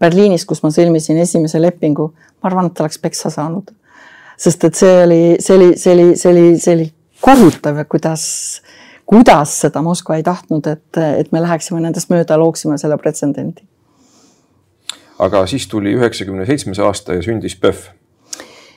Berliinis, 0.00 0.44
kus 0.44 0.62
ma 0.62 0.70
sõlmisin 0.70 1.18
esimese 1.20 1.60
lepingu, 1.60 2.10
ma 2.42 2.50
arvan, 2.50 2.66
et 2.68 2.74
ta 2.74 2.84
oleks 2.84 2.98
peksa 2.98 3.30
saanud. 3.30 3.70
sest 4.36 4.64
et 4.64 4.74
see 4.74 5.02
oli, 5.04 5.36
see 5.40 5.56
oli, 5.56 5.72
see 5.76 5.92
oli, 5.92 6.16
see 6.16 6.32
oli, 6.32 6.58
see 6.60 6.74
oli 6.74 6.92
kohutav, 7.20 7.84
kuidas 7.88 8.26
kuidas 9.06 9.60
seda 9.60 9.82
Moskva 9.82 10.18
ei 10.18 10.24
tahtnud, 10.26 10.66
et, 10.66 10.98
et 10.98 11.30
me 11.32 11.42
läheksime 11.42 11.80
nendest 11.82 12.10
mööda, 12.10 12.38
looksime 12.40 12.78
selle 12.78 12.98
pretsedendi. 12.98 13.62
aga 15.18 15.46
siis 15.48 15.64
tuli 15.72 15.94
üheksakümne 15.96 16.44
seitsmes 16.46 16.78
aasta 16.78 17.14
ja 17.16 17.22
sündis 17.24 17.56
PÖFF. 17.60 17.86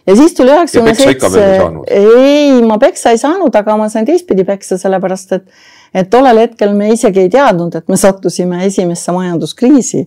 ja 0.07 0.15
siis 0.15 0.33
tuli 0.37 0.53
üheksakümne 0.53 0.95
seitse, 0.95 1.41
ei, 1.87 2.61
ma 2.61 2.77
peksa 2.77 3.15
ei 3.15 3.17
saanud, 3.17 3.55
aga 3.55 3.77
ma 3.77 3.89
sain 3.89 4.05
teistpidi 4.05 4.45
peksa, 4.45 4.77
sellepärast 4.77 5.35
et, 5.39 5.49
et 5.93 6.09
tollel 6.09 6.45
hetkel 6.45 6.77
me 6.77 6.93
isegi 6.93 7.25
ei 7.25 7.33
teadnud, 7.33 7.75
et 7.75 7.89
me 7.89 7.97
sattusime 7.97 8.63
esimesse 8.65 9.11
majanduskriisi. 9.11 10.05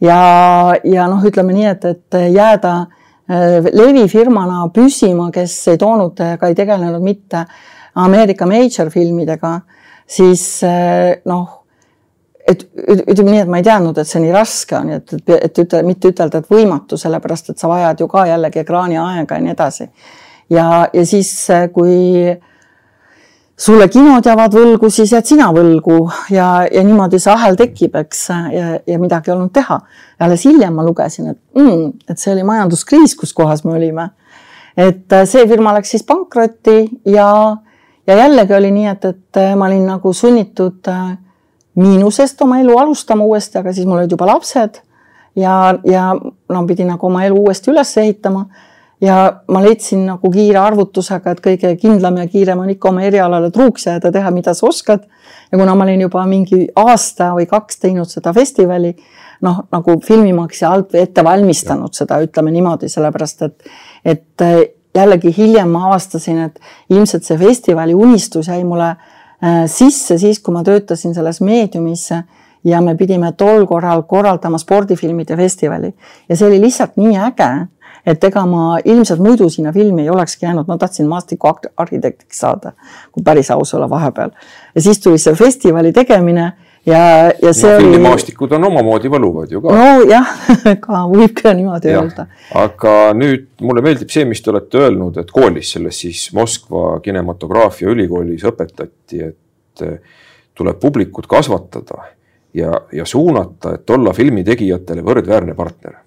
ja, 0.00 0.22
ja 0.84 1.10
noh, 1.10 1.22
ütleme 1.26 1.58
nii, 1.58 1.68
et, 1.74 1.84
et 1.84 2.22
jääda 2.30 2.78
äh, 2.78 3.58
levifirmana 3.74 4.68
püsima, 4.74 5.30
kes 5.34 5.60
ei 5.74 5.78
toonud 5.82 6.26
ega 6.30 6.48
ei 6.48 6.54
tegelenud 6.54 7.02
mitte 7.02 7.42
äh, 7.42 7.70
Ameerika 7.94 8.46
major 8.46 8.90
filmidega, 8.90 9.60
siis 10.08 10.44
eh, 10.64 11.20
noh, 11.28 11.62
et 12.48 12.64
ütleme 12.74 13.30
nii, 13.30 13.42
et 13.44 13.50
ma 13.50 13.60
ei 13.60 13.66
teadnud, 13.66 13.98
et 13.98 14.08
see 14.08 14.22
nii 14.22 14.32
raske 14.34 14.76
on, 14.78 14.94
et, 14.96 15.12
et, 15.18 15.34
et 15.38 15.60
ütle, 15.62 15.82
mitte 15.86 16.10
ütelda, 16.10 16.42
et 16.42 16.50
võimatu, 16.50 16.98
sellepärast 16.98 17.52
et 17.52 17.60
sa 17.62 17.70
vajad 17.70 18.02
ju 18.02 18.08
ka 18.10 18.24
jällegi 18.30 18.62
ekraaniaega 18.64 19.38
ja 19.38 19.44
nii 19.44 19.52
edasi. 19.54 19.90
ja, 20.50 20.88
ja 20.92 21.04
siis, 21.06 21.30
eh, 21.50 21.68
kui 21.72 22.32
sulle 23.62 23.86
kinod 23.92 24.26
jäävad 24.26 24.54
võlgu, 24.56 24.90
siis 24.90 25.12
jääd 25.12 25.28
sina 25.28 25.50
võlgu 25.54 25.98
ja, 26.34 26.64
ja 26.66 26.82
niimoodi 26.82 27.20
see 27.22 27.32
ahel 27.32 27.56
tekib, 27.60 27.94
eks, 28.00 28.24
ja, 28.54 28.72
ja 28.86 28.98
midagi 28.98 29.30
ei 29.30 29.36
olnud 29.36 29.52
teha. 29.54 29.78
alles 30.18 30.46
hiljem 30.48 30.74
ma 30.74 30.84
lugesin, 30.86 31.34
et 31.34 31.38
mm,, 31.58 31.92
et 32.10 32.18
see 32.18 32.32
oli 32.34 32.46
majanduskriis, 32.48 33.14
kus 33.18 33.32
kohas 33.36 33.64
me 33.64 33.76
olime. 33.76 34.10
et 34.76 35.12
eh, 35.12 35.26
see 35.28 35.46
firma 35.48 35.76
läks 35.76 35.94
siis 35.94 36.02
pankrotti 36.08 36.88
ja 37.06 37.28
ja 38.06 38.16
jällegi 38.16 38.54
oli 38.54 38.70
nii, 38.70 38.86
et, 38.86 39.04
et 39.04 39.36
äh, 39.40 39.52
ma 39.56 39.68
olin 39.70 39.86
nagu 39.86 40.12
sunnitud 40.12 40.88
äh, 40.88 41.12
miinusest 41.74 42.42
oma 42.42 42.60
elu 42.60 42.76
alustama 42.78 43.24
uuesti, 43.24 43.58
aga 43.58 43.72
siis 43.72 43.86
mul 43.86 44.02
olid 44.02 44.12
juba 44.12 44.26
lapsed 44.28 44.82
ja, 45.36 45.78
ja 45.84 46.10
no 46.48 46.66
pidi 46.68 46.84
nagu 46.88 47.06
oma 47.08 47.24
elu 47.26 47.38
uuesti 47.44 47.72
üles 47.72 47.96
ehitama. 48.02 48.46
ja 49.02 49.16
ma 49.50 49.58
leidsin 49.64 50.04
nagu 50.06 50.30
kiire 50.30 50.60
arvutusega, 50.62 51.32
et 51.32 51.40
kõige 51.42 51.72
kindlam 51.80 52.20
ja 52.20 52.26
kiirem 52.30 52.60
on 52.62 52.68
ikka 52.70 52.92
oma 52.92 53.02
erialale 53.02 53.48
truuks 53.50 53.88
jääda, 53.88 54.12
teha, 54.14 54.30
mida 54.30 54.54
sa 54.54 54.66
oskad. 54.66 55.08
ja 55.52 55.58
kuna 55.58 55.74
ma 55.74 55.84
olin 55.84 56.04
juba 56.06 56.26
mingi 56.26 56.68
aasta 56.76 57.32
või 57.38 57.48
kaks 57.50 57.80
teinud 57.82 58.10
seda 58.10 58.32
festivali, 58.32 58.92
noh, 59.42 59.64
nagu 59.72 59.98
filmimaksja 60.06 60.70
alt 60.70 60.94
ette 60.94 61.24
valmistanud 61.24 61.94
seda, 61.94 62.20
ütleme 62.22 62.52
niimoodi, 62.54 62.88
sellepärast 62.88 63.42
et, 63.48 63.74
et 64.04 64.46
äh, 64.46 64.62
jällegi 64.94 65.34
hiljem 65.36 65.68
ma 65.72 65.86
avastasin, 65.88 66.38
et 66.48 66.60
ilmselt 66.90 67.24
see 67.24 67.38
festivali 67.38 67.94
unistus 67.94 68.48
jäi 68.48 68.64
mulle 68.64 68.90
äh, 68.92 69.64
sisse 69.66 70.18
siis, 70.18 70.40
kui 70.40 70.54
ma 70.54 70.64
töötasin 70.64 71.14
selles 71.14 71.40
meediumis 71.40 72.08
ja 72.64 72.80
me 72.80 72.94
pidime 72.96 73.32
tol 73.38 73.66
korral 73.66 74.04
korraldama 74.08 74.58
spordifilmide 74.58 75.36
festivali 75.36 75.92
ja 76.28 76.36
see 76.36 76.48
oli 76.48 76.60
lihtsalt 76.62 76.98
nii 77.00 77.16
äge, 77.18 77.50
et 78.06 78.24
ega 78.24 78.44
ma 78.46 78.78
ilmselt 78.84 79.22
muidu 79.22 79.48
sinna 79.50 79.72
filmi 79.72 80.02
ei 80.02 80.10
olekski 80.10 80.46
jäänud, 80.46 80.66
ma 80.66 80.78
tahtsin 80.78 81.08
maastikuarhitektiks 81.10 82.42
saada, 82.44 82.72
kui 83.12 83.22
päris 83.24 83.50
aus 83.50 83.74
olla 83.74 83.90
vahepeal. 83.90 84.30
ja 84.74 84.82
siis 84.82 85.00
tuli 85.00 85.18
see 85.18 85.34
festivali 85.34 85.92
tegemine 85.92 86.52
ja, 86.86 87.32
ja 87.42 87.52
see 87.52 87.70
no, 87.70 87.76
oli. 87.76 87.84
filmimaastikud 87.84 88.54
on 88.56 88.66
omamoodi 88.68 89.10
võluvad 89.12 89.52
ju 89.52 89.62
ka. 89.62 89.74
nojah 89.76 90.32
ka 90.84 91.02
võib 91.10 91.34
ka 91.38 91.54
niimoodi 91.56 91.92
ja. 91.92 92.00
öelda. 92.02 92.26
aga 92.58 92.96
nüüd 93.16 93.46
mulle 93.62 93.84
meeldib 93.84 94.10
see, 94.12 94.24
mis 94.28 94.42
te 94.42 94.50
olete 94.52 94.82
öelnud, 94.82 95.20
et 95.22 95.30
koolis, 95.30 95.74
selles 95.76 96.02
siis 96.04 96.24
Moskva 96.36 96.98
kinematograafia 97.04 97.92
ülikoolis 97.92 98.44
õpetati, 98.48 99.22
et 99.28 99.86
eh, 99.86 100.22
tuleb 100.58 100.80
publikut 100.82 101.28
kasvatada 101.30 102.02
ja, 102.54 102.74
ja 102.92 103.06
suunata, 103.08 103.76
et 103.78 103.90
olla 103.90 104.14
filmitegijatele 104.16 105.04
võrdväärne 105.06 105.54
partner. 105.58 106.00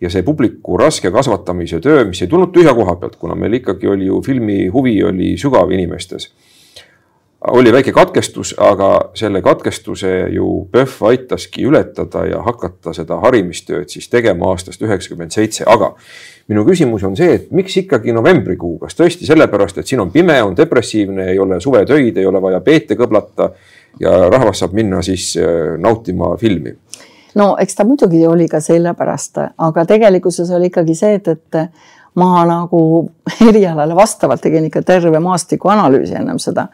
ja 0.00 0.10
see 0.10 0.22
publiku 0.22 0.76
raske 0.78 1.10
kasvatamise 1.10 1.80
töö, 1.82 2.04
mis 2.06 2.22
ei 2.22 2.30
tulnud 2.30 2.52
tühja 2.54 2.74
koha 2.74 2.94
pealt, 3.00 3.16
kuna 3.18 3.34
meil 3.34 3.58
ikkagi 3.58 3.88
oli 3.90 4.06
ju 4.06 4.22
filmi 4.22 4.68
huvi 4.70 5.02
oli 5.02 5.34
sügav 5.36 5.72
inimestes 5.74 6.30
oli 7.46 7.72
väike 7.72 7.92
katkestus, 7.92 8.54
aga 8.58 9.10
selle 9.14 9.42
katkestuse 9.42 10.28
ju 10.30 10.68
PÖFF 10.72 11.02
aitaski 11.02 11.64
ületada 11.66 12.24
ja 12.26 12.42
hakata 12.42 12.92
seda 12.92 13.20
harimistööd 13.22 13.88
siis 13.88 14.08
tegema 14.10 14.50
aastast 14.50 14.82
üheksakümmend 14.82 15.30
seitse, 15.30 15.64
aga 15.66 15.92
minu 16.50 16.64
küsimus 16.66 17.04
on 17.06 17.14
see, 17.16 17.36
et 17.38 17.50
miks 17.54 17.76
ikkagi 17.78 18.12
novembrikuu, 18.16 18.78
kas 18.82 18.98
tõesti 18.98 19.28
sellepärast, 19.28 19.78
et 19.78 19.86
siin 19.86 20.02
on 20.02 20.10
pime, 20.10 20.40
on 20.42 20.56
depressiivne, 20.56 21.30
ei 21.30 21.38
ole 21.38 21.60
suvetöid, 21.60 22.16
ei 22.16 22.26
ole 22.26 22.42
vaja 22.42 22.60
peete 22.64 22.98
kõblata 22.98 23.52
ja 24.00 24.16
rahvas 24.32 24.64
saab 24.64 24.74
minna 24.74 25.02
siis 25.06 25.30
äh, 25.38 25.76
nautima 25.78 26.34
filmi? 26.40 26.74
no 27.38 27.52
eks 27.60 27.78
ta 27.78 27.86
muidugi 27.86 28.26
oli 28.26 28.48
ka 28.50 28.58
sellepärast, 28.60 29.38
aga 29.62 29.86
tegelikkuses 29.86 30.50
oli 30.50 30.72
ikkagi 30.72 30.98
see, 30.98 31.20
et, 31.20 31.28
et 31.28 31.62
ma 32.18 32.42
nagu 32.48 32.80
erialale 33.48 33.94
vastavalt 33.94 34.42
tegin 34.42 34.66
ikka 34.66 34.82
terve 34.82 35.20
maastikuanalüüsi 35.22 36.18
ennem 36.18 36.40
seda 36.42 36.66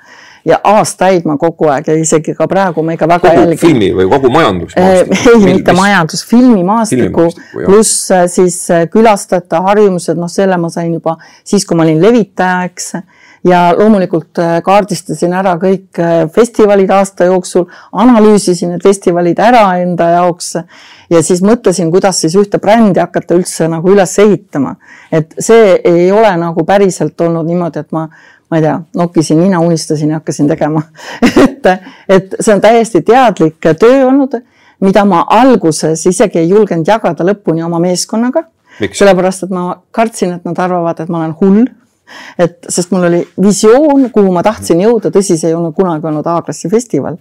ja 0.44 0.58
aastaid 0.68 1.24
ma 1.28 1.36
kogu 1.40 1.68
aeg 1.72 1.88
ja 1.88 1.96
isegi 1.96 2.34
ka 2.36 2.46
praegu 2.50 2.82
ma 2.84 2.94
ikka 2.96 3.08
väga 3.08 3.32
jälgin. 3.38 3.58
filmi 3.60 3.90
või 3.96 4.08
kogu 4.12 4.30
majandusmaastiku? 4.32 5.30
ei, 5.30 5.54
mitte 5.54 5.76
majandus, 5.76 6.24
filmimaastiku 6.28 7.28
pluss 7.54 8.10
äh, 8.12 8.26
siis 8.30 8.58
äh, 8.70 8.84
külastajate 8.92 9.62
harjumused, 9.68 10.20
noh, 10.20 10.28
selle 10.28 10.58
ma 10.60 10.68
sain 10.72 10.92
juba 10.92 11.16
siis, 11.44 11.64
kui 11.64 11.78
ma 11.78 11.86
olin 11.86 12.02
levitaja, 12.02 12.68
eks 12.68 12.92
ja 13.48 13.62
loomulikult 13.76 14.40
äh, 14.42 14.58
kaardistasin 14.64 15.32
ära 15.36 15.56
kõik 15.60 16.02
festivalid 16.34 16.92
aasta 16.92 17.30
jooksul, 17.30 17.64
analüüsisin 18.04 18.74
need 18.74 18.84
festivalid 18.84 19.40
ära 19.40 19.64
enda 19.80 20.10
jaoks 20.18 20.54
ja 21.10 21.24
siis 21.24 21.40
mõtlesin, 21.44 21.88
kuidas 21.92 22.20
siis 22.20 22.36
ühte 22.36 22.60
brändi 22.60 23.00
hakata 23.00 23.36
üldse 23.38 23.68
nagu 23.72 23.92
üles 23.92 24.12
ehitama. 24.20 24.76
et 25.12 25.34
see 25.38 25.78
ei 25.84 26.12
ole 26.12 26.36
nagu 26.36 26.64
päriselt 26.68 27.20
olnud 27.20 27.48
niimoodi, 27.48 27.80
et 27.80 27.92
ma 27.92 28.08
ma 28.54 28.60
ei 28.60 28.62
tea, 28.62 28.74
nokkisin 28.94 29.40
nina, 29.42 29.58
unistasin 29.60 30.14
ja 30.14 30.20
hakkasin 30.20 30.48
tegema 30.48 30.82
et, 31.44 31.70
et 32.08 32.34
see 32.38 32.54
on 32.54 32.60
täiesti 32.62 33.02
teadlik 33.02 33.58
töö 33.80 34.04
olnud, 34.06 34.36
mida 34.84 35.02
ma 35.08 35.24
alguses 35.34 36.06
isegi 36.06 36.38
ei 36.38 36.52
julgenud 36.52 36.86
jagada 36.86 37.26
lõpuni 37.26 37.64
oma 37.66 37.80
meeskonnaga. 37.82 38.44
sellepärast, 38.78 39.46
et 39.46 39.54
ma 39.54 39.72
kartsin, 39.94 40.36
et 40.38 40.46
nad 40.46 40.58
arvavad, 40.58 41.00
et 41.00 41.10
ma 41.10 41.22
olen 41.22 41.34
hull. 41.40 41.64
et, 42.38 42.58
sest 42.68 42.92
mul 42.92 43.08
oli 43.08 43.22
visioon, 43.40 44.10
kuhu 44.14 44.32
ma 44.32 44.42
tahtsin 44.44 44.82
jõuda, 44.84 45.10
tõsi, 45.10 45.38
see 45.40 45.50
ei 45.50 45.58
olnud 45.58 45.74
kunagi 45.74 46.06
olnud 46.06 46.26
A-klassi 46.30 46.68
festival 46.70 47.18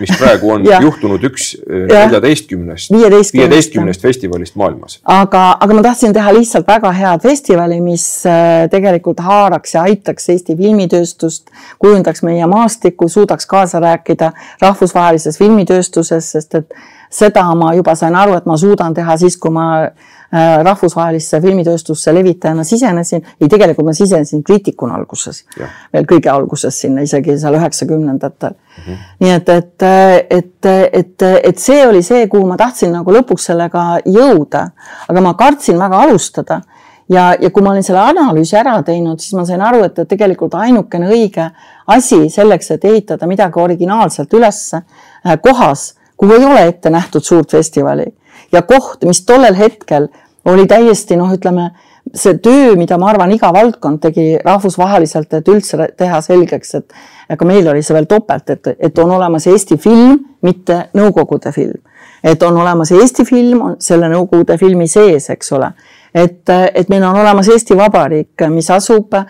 mis 0.00 0.12
praegu 0.18 0.50
on 0.54 0.64
juhtunud 0.86 1.26
üks 1.28 1.50
eh, 1.64 1.84
neljateistkümnest, 1.90 2.92
viieteistkümnest 2.92 4.02
festivalist 4.02 4.56
maailmas. 4.60 4.98
aga, 5.04 5.44
aga 5.60 5.78
ma 5.78 5.84
tahtsin 5.86 6.14
teha 6.16 6.32
lihtsalt 6.36 6.66
väga 6.68 6.92
head 6.96 7.22
festivali, 7.24 7.80
mis 7.84 8.06
eh, 8.30 8.64
tegelikult 8.72 9.22
haaraks 9.24 9.76
ja 9.76 9.84
aitaks 9.90 10.28
Eesti 10.34 10.56
filmitööstust, 10.58 11.52
kujundaks 11.82 12.24
meie 12.26 12.46
maastikku, 12.50 13.08
suudaks 13.08 13.46
kaasa 13.50 13.80
rääkida 13.84 14.32
rahvusvahelises 14.62 15.38
filmitööstuses, 15.38 16.32
sest 16.36 16.58
et 16.60 16.76
seda 17.14 17.46
ma 17.54 17.74
juba 17.76 17.94
sain 17.98 18.16
aru, 18.18 18.34
et 18.38 18.46
ma 18.50 18.58
suudan 18.58 18.94
teha 18.94 19.16
siis, 19.20 19.36
kui 19.38 19.54
ma 19.54 19.68
Äh, 19.86 20.13
rahvusvahelisse 20.32 21.40
filmitööstusse 21.40 22.14
levitajana 22.14 22.64
sisenesin, 22.64 23.22
ei 23.40 23.48
tegelikult 23.48 23.86
ma 23.86 23.92
sisenesin 23.94 24.42
kriitikuna 24.42 24.96
alguses, 24.98 25.44
veel 25.92 26.06
kõige 26.10 26.30
alguses 26.32 26.80
sinna 26.80 27.04
isegi 27.06 27.36
seal 27.38 27.54
üheksakümnendatel 27.54 28.50
mm. 28.50 28.82
-hmm. 28.82 29.02
nii 29.20 29.30
et, 29.30 29.48
et, 29.48 29.82
et, 30.30 30.70
et, 30.92 31.26
et 31.44 31.58
see 31.58 31.86
oli 31.86 32.02
see, 32.02 32.26
kuhu 32.28 32.46
ma 32.46 32.56
tahtsin 32.56 32.92
nagu 32.92 33.14
lõpuks 33.14 33.50
sellega 33.52 33.84
jõuda, 34.06 34.68
aga 35.08 35.20
ma 35.20 35.34
kartsin 35.38 35.78
väga 35.78 36.02
alustada 36.06 36.60
ja, 37.08 37.34
ja 37.40 37.50
kui 37.50 37.62
ma 37.62 37.70
olin 37.70 37.84
selle 37.84 38.00
analüüsi 38.00 38.56
ära 38.58 38.74
teinud, 38.82 39.20
siis 39.20 39.36
ma 39.36 39.44
sain 39.46 39.62
aru, 39.62 39.84
et 39.84 40.02
tegelikult 40.08 40.54
ainukene 40.58 41.08
õige 41.12 41.50
asi 41.86 42.28
selleks, 42.32 42.70
et 42.74 42.84
ehitada 42.84 43.28
midagi 43.30 43.60
originaalselt 43.60 44.34
ülesse 44.34 44.80
äh, 44.80 45.38
kohas, 45.42 45.94
kuhu 46.16 46.38
ei 46.38 46.44
ole 46.44 46.66
ette 46.68 46.90
nähtud 46.90 47.24
suurt 47.24 47.50
festivali 47.50 48.06
ja 48.54 48.62
koht, 48.62 49.04
mis 49.08 49.24
tollel 49.26 49.56
hetkel 49.58 50.08
oli 50.50 50.66
täiesti 50.70 51.16
noh, 51.16 51.32
ütleme 51.34 51.70
see 52.14 52.36
töö, 52.44 52.74
mida 52.76 52.98
ma 53.00 53.08
arvan, 53.10 53.32
iga 53.32 53.48
valdkond 53.54 54.02
tegi 54.02 54.34
rahvusvaheliselt, 54.44 55.32
et 55.38 55.48
üldse 55.48 55.88
teha 55.96 56.20
selgeks, 56.24 56.74
et 56.78 56.96
aga 57.32 57.48
meil 57.48 57.68
oli 57.72 57.82
see 57.82 57.96
veel 57.96 58.08
topelt, 58.10 58.50
et, 58.52 58.74
et 58.78 59.00
on 59.00 59.14
olemas 59.16 59.48
Eesti 59.50 59.78
film, 59.80 60.18
mitte 60.44 60.84
Nõukogude 60.94 61.52
film. 61.52 61.80
et 62.24 62.42
on 62.42 62.56
olemas 62.56 62.92
Eesti 62.92 63.24
film, 63.24 63.74
selle 63.80 64.08
Nõukogude 64.12 64.58
filmi 64.60 64.88
sees, 64.88 65.30
eks 65.30 65.52
ole. 65.52 65.72
Et, 66.14 66.50
et 66.74 66.88
meil 66.88 67.02
on 67.02 67.18
olemas 67.20 67.48
Eesti 67.50 67.76
Vabariik, 67.76 68.46
mis 68.54 68.70
asub 68.70 69.14
äh, 69.18 69.26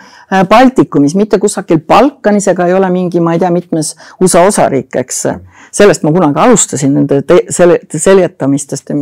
Baltikumis, 0.49 1.17
mitte 1.17 1.39
kusagil 1.41 1.81
Balkanis 1.89 2.49
ega 2.53 2.69
ei 2.69 2.77
ole 2.77 2.91
mingi, 2.93 3.21
ma 3.25 3.35
ei 3.35 3.43
tea, 3.43 3.51
mitmes 3.51 3.95
USA 4.21 4.45
osariik, 4.49 4.95
eks. 5.01 5.27
sellest 5.75 6.05
ma 6.05 6.13
kunagi 6.15 6.41
alustasin 6.45 6.95
nende 6.95 7.23
sel 7.51 7.79
seljatamistest 7.91 8.93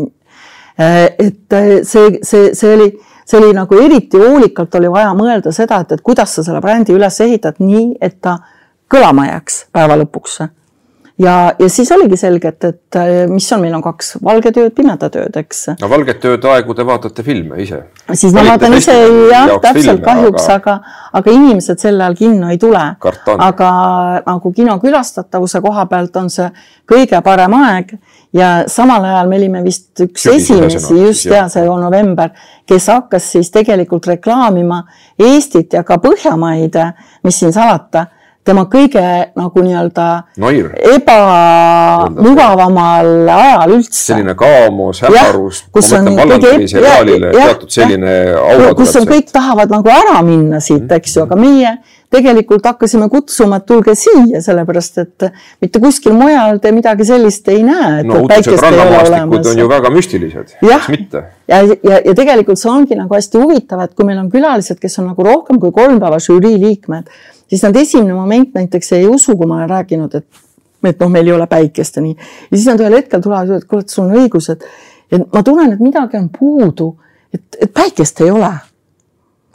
Äh, 0.78 1.14
et 1.18 1.52
äh, 1.52 1.84
see, 1.84 2.18
see, 2.22 2.54
see 2.54 2.74
oli, 2.74 2.98
see 3.24 3.38
oli 3.38 3.52
nagu 3.52 3.76
eriti 3.76 4.16
hoolikalt 4.16 4.74
oli 4.80 4.88
vaja 4.90 5.10
mõelda 5.16 5.52
seda, 5.52 5.82
et, 5.84 5.92
et 5.92 6.00
kuidas 6.00 6.32
sa 6.32 6.44
selle 6.46 6.62
brändi 6.64 6.96
üles 6.96 7.20
ehitad 7.20 7.60
nii, 7.60 7.98
et 8.00 8.16
ta 8.24 8.38
kõlama 8.92 9.28
jääks 9.28 9.66
päeva 9.72 9.98
lõpuks 10.00 10.40
ja, 11.22 11.34
ja 11.58 11.68
siis 11.70 11.90
oligi 11.94 12.16
selge, 12.20 12.52
et, 12.52 12.64
et 12.64 12.98
mis 13.30 13.46
on, 13.54 13.62
meil 13.62 13.74
on 13.76 13.82
kaks 13.84 14.16
valget 14.24 14.58
ööd, 14.60 14.74
pimedat 14.76 15.16
ööd, 15.20 15.36
eks. 15.42 15.62
no 15.80 15.90
valget 15.90 16.24
ööd 16.28 16.46
aegu 16.52 16.76
te 16.76 16.86
vaatate 16.86 17.24
filme 17.26 17.60
ise. 17.62 17.82
siis 18.12 18.34
ma 18.36 18.44
vaatan 18.46 18.76
ise 18.78 18.94
jah, 19.30 19.52
täpselt 19.62 19.78
filme, 19.80 20.04
kahjuks, 20.06 20.48
aga, 20.54 20.76
aga, 20.82 20.96
aga 21.20 21.34
inimesed 21.36 21.82
sel 21.82 22.00
ajal 22.00 22.16
kinno 22.18 22.52
ei 22.52 22.60
tule. 22.62 22.84
aga 23.48 23.70
nagu 24.26 24.54
kino 24.56 24.78
külastatavuse 24.82 25.62
koha 25.64 25.86
pealt 25.90 26.16
on 26.20 26.30
see 26.32 26.48
kõige 26.88 27.20
parem 27.24 27.58
aeg 27.60 27.94
ja 28.36 28.52
samal 28.70 29.04
ajal 29.04 29.28
me 29.30 29.38
olime 29.40 29.62
vist 29.64 30.04
üks 30.04 30.26
Sügis 30.26 30.50
esimesi, 30.50 30.96
just 31.02 31.28
ja 31.30 31.44
see 31.52 31.68
on 31.68 31.84
november, 31.84 32.32
kes 32.68 32.88
hakkas 32.92 33.30
siis 33.36 33.52
tegelikult 33.54 34.08
reklaamima 34.14 34.82
Eestit 35.20 35.76
ja 35.76 35.84
ka 35.86 36.00
Põhjamaid, 36.02 36.78
mis 37.24 37.38
siin 37.38 37.52
salata 37.54 38.06
tema 38.44 38.64
kõige 38.70 39.32
nagu 39.38 39.62
nii-öelda 39.62 40.06
ebamugavamal 40.96 43.28
ajal 43.36 43.70
üldse. 43.76 44.00
selline 44.08 44.34
kaamos, 44.38 45.02
hämarus, 45.06 45.56
ma 45.70 45.80
mõtlen 45.80 46.16
Vallandini 46.18 46.66
seriaalile 46.70 47.28
teatud 47.36 47.70
selline 47.70 48.12
aura. 48.34 48.74
kus 48.78 48.96
on 48.98 49.04
kõik 49.06 49.28
tahavad 49.32 49.68
nagu 49.70 49.88
ära 49.94 50.22
minna 50.26 50.58
siit, 50.60 50.92
eks 50.98 51.16
ju, 51.16 51.22
aga 51.26 51.36
meie 51.38 51.70
tegelikult 52.12 52.66
hakkasime 52.68 53.08
kutsuma, 53.12 53.58
et 53.60 53.66
tulge 53.68 53.94
siia, 53.98 54.40
sellepärast 54.44 55.00
et 55.02 55.26
mitte 55.64 55.80
kuskil 55.82 56.14
mujal 56.16 56.60
te 56.62 56.72
midagi 56.74 57.06
sellist 57.08 57.48
ei 57.52 57.62
näe. 57.66 58.02
no 58.06 58.22
uudsed 58.24 58.60
rannamaastikud 58.60 59.50
on 59.52 59.62
ju 59.62 59.68
väga 59.70 59.92
müstilised, 59.94 60.54
miks 60.62 60.88
mitte? 60.92 61.24
ja, 61.48 61.62
ja, 61.62 62.00
ja 62.04 62.14
tegelikult 62.18 62.60
see 62.60 62.70
ongi 62.72 62.98
nagu 62.98 63.16
hästi 63.16 63.40
huvitav, 63.40 63.84
et 63.86 63.94
kui 63.96 64.08
meil 64.08 64.20
on 64.20 64.30
külalised, 64.32 64.80
kes 64.82 64.98
on 65.00 65.10
nagu 65.12 65.26
rohkem 65.26 65.60
kui 65.62 65.72
kolm 65.74 66.00
päeva 66.02 66.20
žürii 66.22 66.58
liikmed, 66.62 67.08
siis 67.50 67.64
nad 67.64 67.76
esimene 67.80 68.16
moment 68.16 68.58
näiteks 68.60 68.92
ei 68.98 69.06
usu, 69.08 69.36
kui 69.38 69.48
ma 69.48 69.62
olen 69.62 69.70
rääkinud, 69.72 70.18
et, 70.20 70.42
et 70.92 71.00
noh, 71.00 71.12
meil 71.12 71.30
ei 71.30 71.36
ole 71.36 71.46
päikest 71.50 71.96
ja 71.96 72.04
nii. 72.04 72.18
ja 72.50 72.56
siis 72.56 72.68
nad 72.72 72.84
ühel 72.84 72.98
hetkel 73.00 73.24
tulevad 73.24 73.48
ütlevad, 73.48 73.70
kuule, 73.70 73.86
et 73.86 73.96
sul 73.96 74.04
on 74.04 74.20
õigus, 74.20 74.50
et, 74.52 74.68
et 75.12 75.24
ma 75.32 75.44
tunnen, 75.46 75.72
et 75.72 75.80
midagi 75.80 76.20
on 76.20 76.28
puudu, 76.34 76.92
et, 77.32 77.46
et 77.60 77.72
päikest 77.72 78.20
ei 78.26 78.34
ole 78.34 78.52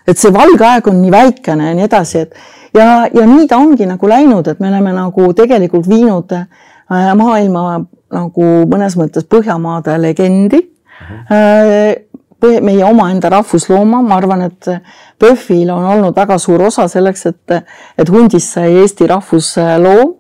et 0.07 0.17
see 0.17 0.33
valge 0.33 0.65
aeg 0.65 0.87
on 0.87 1.01
nii 1.01 1.11
väikene 1.11 1.69
ja 1.69 1.75
nii 1.77 1.85
edasi, 1.87 2.23
et 2.25 2.33
ja, 2.73 3.07
ja 3.13 3.25
nii 3.27 3.47
ta 3.47 3.59
ongi 3.61 3.87
nagu 3.89 4.09
läinud, 4.09 4.47
et 4.47 4.59
me 4.59 4.71
oleme 4.71 4.93
nagu 4.95 5.31
tegelikult 5.37 5.87
viinud 5.89 6.33
äh, 6.35 6.47
maailma 6.87 7.63
nagu 8.13 8.51
mõnes 8.71 8.95
mõttes 8.99 9.27
Põhjamaade 9.27 9.97
legendi 9.99 10.61
mm. 10.61 11.23
-hmm. 11.29 12.61
meie 12.61 12.85
omaenda 12.85 13.29
rahvuslooma, 13.29 14.01
ma 14.01 14.15
arvan, 14.15 14.41
et 14.41 14.69
PÖFFil 15.19 15.69
on 15.73 15.85
olnud 15.85 16.15
väga 16.15 16.37
suur 16.37 16.61
osa 16.61 16.87
selleks, 16.87 17.25
et, 17.25 17.57
et 17.97 18.09
hundist 18.09 18.53
sai 18.53 18.77
Eesti 18.81 19.07
rahvusloom 19.07 20.13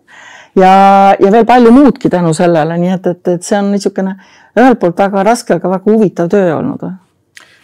ja, 0.55 0.71
ja 1.19 1.31
veel 1.31 1.45
palju 1.45 1.71
muudki 1.71 2.09
tänu 2.09 2.33
sellele, 2.33 2.77
nii 2.77 2.93
et, 2.95 3.07
et, 3.07 3.27
et 3.27 3.43
see 3.43 3.59
on 3.59 3.71
niisugune 3.71 4.15
ühelt 4.57 4.79
poolt 4.79 4.97
väga 4.99 5.23
raske, 5.23 5.53
aga 5.53 5.69
väga 5.69 5.91
huvitav 5.91 6.29
töö 6.33 6.55
olnud. 6.57 6.87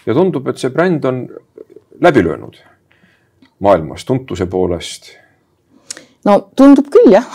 ja 0.06 0.14
tundub, 0.14 0.48
et 0.48 0.58
see 0.58 0.70
bränd 0.70 1.06
on 1.06 1.26
läbi 2.02 2.24
löönud 2.24 2.58
maailmas 3.60 4.06
tuntuse 4.06 4.46
poolest? 4.46 5.12
no 6.26 6.38
tundub 6.56 6.88
küll 6.92 7.12
jah 7.12 7.28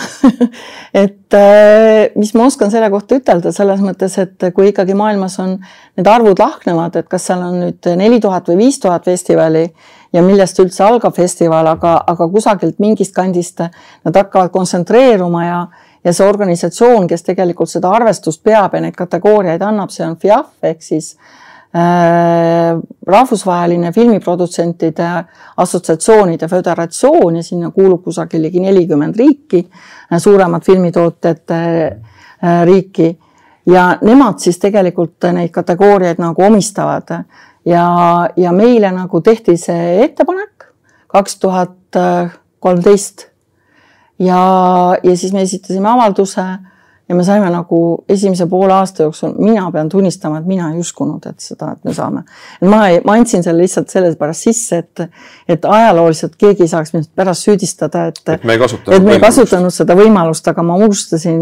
et 1.03 1.37
äh, 1.37 2.09
mis 2.17 2.33
ma 2.35 2.47
oskan 2.49 2.73
selle 2.73 2.89
kohta 2.93 3.19
ütelda 3.21 3.53
selles 3.55 3.83
mõttes, 3.85 4.17
et 4.21 4.49
kui 4.57 4.71
ikkagi 4.73 4.97
maailmas 4.97 5.39
on 5.45 5.59
need 5.59 6.09
arvud 6.09 6.41
lahknevad, 6.41 6.97
et 6.97 7.09
kas 7.11 7.29
seal 7.29 7.45
on 7.45 7.59
nüüd 7.67 7.91
neli 8.01 8.21
tuhat 8.25 8.49
või 8.49 8.63
viis 8.65 8.81
tuhat 8.81 9.05
festivali 9.09 9.67
ja 10.13 10.25
millest 10.25 10.61
üldse 10.63 10.87
algab 10.87 11.17
festival, 11.17 11.69
aga, 11.75 11.99
aga 12.09 12.31
kusagilt 12.33 12.81
mingist 12.81 13.17
kandist 13.17 13.61
nad 13.61 14.23
hakkavad 14.23 14.55
kontsentreeruma 14.55 15.45
ja 15.45 15.61
ja 16.07 16.13
see 16.15 16.25
organisatsioon, 16.25 17.09
kes 17.11 17.25
tegelikult 17.27 17.69
seda 17.69 17.91
arvestust 17.91 18.41
peab 18.47 18.77
ja 18.77 18.81
neid 18.81 18.95
kategooriaid 18.97 19.63
annab, 19.67 19.91
see 19.93 20.07
on 20.07 20.15
FIAF 20.17 20.71
ehk 20.71 20.85
siis 20.87 21.11
äh, 21.17 21.48
rahvusvaheline 23.07 23.93
filmiprodutsentide 23.93 25.09
assotsiatsioonide 25.57 26.49
föderatsioon 26.49 27.37
ja 27.37 27.43
sinna 27.43 27.71
kuulub 27.71 28.05
kusagil 28.05 28.43
ligi 28.43 28.61
nelikümmend 28.61 29.17
riiki, 29.17 29.67
äh, 30.13 30.19
suuremat 30.19 30.65
filmitootjate 30.65 31.61
äh, 31.87 32.65
riiki. 32.65 33.19
Ja 33.67 33.99
nemad 34.03 34.39
siis 34.41 34.59
tegelikult 34.59 35.29
neid 35.33 35.51
kategooriaid 35.53 36.21
nagu 36.23 36.43
omistavad. 36.43 37.11
Ja, 37.69 38.29
ja 38.37 38.53
meile 38.53 38.93
nagu 38.93 39.21
tehti 39.21 39.57
see 39.61 39.99
ettepanek 40.05 40.71
kaks 41.09 41.37
tuhat 41.37 41.99
kolmteist. 42.61 43.27
Ja, 44.19 44.41
ja 45.03 45.17
siis 45.17 45.33
me 45.33 45.43
esitasime 45.43 45.89
avalduse 45.89 46.43
ja 47.09 47.15
me 47.15 47.25
saime 47.25 47.49
nagu 47.51 47.79
esimese 48.09 48.47
poole 48.47 48.73
aasta 48.73 49.03
jooksul, 49.03 49.33
mina 49.41 49.71
pean 49.73 49.89
tunnistama, 49.89 50.39
et 50.43 50.47
mina 50.47 50.69
ei 50.73 50.83
uskunud, 50.83 51.25
et 51.31 51.41
seda, 51.41 51.71
et 51.73 51.89
me 51.89 51.95
saame. 51.97 52.23
ma 52.69 52.81
ei, 52.89 53.01
ma 53.05 53.15
andsin 53.17 53.43
selle 53.45 53.63
lihtsalt 53.65 53.89
sellepärast 53.93 54.49
sisse, 54.49 54.83
et, 54.83 55.05
et 55.49 55.65
ajalooliselt 55.65 56.37
keegi 56.39 56.67
ei 56.67 56.73
saaks 56.73 56.93
mind 56.93 57.09
pärast 57.17 57.49
süüdistada, 57.49 58.07
et. 58.13 58.21
et 58.35 58.45
me 58.45 58.59
ei 58.59 58.61
kasutanud. 58.61 58.97
et 58.97 59.07
me 59.07 59.17
ei 59.17 59.23
kasutanud 59.25 59.75
seda 59.75 59.97
võimalust, 59.99 60.53
aga 60.53 60.67
ma 60.69 60.77
unustasin 60.77 61.41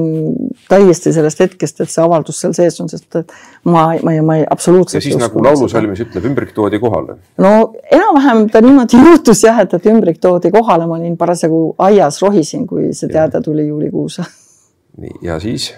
täiesti 0.71 1.13
sellest 1.17 1.43
hetkest, 1.43 1.83
et 1.83 1.91
see 1.91 2.05
avaldus 2.05 2.41
seal 2.45 2.55
sees 2.55 2.79
on, 2.81 2.93
sest 2.93 3.21
et 3.23 3.37
ma, 3.65 3.89
ma 4.07 4.15
ei, 4.15 4.23
ma 4.23 4.39
ei 4.39 4.47
absoluutselt. 4.47 5.01
ja 5.01 5.05
siis 5.09 5.19
nagu 5.21 5.43
laulusalmis 5.43 6.07
ütleb, 6.07 6.31
ümbrik 6.31 6.55
toodi 6.55 6.79
kohale. 6.83 7.19
no 7.43 7.55
enam-vähem 7.91 8.47
ta 8.55 8.63
niimoodi 8.63 9.03
juhtus 9.11 9.43
jah, 9.49 9.65
et, 9.67 9.75
et 9.75 9.91
ümbrik 9.91 10.23
toodi 10.23 10.55
kohale, 10.55 10.87
ma 10.87 11.01
olin 11.01 11.19
parasjagu 11.19 11.63
aias, 11.91 12.23
rohisin, 12.23 12.67
kui 12.71 12.93
see 12.95 13.11
teade 13.11 13.43
tuli 13.43 13.67
juulikuus 13.67 14.23
nii, 14.97 15.19
ja 15.23 15.41
siis? 15.41 15.71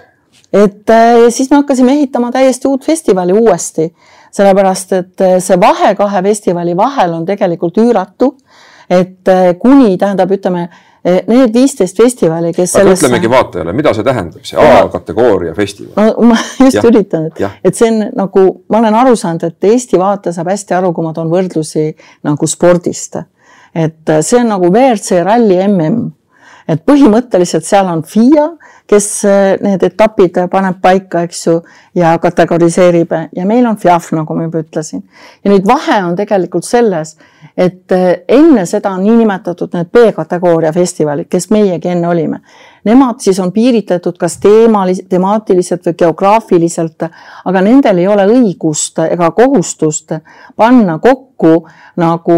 et 0.53 0.89
äh, 0.89 1.29
siis 1.29 1.49
me 1.51 1.61
hakkasime 1.61 1.93
ehitama 1.93 2.31
täiesti 2.31 2.67
uut 2.67 2.85
festivali 2.85 3.33
uuesti, 3.33 3.89
sellepärast 4.31 4.93
et 4.97 5.21
äh, 5.21 5.37
see 5.43 5.59
vahe 5.61 5.93
kahe 5.95 6.21
festivali 6.25 6.75
vahel 6.77 7.13
on 7.13 7.25
tegelikult 7.25 7.77
üüratu. 7.77 8.35
et 8.89 9.27
äh, 9.27 9.55
kuni 9.59 9.97
tähendab, 9.97 10.31
ütleme 10.31 10.69
need 10.99 11.53
viisteist 11.55 11.97
festivali, 11.97 12.49
kes 12.51 12.73
aga 12.75 12.81
sellesse... 12.81 13.05
ütlemegi 13.05 13.29
vaatajale, 13.31 13.73
mida 13.73 13.93
see 13.95 14.03
tähendab, 14.03 14.43
see 14.43 14.57
A-kategooria 14.59 15.53
festival? 15.55 15.93
no 15.95 16.31
ma 16.33 16.37
just 16.59 16.75
ja. 16.75 16.83
üritan, 16.89 17.29
et, 17.29 17.39
et 17.63 17.75
see 17.77 17.87
on 17.87 18.01
nagu, 18.17 18.45
ma 18.69 18.81
olen 18.81 18.97
aru 18.99 19.15
saanud, 19.15 19.45
et 19.47 19.69
Eesti 19.69 20.01
vaataja 20.01 20.35
saab 20.35 20.51
hästi 20.51 20.75
aru, 20.75 20.91
kui 20.93 21.05
ma 21.05 21.13
toon 21.15 21.31
võrdlusi 21.31 21.85
nagu 22.27 22.49
spordist. 22.49 23.15
et 23.71 24.15
see 24.19 24.41
on 24.41 24.51
nagu 24.57 24.73
WRC 24.73 25.21
ralli 25.23 25.61
mm 25.67 26.18
et 26.69 26.81
põhimõtteliselt 26.85 27.65
seal 27.65 27.89
on 27.89 28.03
FIA, 28.05 28.45
kes 28.89 29.07
äh, 29.27 29.55
need 29.65 29.83
etapid 29.85 30.37
paneb 30.51 30.79
paika, 30.81 31.23
eks 31.25 31.41
ju, 31.47 31.57
ja 31.97 32.13
kategoriseerib 32.21 33.13
ja 33.35 33.45
meil 33.49 33.67
on 33.69 33.77
FIAF, 33.81 34.11
nagu 34.17 34.37
ma 34.37 34.45
juba 34.47 34.63
ütlesin. 34.63 35.03
ja 35.43 35.51
nüüd 35.51 35.67
vahe 35.67 35.99
on 36.05 36.15
tegelikult 36.19 36.67
selles, 36.67 37.15
et 37.57 37.91
äh, 37.95 38.21
enne 38.27 38.65
seda 38.69 38.95
niinimetatud 38.97 39.73
need 39.77 39.93
B-kategooria 39.93 40.73
festivalid, 40.75 41.29
kes 41.29 41.49
meiegi 41.53 41.91
enne 41.93 42.07
olime, 42.07 42.43
nemad 42.85 43.19
siis 43.19 43.39
on 43.39 43.51
piiritletud 43.51 44.17
kas 44.17 44.37
teemalis-, 44.43 45.03
temaatiliselt 45.09 45.85
või 45.85 45.97
geograafiliselt, 46.03 47.07
aga 47.45 47.61
nendel 47.61 47.97
ei 47.97 48.07
ole 48.07 48.27
õigust 48.27 49.01
ega 49.09 49.31
kohustust 49.31 50.13
panna 50.55 50.99
kokku 50.99 51.67
nagu 51.99 52.35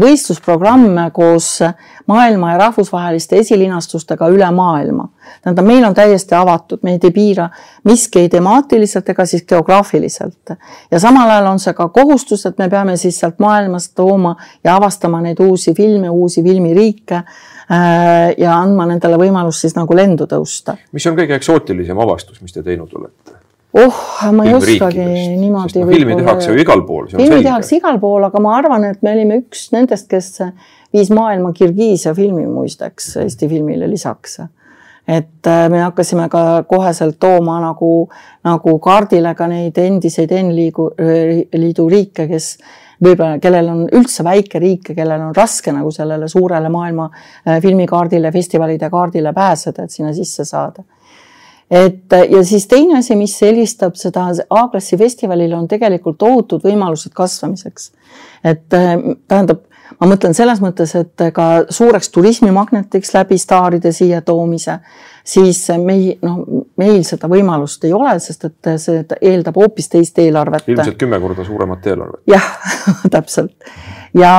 võistlusprogramme 0.00 1.08
koos 1.14 1.58
maailma 2.06 2.52
ja 2.52 2.58
rahvusvaheliste 2.58 3.38
esilinastustega 3.38 4.28
üle 4.28 4.50
maailma. 4.50 5.08
tähendab, 5.42 5.66
meil 5.66 5.84
on 5.84 5.94
täiesti 5.94 6.34
avatud, 6.34 6.82
meid 6.82 7.04
ei 7.04 7.10
piira 7.10 7.48
miski 7.84 8.20
ei 8.20 8.28
temaatiliselt 8.28 9.08
ega 9.08 9.26
siis 9.26 9.44
geograafiliselt. 9.44 10.50
ja 10.90 11.00
samal 11.00 11.30
ajal 11.30 11.46
on 11.46 11.58
see 11.58 11.72
ka 11.74 11.88
kohustus, 11.88 12.46
et 12.46 12.58
me 12.58 12.68
peame 12.68 12.96
siis 12.96 13.20
sealt 13.20 13.38
maailmast 13.38 13.94
tooma 13.94 14.36
ja 14.64 14.76
avastama 14.76 15.20
neid 15.20 15.40
uusi 15.40 15.74
filme, 15.74 16.10
uusi 16.10 16.42
filmiriike 16.42 17.22
ja 17.68 18.56
andma 18.58 18.84
nendele 18.90 19.16
võimalust 19.16 19.64
siis 19.64 19.72
nagu 19.76 19.96
lendu 19.96 20.26
tõusta. 20.28 20.76
mis 20.92 21.06
on 21.08 21.16
kõige 21.16 21.38
eksootilisem 21.38 21.98
avastus, 22.04 22.42
mis 22.44 22.52
te 22.52 22.62
teinud 22.62 22.92
olete? 22.98 23.38
oh, 23.74 24.00
ma 24.32 24.46
ei 24.46 24.54
oskagi 24.54 25.04
niimoodi 25.38 25.82
no,. 25.82 25.90
filmi 25.90 26.16
tehakse 26.20 26.52
ju 26.52 26.60
igal 26.62 26.84
pool. 26.86 27.08
filmi 27.10 27.42
tehakse 27.42 27.78
igal 27.78 27.98
pool, 28.02 28.26
aga 28.28 28.42
ma 28.42 28.56
arvan, 28.58 28.84
et 28.90 29.02
me 29.02 29.14
olime 29.16 29.40
üks 29.42 29.68
nendest, 29.74 30.08
kes 30.10 30.30
viis 30.94 31.10
maailma 31.14 31.52
Kirgiisia 31.56 32.14
filmi 32.14 32.46
muisteks 32.46 33.16
Eesti 33.24 33.48
filmile 33.50 33.88
lisaks. 33.90 34.38
et 35.08 35.46
äh, 35.50 35.66
me 35.70 35.82
hakkasime 35.82 36.28
ka 36.32 36.64
koheselt 36.68 37.18
tooma 37.20 37.58
nagu, 37.60 38.08
nagu 38.44 38.78
kaardile 38.78 39.34
ka 39.34 39.48
neid 39.50 39.78
endiseid 39.78 40.32
N-liidu, 40.32 40.90
liidu 41.52 41.88
riike, 41.90 42.28
kes 42.30 42.56
võib-olla, 43.02 43.38
kellel 43.42 43.70
on 43.72 43.84
üldse 43.92 44.24
väike 44.24 44.60
riik 44.62 44.90
ja 44.90 44.98
kellel 44.98 45.28
on 45.28 45.34
raske 45.36 45.72
nagu 45.74 45.90
sellele 45.94 46.28
suurele 46.28 46.70
maailma 46.72 47.08
äh, 47.10 47.60
filmikaardile, 47.62 48.32
festivalide 48.32 48.90
kaardile 48.90 49.32
pääseda, 49.32 49.84
et 49.84 49.94
sinna 49.94 50.12
sisse 50.16 50.44
saada 50.48 50.84
et 51.70 52.12
ja 52.30 52.42
siis 52.44 52.66
teine 52.68 52.98
asi, 52.98 53.16
mis 53.16 53.34
eelistab 53.42 53.96
seda 53.96 54.28
A-klassi 54.50 54.98
festivalile, 55.00 55.56
on 55.56 55.68
tegelikult 55.68 56.22
ohutud 56.22 56.64
võimalused 56.64 57.14
kasvamiseks. 57.16 57.92
et 58.44 58.74
äh, 58.74 58.94
tähendab, 59.28 59.64
ma 60.00 60.10
mõtlen 60.10 60.34
selles 60.34 60.60
mõttes, 60.60 60.94
et 60.98 61.26
ka 61.34 61.48
suureks 61.70 62.12
turismimagnetiks 62.12 63.14
läbi 63.14 63.38
staaride 63.38 63.92
siia 63.92 64.20
toomise 64.22 64.78
siis 65.24 65.68
meil, 65.80 66.14
noh, 66.22 66.63
meil 66.80 67.02
seda 67.06 67.28
võimalust 67.30 67.84
ei 67.86 67.92
ole, 67.94 68.16
sest 68.22 68.48
et 68.48 68.70
see 68.82 69.04
eeldab 69.20 69.58
hoopis 69.60 69.90
teist 69.92 70.18
eelarvet. 70.18 70.68
ilmselt 70.68 70.98
kümme 71.00 71.20
korda 71.22 71.44
suuremat 71.46 71.86
eelarvet. 71.92 72.22
jah 72.30 72.48
täpselt 73.14 73.54
ja, 74.14 74.32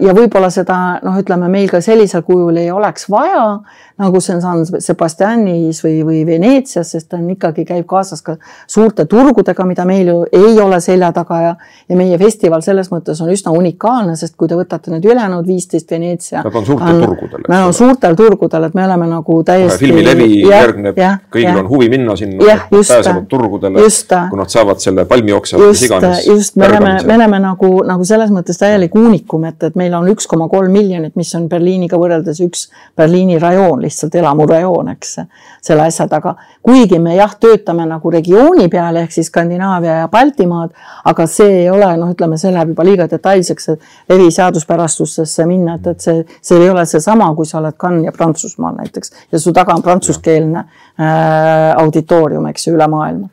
ja 0.00 0.14
võib-olla 0.14 0.50
seda 0.54 0.76
noh, 1.04 1.18
ütleme 1.20 1.50
meil 1.52 1.68
ka 1.70 1.80
sellisel 1.84 2.22
kujul 2.26 2.60
ei 2.60 2.70
oleks 2.72 3.08
vaja, 3.10 3.60
nagu 4.00 4.20
see 4.22 4.36
on 4.36 4.42
San 4.42 4.80
Sebastianis 4.82 5.82
või, 5.84 6.00
või 6.06 6.20
Veneetsias, 6.28 6.92
sest 6.94 7.10
ta 7.10 7.18
on 7.18 7.28
ikkagi, 7.34 7.66
käib 7.68 7.86
kaasas 7.90 8.22
ka 8.26 8.36
suurte 8.70 9.06
turgudega, 9.10 9.66
mida 9.68 9.84
meil 9.88 10.12
ju 10.12 10.18
ei 10.32 10.54
ole 10.62 10.80
selja 10.84 11.10
taga 11.16 11.40
ja, 11.42 11.52
ja 11.90 11.98
meie 11.98 12.18
festival 12.20 12.64
selles 12.64 12.90
mõttes 12.92 13.20
on 13.24 13.32
üsna 13.34 13.52
unikaalne, 13.56 14.16
sest 14.20 14.36
kui 14.40 14.48
te 14.50 14.58
võtate 14.58 14.94
need 14.94 15.06
ülejäänud 15.10 15.46
viisteist 15.46 15.90
Veneetsia. 15.90 16.44
Nad 16.46 16.60
on 16.62 16.66
suurtel 16.66 17.02
on, 17.02 17.04
turgudel. 17.10 17.46
Nad 17.50 17.66
on 17.66 17.76
suurtel 17.76 18.16
turgudel, 18.18 18.68
et 18.70 18.78
me 18.78 18.86
oleme 18.86 19.10
nagu 19.10 19.40
täiesti. 19.44 19.84
filmilevi 19.84 20.30
järgneb 20.46 21.02
kõigil 21.34 21.59
on 21.60 21.68
huvi 21.68 21.88
minna 21.92 22.16
sinna, 22.16 22.56
pääsevad 22.70 23.26
turgudele, 23.28 23.84
kui 24.30 24.38
nad 24.38 24.52
saavad 24.52 24.80
selle 24.82 25.04
palmioksa 25.08 25.58
või 25.60 25.72
mis 25.72 25.84
iganes. 25.86 26.26
just 26.26 26.56
me 26.60 26.68
oleme, 26.68 26.94
me 27.06 27.16
oleme 27.16 27.40
nagu, 27.44 27.70
nagu 27.86 28.06
selles 28.08 28.32
mõttes 28.34 28.58
täielik 28.60 28.94
uunikum, 28.98 29.44
et, 29.48 29.62
et 29.68 29.78
meil 29.78 29.94
on 29.96 30.08
üks 30.12 30.28
koma 30.30 30.48
kolm 30.52 30.72
miljonit, 30.74 31.16
mis 31.20 31.32
on 31.38 31.48
Berliiniga 31.50 31.98
võrreldes 32.00 32.40
üks 32.44 32.66
Berliini 32.96 33.38
rajoon, 33.40 33.82
lihtsalt 33.84 34.14
elamurajoon, 34.20 34.92
eks. 34.94 35.16
selle 35.62 35.86
asja 35.86 36.08
taga, 36.10 36.34
kuigi 36.66 36.98
me 36.98 37.14
jah, 37.16 37.34
töötame 37.40 37.86
nagu 37.88 38.12
regiooni 38.12 38.68
peale 38.72 39.04
ehk 39.04 39.14
siis 39.14 39.30
Skandinaavia 39.30 40.00
ja 40.02 40.08
Baltimaad, 40.12 40.74
aga 41.04 41.26
see 41.30 41.62
ei 41.62 41.70
ole 41.70 41.90
noh, 42.00 42.12
ütleme, 42.14 42.38
see 42.40 42.52
läheb 42.54 42.74
juba 42.74 42.86
liiga 42.88 43.08
detailseks, 43.10 43.68
et 43.74 44.12
leviseaduspärastustesse 44.12 45.46
minna, 45.48 45.78
et, 45.78 45.92
et 45.94 46.08
see, 46.08 46.24
see 46.42 46.60
ei 46.60 46.70
ole 46.72 46.84
seesama, 46.88 47.30
kui 47.36 47.48
sa 47.48 47.60
oled 47.60 47.76
Cannes 47.80 48.08
ja 48.08 48.14
Prantsusmaal 48.16 48.78
näiteks 48.80 49.12
ja 49.32 49.40
su 49.40 49.52
taga 49.56 49.74
on 49.74 49.82
prantsuskeelne 49.82 50.58
äh, 50.58 51.49
auditoorium, 51.76 52.46
eks 52.50 52.66
ju, 52.66 52.74
üle 52.78 52.86
maailma 52.90 53.28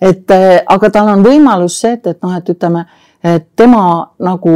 et 0.00 0.30
äh, 0.30 0.60
aga 0.66 0.90
tal 0.90 1.14
on 1.14 1.24
võimalus 1.24 1.80
see, 1.82 1.96
et, 1.98 2.06
et 2.14 2.22
noh, 2.24 2.36
et 2.36 2.52
ütleme, 2.54 2.84
et 3.20 3.44
tema 3.56 3.82
nagu 4.24 4.54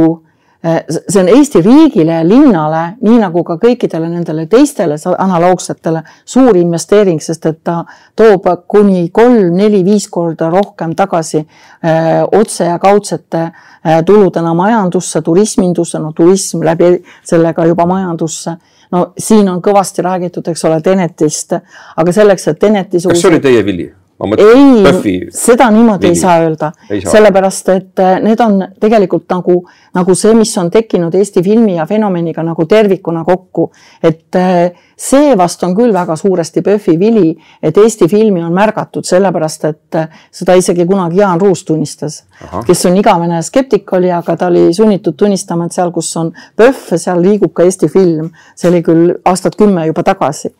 äh, 0.65 0.81
see 0.89 1.21
on 1.21 1.29
Eesti 1.29 1.61
riigile 1.61 2.17
ja 2.17 2.25
linnale, 2.25 2.83
nii 3.05 3.19
nagu 3.21 3.43
ka 3.45 3.59
kõikidele 3.61 4.09
nendele 4.09 4.47
teistele 4.49 4.97
analoogsetele 5.13 6.01
suur 6.25 6.57
investeering, 6.57 7.21
sest 7.21 7.45
et 7.51 7.61
ta 7.63 7.83
toob 8.17 8.49
kuni 8.71 9.09
kolm, 9.13 9.53
neli, 9.53 9.83
viis 9.85 10.09
korda 10.09 10.49
rohkem 10.53 10.95
tagasi 10.97 11.43
öö, 11.43 12.23
otse 12.39 12.65
ja 12.65 12.79
kaudsete 12.81 13.43
öö, 13.45 14.01
tuludena 14.05 14.55
majandusse, 14.57 15.21
turismindusse, 15.21 16.01
no 16.01 16.11
turism 16.17 16.65
läbi 16.65 16.95
selle 17.23 17.53
ka 17.53 17.67
juba 17.69 17.85
majandusse. 17.85 18.57
No 18.91 19.05
siin 19.17 19.49
on 19.49 19.61
kõvasti 19.65 20.05
räägitud, 20.05 20.47
eks 20.51 20.65
ole, 20.69 20.81
Tenetist, 20.81 21.57
aga 21.95 22.15
selleks, 22.15 22.47
et 22.51 22.59
Teneti 22.59 23.01
kas 23.01 23.21
see 23.21 23.31
oli 23.33 23.43
teie 23.43 23.65
vili? 23.65 23.89
Ma 24.19 24.29
mõtlen 24.31 24.51
ei 24.55 24.83
PÖFFi, 24.85 25.13
seda 25.35 25.67
niimoodi 25.73 26.07
ei 26.07 26.15
saa 26.15 26.37
öelda, 26.45 26.71
sellepärast 26.87 27.71
et 27.73 27.99
äh, 27.99 28.15
need 28.23 28.39
on 28.43 28.61
tegelikult 28.79 29.27
nagu, 29.33 29.57
nagu 29.95 30.15
see, 30.15 30.31
mis 30.37 30.53
on 30.61 30.71
tekkinud 30.71 31.15
Eesti 31.19 31.43
filmi 31.43 31.75
ja 31.75 31.85
fenomeniga 31.89 32.43
nagu 32.45 32.65
tervikuna 32.65 33.25
kokku. 33.27 33.71
et 34.03 34.35
äh, 34.39 34.71
see 34.95 35.35
vast 35.37 35.63
on 35.67 35.75
küll 35.75 35.93
väga 35.93 36.15
suuresti 36.15 36.63
PÖFFi 36.63 36.97
vili, 36.99 37.35
et 37.61 37.77
Eesti 37.77 38.07
filmi 38.07 38.43
on 38.43 38.53
märgatud, 38.55 39.03
sellepärast 39.03 39.65
et 39.65 39.99
äh, 39.99 40.09
seda 40.31 40.55
isegi 40.55 40.85
kunagi 40.87 41.19
Jaan 41.19 41.41
Ruus 41.41 41.65
tunnistas, 41.65 42.23
kes 42.65 42.85
on 42.85 42.95
igavene 42.97 43.41
skeptik 43.43 43.93
oli, 43.93 44.11
aga 44.11 44.37
ta 44.39 44.47
oli 44.47 44.69
sunnitud 44.73 45.19
tunnistama, 45.19 45.67
et 45.67 45.75
seal, 45.75 45.91
kus 45.91 46.15
on 46.17 46.31
PÖFF, 46.55 46.95
seal 46.95 47.19
liigub 47.21 47.51
ka 47.53 47.67
Eesti 47.67 47.91
film. 47.91 48.31
see 48.55 48.69
oli 48.71 48.81
küll 48.83 49.11
aastat 49.25 49.55
kümme 49.59 49.85
juba 49.87 50.03
tagasi 50.03 50.55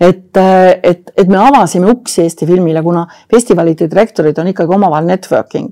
et, 0.00 0.36
et, 0.82 1.12
et 1.16 1.28
me 1.28 1.36
avasime 1.36 1.90
uksi 1.92 2.22
Eesti 2.24 2.46
filmile, 2.48 2.82
kuna 2.82 3.04
festivalide 3.30 3.90
direktorid 3.90 4.38
on 4.40 4.48
ikkagi 4.52 4.74
omavahel 4.74 5.06
networking. 5.06 5.68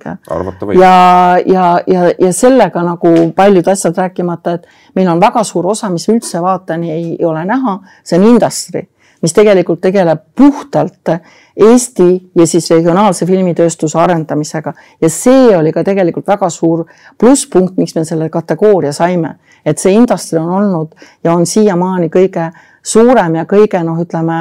ja, 0.80 1.38
ja, 1.46 1.80
ja, 1.86 2.10
ja 2.18 2.32
sellega 2.32 2.82
nagu 2.84 3.14
paljud 3.36 3.72
asjad 3.72 3.96
rääkimata, 3.96 4.58
et 4.58 4.68
meil 4.96 5.08
on 5.08 5.20
väga 5.20 5.44
suur 5.44 5.72
osa, 5.72 5.88
mis 5.88 6.08
üldse 6.12 6.42
vaateni 6.44 6.92
ei, 6.92 7.10
ei 7.18 7.24
ole 7.24 7.44
näha, 7.48 7.78
see 8.04 8.20
on 8.20 8.28
industry, 8.34 8.84
mis 9.22 9.32
tegelikult 9.34 9.80
tegeleb 9.80 10.28
puhtalt 10.36 11.16
Eesti 11.58 12.08
ja 12.38 12.46
siis 12.46 12.68
regionaalse 12.70 13.26
filmitööstuse 13.26 13.98
arendamisega 13.98 14.72
ja 15.00 15.08
see 15.10 15.56
oli 15.56 15.72
ka 15.74 15.82
tegelikult 15.82 16.28
väga 16.28 16.50
suur 16.54 16.84
plusspunkt, 17.18 17.80
miks 17.80 17.96
me 17.96 18.04
selle 18.04 18.28
kategooria 18.30 18.92
saime, 18.92 19.38
et 19.66 19.80
see 19.80 19.96
industry 19.96 20.38
on 20.38 20.52
olnud 20.60 20.94
ja 21.24 21.32
on 21.32 21.46
siiamaani 21.46 22.12
kõige 22.12 22.52
suurem 22.88 23.36
ja 23.40 23.44
kõige 23.48 23.82
noh, 23.84 24.00
ütleme 24.00 24.38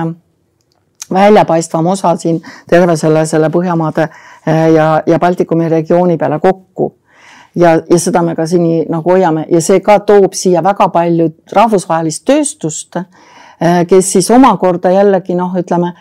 väljapaistvam 1.13 1.87
osa 1.87 2.15
siin 2.15 2.41
terve 2.69 2.97
selle, 2.97 3.25
selle 3.25 3.49
Põhjamaade 3.49 4.07
eh, 4.07 4.67
ja, 4.75 4.87
ja 5.07 5.19
Baltikumi 5.19 5.69
regiooni 5.69 6.17
peale 6.17 6.39
kokku. 6.39 6.95
ja, 7.55 7.81
ja 7.89 7.99
seda 7.99 8.21
me 8.21 8.35
ka 8.35 8.45
siin 8.47 8.85
nagu 8.89 9.11
hoiame 9.11 9.45
ja 9.49 9.61
see 9.61 9.79
ka 9.79 9.99
toob 9.99 10.33
siia 10.33 10.63
väga 10.63 10.89
palju 10.93 11.29
rahvusvahelist 11.53 12.25
tööstust, 12.25 12.95
eh, 12.95 13.85
kes 13.87 14.11
siis 14.11 14.31
omakorda 14.31 14.91
jällegi 14.91 15.35
noh, 15.35 15.55
ütleme 15.57 15.93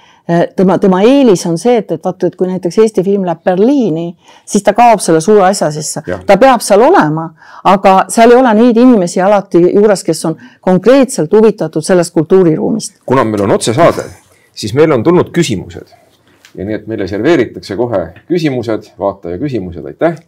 tema, 0.56 0.78
tema 0.78 1.02
eelis 1.06 1.46
on 1.46 1.58
see, 1.58 1.76
et, 1.80 1.92
et 1.92 2.04
vaata, 2.04 2.26
et 2.26 2.36
kui 2.36 2.48
näiteks 2.50 2.78
Eesti 2.82 3.04
film 3.06 3.26
läheb 3.26 3.42
Berliini, 3.46 4.06
siis 4.46 4.64
ta 4.66 4.74
kaob 4.76 5.02
selle 5.02 5.20
suure 5.24 5.44
asja 5.46 5.70
sisse. 5.74 6.02
Ta 6.26 6.38
peab 6.40 6.64
seal 6.64 6.82
olema, 6.82 7.28
aga 7.64 7.96
seal 8.12 8.34
ei 8.34 8.40
ole 8.40 8.54
neid 8.58 8.80
inimesi 8.82 9.22
alati 9.22 9.62
juures, 9.68 10.02
kes 10.06 10.24
on 10.30 10.38
konkreetselt 10.60 11.32
huvitatud 11.32 11.84
sellest 11.84 12.14
kultuuriruumist. 12.14 12.98
kuna 13.06 13.24
meil 13.24 13.46
on 13.46 13.54
otsesaade, 13.58 14.08
siis 14.54 14.74
meile 14.74 14.94
on 14.94 15.04
tulnud 15.06 15.30
küsimused 15.34 15.94
ja 16.56 16.64
nii, 16.64 16.78
et 16.80 16.86
meile 16.90 17.06
serveeritakse 17.08 17.76
kohe 17.76 18.02
küsimused, 18.30 18.90
vaataja 18.98 19.38
küsimused, 19.38 19.84
aitäh. 19.86 20.18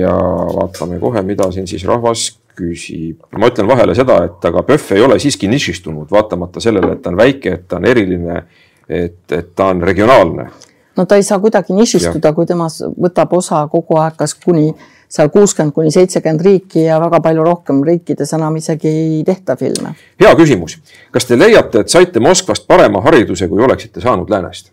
ja 0.00 0.14
vaatame 0.56 0.98
kohe, 1.00 1.22
mida 1.22 1.50
siin 1.52 1.66
siis 1.68 1.84
rahvas 1.84 2.39
küsib. 2.60 3.24
ma 3.38 3.50
ütlen 3.50 3.68
vahele 3.68 3.94
seda, 3.98 4.20
et 4.28 4.48
aga 4.50 4.62
PÖFF 4.68 4.96
ei 4.96 5.04
ole 5.06 5.18
siiski 5.22 5.48
nišistunud, 5.48 6.10
vaatamata 6.12 6.60
sellele, 6.60 6.94
et 6.96 7.02
ta 7.02 7.12
on 7.12 7.20
väike, 7.20 7.56
et 7.58 7.68
ta 7.68 7.80
on 7.80 7.88
eriline, 7.88 8.42
et, 8.88 9.20
et 9.32 9.52
ta 9.56 9.70
on 9.74 9.82
regionaalne. 9.82 10.48
no 10.96 11.06
ta 11.06 11.16
ei 11.16 11.26
saa 11.26 11.40
kuidagi 11.42 11.76
nišistuda, 11.76 12.32
kui 12.36 12.46
temast 12.46 12.86
võtab 13.00 13.36
osa 13.38 13.66
kogu 13.72 13.98
aeg 14.00 14.18
kas 14.20 14.34
kuni 14.34 14.72
seal 15.10 15.30
kuuskümmend 15.34 15.74
kuni 15.74 15.90
seitsekümmend 15.90 16.42
riiki 16.46 16.84
ja 16.84 17.00
väga 17.02 17.18
palju 17.20 17.44
rohkem 17.44 17.80
riikides 17.86 18.34
enam 18.36 18.56
isegi 18.56 18.88
ei 18.88 19.22
tehta 19.26 19.56
filme. 19.56 19.94
hea 20.20 20.34
küsimus. 20.38 20.78
kas 21.10 21.26
te 21.26 21.38
leiate, 21.38 21.80
et 21.80 21.88
saite 21.88 22.20
Moskvast 22.20 22.66
parema 22.66 23.02
hariduse, 23.06 23.48
kui 23.48 23.64
oleksite 23.64 24.00
saanud 24.00 24.30
läänest? 24.30 24.70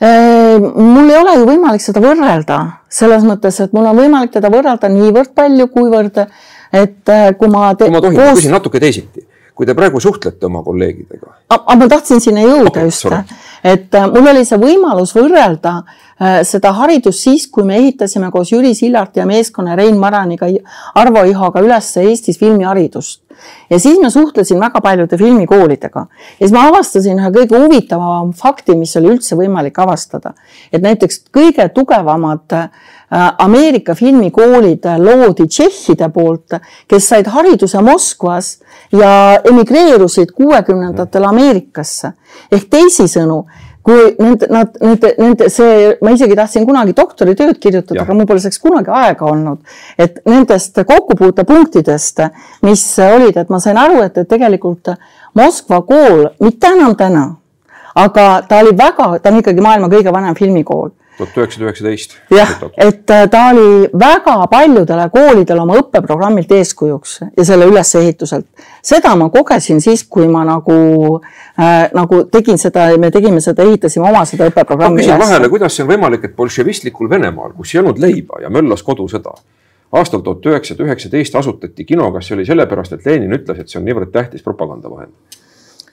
mul 0.00 1.10
ei 1.10 1.18
ole 1.18 1.34
ju 1.36 1.48
võimalik 1.48 1.82
seda 1.84 2.00
võrrelda 2.00 2.60
selles 2.88 3.24
mõttes, 3.26 3.58
et 3.60 3.74
mul 3.76 3.90
on 3.90 3.98
võimalik 3.98 4.32
teda 4.32 4.48
võrrelda 4.52 4.88
niivõrd 4.88 5.34
palju, 5.36 5.66
kuivõrd, 5.74 6.22
et 6.72 7.08
äh, 7.08 7.30
kui 7.38 7.48
ma. 7.48 7.74
kui 7.74 7.90
ma 7.90 8.00
tohin 8.00 8.16
koos..., 8.18 8.32
ma 8.32 8.38
küsin 8.38 8.56
natuke 8.56 8.80
teisiti. 8.80 9.26
kui 9.54 9.66
te 9.68 9.74
praegu 9.76 10.00
suhtlete 10.00 10.46
oma 10.46 10.62
kolleegidega. 10.64 11.34
aga 11.56 11.76
ma 11.76 11.88
tahtsin 11.88 12.20
sinna 12.20 12.44
jõuda 12.46 12.70
Okei, 12.72 12.88
just 12.88 13.06
et 13.64 13.94
äh, 13.94 14.06
mul 14.08 14.30
oli 14.32 14.44
see 14.48 14.58
võimalus 14.60 15.12
võrrelda 15.16 15.74
äh, 15.80 15.98
seda 16.44 16.74
haridust 16.76 17.24
siis, 17.24 17.46
kui 17.48 17.64
me 17.64 17.78
ehitasime 17.80 18.28
koos 18.30 18.50
Jüri 18.52 18.74
Sillarti 18.76 19.22
ja 19.22 19.26
meeskonna 19.26 19.76
Rein 19.76 19.96
Maraniga, 19.96 20.50
Arvo 21.00 21.24
Ihoga 21.24 21.62
üles 21.64 21.88
Eestis 21.96 22.38
filmiharidust. 22.38 23.22
ja 23.70 23.78
siis 23.80 23.96
ma 24.02 24.10
suhtlesin 24.10 24.60
väga 24.60 24.80
paljude 24.84 25.16
filmikoolidega 25.16 26.00
ja 26.00 26.38
siis 26.40 26.52
ma 26.52 26.66
avastasin 26.68 27.18
ühe 27.18 27.30
kõige 27.32 27.62
huvitavama 27.62 28.34
fakti, 28.36 28.76
mis 28.76 28.92
oli 29.00 29.14
üldse 29.14 29.36
võimalik 29.36 29.78
avastada. 29.80 30.34
et 30.72 30.82
näiteks 30.82 31.24
kõige 31.32 31.68
tugevamad 31.72 32.52
äh, 32.52 32.68
Ameerika 33.38 33.94
filmikoolid 33.94 34.84
loodi 34.98 35.48
tšehhide 35.48 36.08
poolt, 36.14 36.54
kes 36.88 37.08
said 37.08 37.26
hariduse 37.26 37.80
Moskvas 37.82 38.58
ja 38.92 39.40
emigreerusid 39.50 40.30
kuuekümnendatel 40.36 41.24
Ameerikasse. 41.24 42.12
ehk 42.52 42.68
teisisõnu, 42.70 43.44
kui 43.90 44.14
nende, 44.22 44.46
nad, 44.54 44.76
nende, 44.82 45.10
nende 45.18 45.48
see, 45.50 45.94
ma 46.04 46.12
isegi 46.14 46.36
tahtsin 46.38 46.66
kunagi 46.68 46.94
doktoritööd 46.96 47.58
kirjutada, 47.62 48.04
aga 48.04 48.14
mul 48.14 48.28
pole 48.28 48.42
selleks 48.42 48.62
kunagi 48.62 48.92
aega 49.00 49.26
olnud. 49.26 49.58
et 49.98 50.20
nendest 50.30 50.78
kokkupuutepunktidest, 50.86 52.22
mis 52.66 52.84
olid, 53.06 53.36
et 53.36 53.50
ma 53.50 53.58
sain 53.62 53.78
aru, 53.80 54.00
et, 54.06 54.22
et 54.22 54.28
tegelikult 54.30 54.94
Moskva 55.38 55.82
kool, 55.86 56.24
mitte 56.42 56.70
enam 56.74 56.96
täna, 56.98 57.26
aga 57.98 58.24
ta 58.48 58.62
oli 58.62 58.72
väga, 58.78 59.12
ta 59.22 59.30
on 59.30 59.42
ikkagi 59.42 59.62
maailma 59.62 59.90
kõige 59.92 60.14
vanem 60.14 60.38
filmikool 60.38 60.90
tuhat 61.20 61.38
üheksasada 61.38 61.66
üheksateist. 61.68 62.16
jah, 62.34 62.52
et 62.76 63.10
äh, 63.10 63.26
ta 63.30 63.42
oli 63.50 63.88
väga 63.98 64.36
paljudele 64.50 65.06
koolidele 65.12 65.62
oma 65.62 65.78
õppeprogrammilt 65.80 66.52
eeskujuks 66.56 67.16
ja 67.36 67.44
selle 67.44 67.68
ülesehituselt. 67.70 68.46
seda 68.82 69.14
ma 69.16 69.30
kogesin 69.30 69.80
siis, 69.80 70.04
kui 70.04 70.28
ma 70.28 70.44
nagu 70.48 70.76
äh,, 71.20 71.88
nagu 71.96 72.24
tegin 72.32 72.58
seda, 72.58 72.88
me 72.98 73.10
tegime 73.10 73.40
seda, 73.44 73.66
ehitasime 73.66 74.08
oma 74.08 74.24
seda 74.28 74.46
ma 74.46 74.54
õppeprogrammi 74.54 75.02
küsin 75.02 75.20
vahele, 75.20 75.48
kuidas 75.52 75.76
see 75.76 75.86
on 75.86 75.92
võimalik, 75.94 76.28
et 76.28 76.36
bolševistlikul 76.36 77.10
Venemaal, 77.10 77.54
kus 77.56 77.74
ei 77.74 77.82
olnud 77.82 77.98
leiba 78.02 78.42
ja 78.42 78.50
möllas 78.52 78.82
kodusõda, 78.86 79.34
aastal 79.92 80.22
tuhat 80.26 80.46
üheksasada 80.46 80.86
üheksateist 80.86 81.36
asutati 81.36 81.84
kino, 81.84 82.10
kas 82.14 82.30
see 82.30 82.38
oli 82.38 82.46
sellepärast, 82.48 82.96
et 82.96 83.06
Lenin 83.06 83.38
ütles, 83.40 83.60
et 83.60 83.68
see 83.68 83.80
on 83.80 83.86
niivõrd 83.88 84.12
tähtis 84.14 84.46
propagandavahend? 84.46 85.39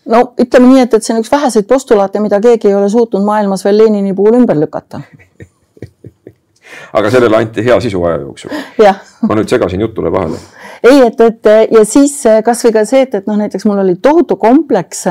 No 0.07 0.23
ütleme 0.39 0.71
nii, 0.71 0.85
et, 0.85 0.93
et 0.97 1.05
see 1.05 1.15
on 1.15 1.21
üks 1.23 1.31
väheseid 1.31 1.67
postulaate, 1.69 2.21
mida 2.23 2.39
keegi 2.43 2.71
ei 2.71 2.75
ole 2.77 2.89
suutnud 2.89 3.25
maailmas 3.25 3.65
veel 3.65 3.77
Lenini 3.83 4.15
puhul 4.15 4.39
ümber 4.41 4.59
lükata. 4.59 5.01
aga 6.99 7.11
sellele 7.11 7.37
anti 7.37 7.65
hea 7.65 7.79
sisu 7.81 8.03
aja 8.03 8.21
jooksul. 8.21 8.53
ma 9.27 9.37
nüüd 9.39 9.49
segasin 9.51 9.81
jutule 9.81 10.11
vahele. 10.11 10.39
ei, 10.83 11.01
et, 11.07 11.21
et 11.21 11.51
ja 11.73 11.83
siis 11.85 12.19
kasvõi 12.45 12.73
ka 12.75 12.85
see, 12.85 13.03
et, 13.07 13.15
et 13.21 13.29
noh, 13.29 13.37
näiteks 13.39 13.65
mul 13.69 13.83
oli 13.83 13.97
tohutu 14.01 14.37
kompleks, 14.41 15.05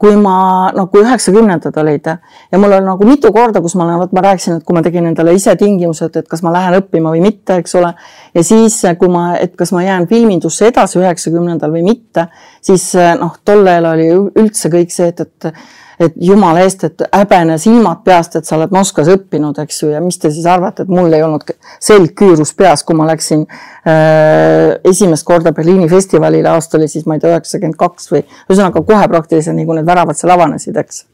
kui 0.00 0.16
ma 0.16 0.34
noh, 0.72 0.86
kui 0.88 1.02
üheksakümnendad 1.04 1.76
olid 1.82 2.06
ja 2.08 2.60
mul 2.60 2.72
on 2.78 2.86
nagu 2.88 3.08
mitu 3.08 3.32
korda, 3.36 3.60
kus 3.60 3.74
ma 3.76 3.84
olen, 3.84 3.98
vot 4.00 4.14
ma 4.16 4.24
rääkisin, 4.24 4.60
et 4.60 4.64
kui 4.64 4.76
ma 4.76 4.82
tegin 4.84 5.10
endale 5.10 5.34
ise 5.36 5.52
tingimused, 5.60 6.16
et 6.16 6.28
kas 6.30 6.40
ma 6.46 6.52
lähen 6.54 6.78
õppima 6.78 7.12
või 7.12 7.20
mitte, 7.24 7.58
eks 7.60 7.76
ole. 7.80 7.92
ja 8.34 8.44
siis, 8.46 8.80
kui 8.98 9.12
ma, 9.12 9.26
et 9.36 9.52
kas 9.60 9.74
ma 9.76 9.84
jään 9.84 10.08
filmindusse 10.08 10.70
edasi 10.70 11.02
üheksakümnendal 11.02 11.74
või 11.74 11.84
mitte, 11.90 12.30
siis 12.64 12.94
noh, 13.20 13.36
tol 13.44 13.66
ajal 13.66 13.92
oli 13.92 14.08
üldse 14.40 14.72
kõik 14.72 14.94
see, 14.94 15.12
et, 15.12 15.20
et 15.20 15.52
et 16.00 16.14
jumala 16.16 16.62
eest, 16.64 16.84
et 16.88 17.02
häbene 17.12 17.58
silmad 17.60 18.00
peast, 18.04 18.38
et 18.38 18.48
sa 18.48 18.56
oled 18.56 18.72
Moskvas 18.72 19.10
õppinud, 19.12 19.58
eks 19.60 19.82
ju, 19.82 19.90
ja 19.92 20.00
mis 20.04 20.16
te 20.20 20.30
siis 20.32 20.46
arvate, 20.48 20.86
et 20.86 20.92
mul 20.92 21.12
ei 21.12 21.24
olnud 21.24 21.44
selg 21.82 22.14
küürus 22.16 22.54
peas, 22.56 22.84
kui 22.86 22.96
ma 22.96 23.08
läksin 23.10 23.44
äh, 23.44 24.78
esimest 24.88 25.26
korda 25.28 25.52
Berliini 25.56 25.88
festivalile, 25.90 26.48
aasta 26.54 26.78
oli 26.78 26.88
siis, 26.88 27.04
ma 27.06 27.18
ei 27.18 27.24
tea, 27.24 27.34
üheksakümmend 27.36 27.76
kaks 27.80 28.08
või 28.14 28.22
ühesõnaga 28.24 28.84
kohe 28.88 29.10
praktiliselt 29.12 29.58
nii, 29.58 29.68
kui 29.68 29.76
need 29.80 29.90
väravad 29.90 30.18
seal 30.18 30.32
avanesid, 30.36 30.80
eks 30.80 31.04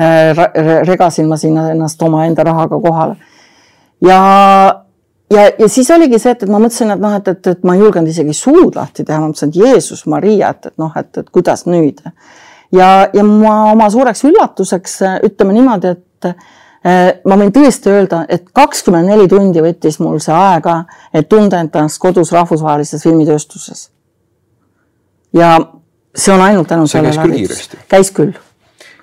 äh,. 0.00 0.40
regasin 0.88 1.28
ma 1.28 1.36
sinna 1.40 1.68
ennast 1.74 2.02
omaenda 2.02 2.48
rahaga 2.48 2.80
kohale. 2.80 3.20
ja 4.00 4.22
ja, 5.32 5.44
ja 5.58 5.68
siis 5.68 5.90
oligi 5.90 6.18
see, 6.18 6.32
et, 6.32 6.46
et 6.46 6.52
ma 6.52 6.62
mõtlesin, 6.62 6.94
et 6.94 7.02
noh, 7.02 7.12
et, 7.18 7.28
et, 7.28 7.52
et 7.52 7.64
ma 7.66 7.76
ei 7.76 7.84
julgenud 7.84 8.08
isegi 8.08 8.36
suud 8.36 8.76
lahti 8.76 9.04
teha, 9.04 9.20
ma 9.20 9.30
mõtlesin, 9.30 9.52
et 9.52 9.60
Jeesus 9.60 10.04
Maria, 10.10 10.54
et, 10.54 10.72
et 10.72 10.80
noh, 10.80 10.92
et, 11.00 11.10
et 11.20 11.30
kuidas 11.34 11.66
nüüd 11.68 12.00
ja, 12.74 13.08
ja 13.12 13.24
ma 13.24 13.54
oma 13.72 13.88
suureks 13.90 14.24
üllatuseks 14.28 14.98
ütleme 15.28 15.56
niimoodi, 15.56 15.92
et 15.94 16.28
eh, 16.30 17.20
ma 17.28 17.38
võin 17.40 17.52
tõesti 17.54 17.92
öelda, 17.92 18.24
et 18.28 18.46
kakskümmend 18.56 19.10
neli 19.12 19.28
tundi 19.30 19.62
võttis 19.64 20.00
mul 20.02 20.20
see 20.22 20.34
aega, 20.34 20.82
et 21.14 21.28
tunda 21.30 21.60
ennast 21.62 22.00
kodus 22.02 22.32
rahvusvahelises 22.34 23.04
filmitööstuses. 23.04 23.90
ja 25.34 25.58
see 26.14 26.34
on 26.34 26.40
ainult 26.40 26.68
tänu 26.68 26.86
sellele 26.86 27.46
käis 27.88 28.10
küll. 28.14 28.34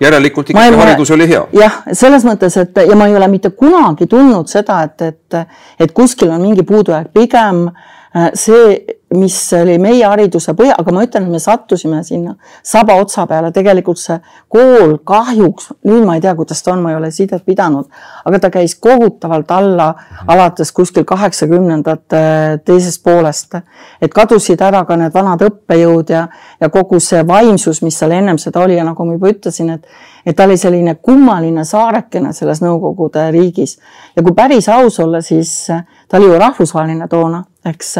järelikult 0.01 0.49
ikkagi 0.49 0.75
haridus 0.83 1.11
oli 1.11 1.29
hea. 1.29 1.45
jah, 1.53 1.81
selles 1.93 2.25
mõttes, 2.27 2.57
et 2.57 2.83
ja 2.87 2.95
ma 2.95 3.07
ei 3.07 3.15
ole 3.15 3.27
mitte 3.27 3.49
kunagi 3.49 4.07
tundnud 4.07 4.47
seda, 4.47 4.83
et, 4.83 5.01
et, 5.01 5.41
et 5.79 5.91
kuskil 5.91 6.31
on 6.31 6.41
mingi 6.41 6.63
puudujääk, 6.63 7.13
pigem 7.13 7.67
eh, 7.67 7.89
see 8.33 8.99
mis 9.15 9.35
oli 9.53 9.75
meie 9.81 10.05
hariduse 10.07 10.53
põhi, 10.55 10.71
aga 10.71 10.93
ma 10.95 11.03
ütlen, 11.03 11.25
et 11.27 11.33
me 11.35 11.39
sattusime 11.41 11.99
sinna 12.07 12.35
saba 12.63 12.95
otsa 13.01 13.25
peale, 13.27 13.51
tegelikult 13.51 13.99
see 13.99 14.15
kool 14.51 14.97
kahjuks, 15.07 15.71
nüüd 15.87 16.05
ma 16.07 16.15
ei 16.15 16.23
tea, 16.23 16.33
kuidas 16.37 16.63
ta 16.63 16.71
on, 16.73 16.83
ma 16.85 16.93
ei 16.93 16.99
ole 16.99 17.11
sidet 17.11 17.43
pidanud, 17.47 17.89
aga 18.25 18.39
ta 18.39 18.51
käis 18.53 18.77
kohutavalt 18.79 19.51
alla 19.51 19.89
alates 20.31 20.71
kuskil 20.75 21.03
kaheksakümnendate 21.07 22.23
teisest 22.65 23.03
poolest. 23.03 23.59
et 24.01 24.13
kadusid 24.13 24.61
ära 24.61 24.85
ka 24.85 24.95
need 24.95 25.13
vanad 25.13 25.41
õppejõud 25.43 26.13
ja, 26.13 26.27
ja 26.59 26.69
kogu 26.69 26.99
see 26.99 27.25
vaimsus, 27.27 27.81
mis 27.81 27.97
seal 27.99 28.11
ennem 28.15 28.37
seda 28.37 28.61
oli. 28.63 28.77
Ja 28.77 28.85
nagu 28.87 29.05
ma 29.05 29.13
juba 29.13 29.31
ütlesin, 29.33 29.69
et 29.75 29.85
et 30.25 30.35
ta 30.37 30.45
oli 30.45 30.57
selline 30.57 30.95
kummaline 31.01 31.65
saarekene 31.65 32.33
selles 32.33 32.61
Nõukogude 32.61 33.31
riigis. 33.33 33.79
Ja 34.15 34.23
kui 34.23 34.35
päris 34.37 34.69
aus 34.69 34.99
olla, 34.99 35.21
siis 35.21 35.65
ta 35.67 36.17
oli 36.17 36.29
ju 36.29 36.37
rahvusvaheline 36.39 37.07
toona, 37.09 37.41
eks 37.65 37.97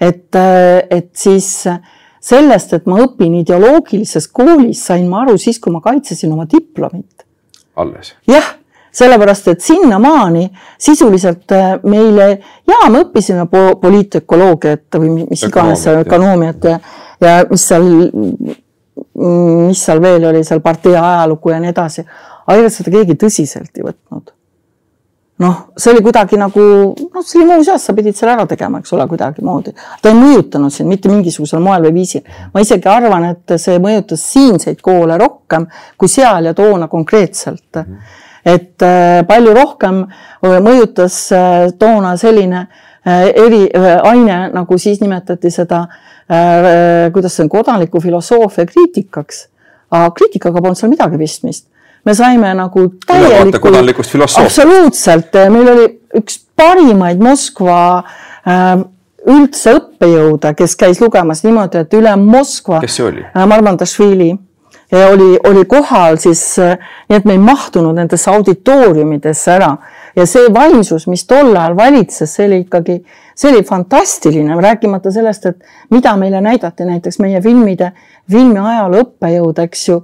et, 0.00 0.34
äh, 0.34 0.86
et 0.90 1.10
siis 1.16 1.50
sellest, 2.20 2.72
et 2.76 2.86
ma 2.88 3.00
õpin 3.04 3.40
ideoloogilises 3.40 4.28
koolis, 4.32 4.82
sain 4.90 5.06
ma 5.08 5.24
aru 5.24 5.36
siis, 5.40 5.60
kui 5.60 5.72
ma 5.72 5.82
kaitsesin 5.84 6.32
oma 6.32 6.46
diplomit. 6.50 7.26
alles? 7.76 8.14
jah, 8.28 8.54
sellepärast 8.92 9.52
et 9.52 9.62
sinnamaani 9.64 10.48
sisuliselt 10.78 11.52
äh, 11.56 11.76
meile 11.84 12.30
ja 12.68 12.80
me 12.90 13.04
õppisime 13.04 13.46
po 13.50 13.76
poliitökoloogiat 13.82 14.98
või 14.98 15.14
mis 15.20 15.46
iganes 15.46 15.84
seal 15.86 16.02
ökonoomiat 16.04 16.68
ja, 16.72 16.80
ja 17.20 17.36
mis 17.50 17.68
seal, 17.70 17.86
mis 19.20 19.86
seal 19.86 20.02
veel 20.02 20.26
oli 20.32 20.44
seal 20.44 20.60
partei 20.64 20.96
ajalugu 20.96 21.54
ja 21.54 21.62
nii 21.62 21.72
edasi. 21.72 22.04
aga 22.46 22.58
ega 22.58 22.74
seda 22.74 22.92
keegi 22.98 23.16
tõsiselt 23.20 23.78
ei 23.78 23.86
võtnud 23.86 24.34
noh, 25.40 25.60
see 25.76 25.94
oli 25.94 26.04
kuidagi 26.04 26.36
nagu, 26.40 26.62
noh, 26.94 27.24
see 27.24 27.40
oli 27.40 27.48
muuseas, 27.48 27.84
sa 27.88 27.94
pidid 27.96 28.16
selle 28.16 28.34
ära 28.36 28.46
tegema, 28.48 28.80
eks 28.82 28.92
ole, 28.96 29.06
kuidagimoodi. 29.08 29.74
ta 30.02 30.12
ei 30.12 30.18
mõjutanud 30.18 30.74
sind 30.74 30.92
mitte 30.92 31.12
mingisugusel 31.12 31.62
moel 31.64 31.88
või 31.88 32.00
viisil. 32.00 32.24
ma 32.54 32.64
isegi 32.64 32.88
arvan, 32.88 33.30
et 33.34 33.58
see 33.60 33.78
mõjutas 33.82 34.24
siinseid 34.32 34.82
koole 34.84 35.18
rohkem 35.18 35.66
kui 35.96 36.08
seal 36.08 36.50
ja 36.50 36.54
toona 36.54 36.88
konkreetselt 36.88 37.84
et 38.44 38.82
äh, 38.82 39.20
palju 39.28 39.54
rohkem 39.54 40.04
äh, 40.04 40.60
mõjutas 40.64 41.16
äh, 41.34 41.66
toona 41.78 42.16
selline 42.20 42.68
eri 43.00 43.62
aine, 44.04 44.50
nagu 44.52 44.76
siis 44.76 44.98
nimetati 45.00 45.48
seda 45.48 45.78
kuidas 47.14 47.32
see 47.32 47.46
on, 47.46 47.48
kodaniku 47.48 47.96
filosoofia 48.04 48.66
kriitikaks. 48.68 49.38
aga 49.90 50.10
kriitikaga 50.18 50.60
polnud 50.60 50.76
seal 50.76 50.92
midagi 50.92 51.16
pistmist 51.18 51.64
me 52.10 52.16
saime 52.18 52.52
nagu 52.58 52.86
täielikult, 53.06 54.14
absoluutselt, 54.42 55.40
meil 55.54 55.74
oli 55.74 55.88
üks 56.18 56.40
parimaid 56.58 57.22
Moskva 57.22 57.80
äh, 58.00 58.82
üldse 59.30 59.76
õppejõude, 59.78 60.54
kes 60.58 60.76
käis 60.80 61.00
lugemas 61.02 61.44
niimoodi, 61.46 61.84
et 61.84 61.98
üle 61.98 62.14
Moskva. 62.18 62.80
kes 62.82 62.98
see 62.98 63.06
oli 63.06 63.26
äh,? 63.26 63.46
Marmandašvili 63.46 64.30
ja 64.90 65.06
oli, 65.12 65.36
oli 65.46 65.64
kohal 65.70 66.18
siis 66.18 66.42
äh,, 66.58 66.78
nii 67.08 67.20
et 67.20 67.28
me 67.28 67.36
ei 67.36 67.42
mahtunud 67.42 67.94
nendesse 68.00 68.30
auditooriumidesse 68.32 69.52
ära 69.54 69.74
ja 70.16 70.26
see 70.26 70.48
vaimsus, 70.54 71.06
mis 71.10 71.26
tol 71.30 71.52
ajal 71.54 71.76
valitses, 71.78 72.32
see 72.34 72.48
oli 72.48 72.62
ikkagi, 72.64 72.96
see 73.38 73.52
oli 73.52 73.62
fantastiline, 73.66 74.56
rääkimata 74.60 75.12
sellest, 75.14 75.46
et 75.52 75.94
mida 75.94 76.16
meile 76.18 76.42
näidati 76.42 76.88
näiteks 76.88 77.20
meie 77.22 77.42
filmide, 77.44 77.92
filmiajaloo 78.30 79.04
õppejõud, 79.04 79.62
eks 79.68 79.86
ju 79.92 80.00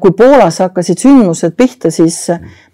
kui 0.00 0.12
Poolas 0.16 0.58
hakkasid 0.60 1.00
sündmused 1.00 1.54
pihta, 1.56 1.90
siis 1.90 2.26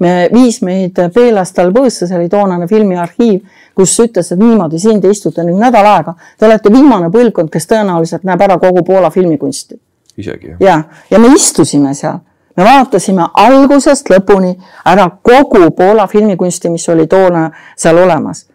me, 0.02 0.28
viis 0.34 0.58
meid 0.66 0.98
Beelastal 1.14 1.70
Põõsse, 1.74 2.08
see 2.08 2.18
oli 2.18 2.28
toonane 2.32 2.66
filmiarhiiv, 2.70 3.44
kus 3.78 3.94
ütles, 4.02 4.32
et 4.34 4.40
niimoodi, 4.40 4.80
siin 4.82 5.00
te 5.00 5.10
istute 5.14 5.44
nüüd 5.46 5.60
nädal 5.60 5.86
aega. 5.86 6.16
Te 6.38 6.48
olete 6.48 6.72
viimane 6.74 7.10
põlvkond, 7.14 7.52
kes 7.54 7.70
tõenäoliselt 7.70 8.26
näeb 8.26 8.42
ära 8.42 8.58
kogu 8.58 8.82
Poola 8.86 9.10
filmikunsti. 9.14 9.78
isegi? 10.18 10.56
ja, 10.60 10.82
ja 11.10 11.18
me 11.18 11.30
istusime 11.34 11.94
seal, 11.94 12.18
me 12.56 12.66
vaatasime 12.66 13.28
algusest 13.34 14.10
lõpuni 14.10 14.56
ära 14.84 15.08
kogu 15.22 15.70
Poola 15.70 16.06
filmikunsti, 16.10 16.70
mis 16.70 16.88
oli 16.88 17.06
toona 17.06 17.50
seal 17.76 17.98
olemas 17.98 18.46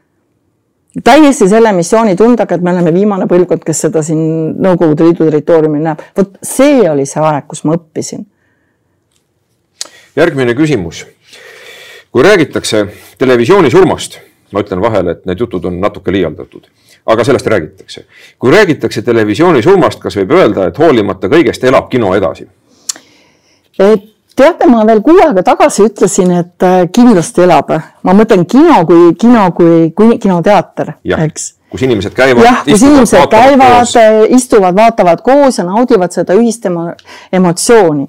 täiesti 1.04 1.48
selle 1.50 1.72
missioonitundega, 1.74 2.56
et 2.56 2.62
me 2.62 2.70
oleme 2.72 2.94
viimane 2.94 3.26
põlvkond, 3.26 3.64
kes 3.66 3.80
seda 3.88 4.04
siin 4.06 4.20
Nõukogude 4.62 5.08
Liidu 5.08 5.26
territooriumil 5.26 5.82
näeb. 5.82 6.04
vot 6.18 6.38
see 6.44 6.84
oli 6.90 7.06
see 7.10 7.24
aeg, 7.24 7.48
kus 7.48 7.64
ma 7.64 7.74
õppisin 7.80 8.28
järgmine 10.16 10.54
küsimus. 10.54 11.06
kui 12.12 12.24
räägitakse 12.24 12.88
televisiooni 13.18 13.72
surmast, 13.72 14.20
ma 14.52 14.62
ütlen 14.62 14.82
vahele, 14.82 15.12
et 15.12 15.26
need 15.26 15.40
jutud 15.40 15.66
on 15.66 15.80
natuke 15.82 16.12
liialdatud, 16.12 16.68
aga 17.06 17.24
sellest 17.24 17.48
räägitakse. 17.48 18.06
kui 18.40 18.52
räägitakse 18.52 19.02
televisiooni 19.02 19.62
surmast, 19.62 20.00
kas 20.00 20.18
võib 20.18 20.32
öelda, 20.32 20.68
et 20.68 20.78
hoolimata 20.78 21.28
kõigest 21.28 21.64
elab 21.64 21.90
kino 21.90 22.16
edasi? 22.16 22.48
et 23.80 24.06
teate, 24.36 24.68
ma 24.68 24.86
veel 24.86 25.02
kuu 25.02 25.18
aega 25.26 25.44
tagasi 25.44 25.90
ütlesin, 25.90 26.32
et 26.40 26.64
äh, 26.64 26.86
kindlasti 26.94 27.42
elab. 27.42 27.74
ma 28.04 28.14
mõtlen 28.14 28.46
kino 28.46 28.86
kui 28.86 29.16
kino 29.20 29.52
kui, 29.52 29.92
kui 29.92 30.18
kinoteater, 30.20 30.94
eks 31.18 31.54
kus 31.74 31.82
inimesed 31.82 32.14
käivad. 32.14 32.46
jah, 32.46 32.66
kus 32.66 32.82
inimesed 32.82 33.30
käivad, 33.30 33.88
istuvad, 34.30 34.76
vaatavad 34.76 35.26
koos 35.26 35.58
ja 35.58 35.66
naudivad 35.66 36.14
seda 36.14 36.38
ühist 36.38 36.66
emo 36.70 36.92
emotsiooni 37.34 38.06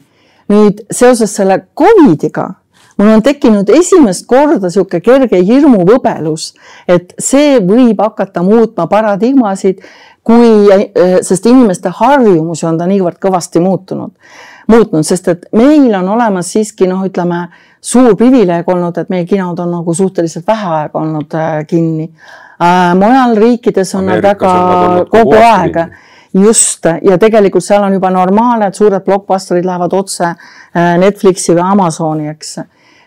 nüüd 0.49 0.85
seoses 0.91 1.35
selle 1.37 1.63
Covidiga 1.77 2.51
mul 2.97 3.09
on 3.09 3.23
tekkinud 3.23 3.69
esimest 3.75 4.27
korda 4.31 4.69
niisugune 4.69 5.03
kerge 5.03 5.41
hirmuvõbelus, 5.43 6.53
et 6.89 7.15
see 7.19 7.59
võib 7.65 8.01
hakata 8.03 8.45
muutma 8.47 8.87
paradigmasid, 8.91 9.83
kui, 10.25 10.69
sest 11.27 11.47
inimeste 11.51 11.93
harjumusi 11.99 12.67
on 12.69 12.79
ta 12.79 12.87
niivõrd 12.89 13.19
kõvasti 13.21 13.61
muutunud, 13.65 14.15
muutnud, 14.71 15.05
sest 15.05 15.29
et 15.33 15.45
meil 15.59 15.91
on 15.99 16.09
olemas 16.15 16.55
siiski 16.55 16.89
noh, 16.89 17.03
ütleme 17.05 17.49
suur 17.85 18.15
privileeg 18.17 18.69
olnud, 18.71 18.97
et 18.99 19.13
meie 19.13 19.27
kinod 19.29 19.59
on 19.61 19.75
nagu 19.81 19.95
suhteliselt 19.95 20.47
vähe 20.49 20.71
aega 20.79 21.03
olnud 21.03 21.37
äh, 21.37 21.61
kinni 21.69 22.09
äh,. 22.09 22.95
mujal 22.97 23.37
riikides 23.37 23.95
on 23.99 24.09
Ameerikas 24.09 24.41
nad 24.49 24.95
väga 24.95 25.07
kogu 25.11 25.37
aeg 25.43 25.81
kinni 25.83 26.13
just, 26.35 26.87
ja 27.03 27.19
tegelikult 27.19 27.65
seal 27.65 27.85
on 27.87 27.95
juba 27.95 28.11
normaalne, 28.11 28.69
et 28.69 28.79
suured 28.79 29.05
blockbusterid 29.07 29.67
lähevad 29.67 29.95
otse 29.95 30.27
äh, 30.27 30.95
Netflixi 31.01 31.55
või 31.55 31.67
Amazoni, 31.71 32.29
eks. 32.33 32.57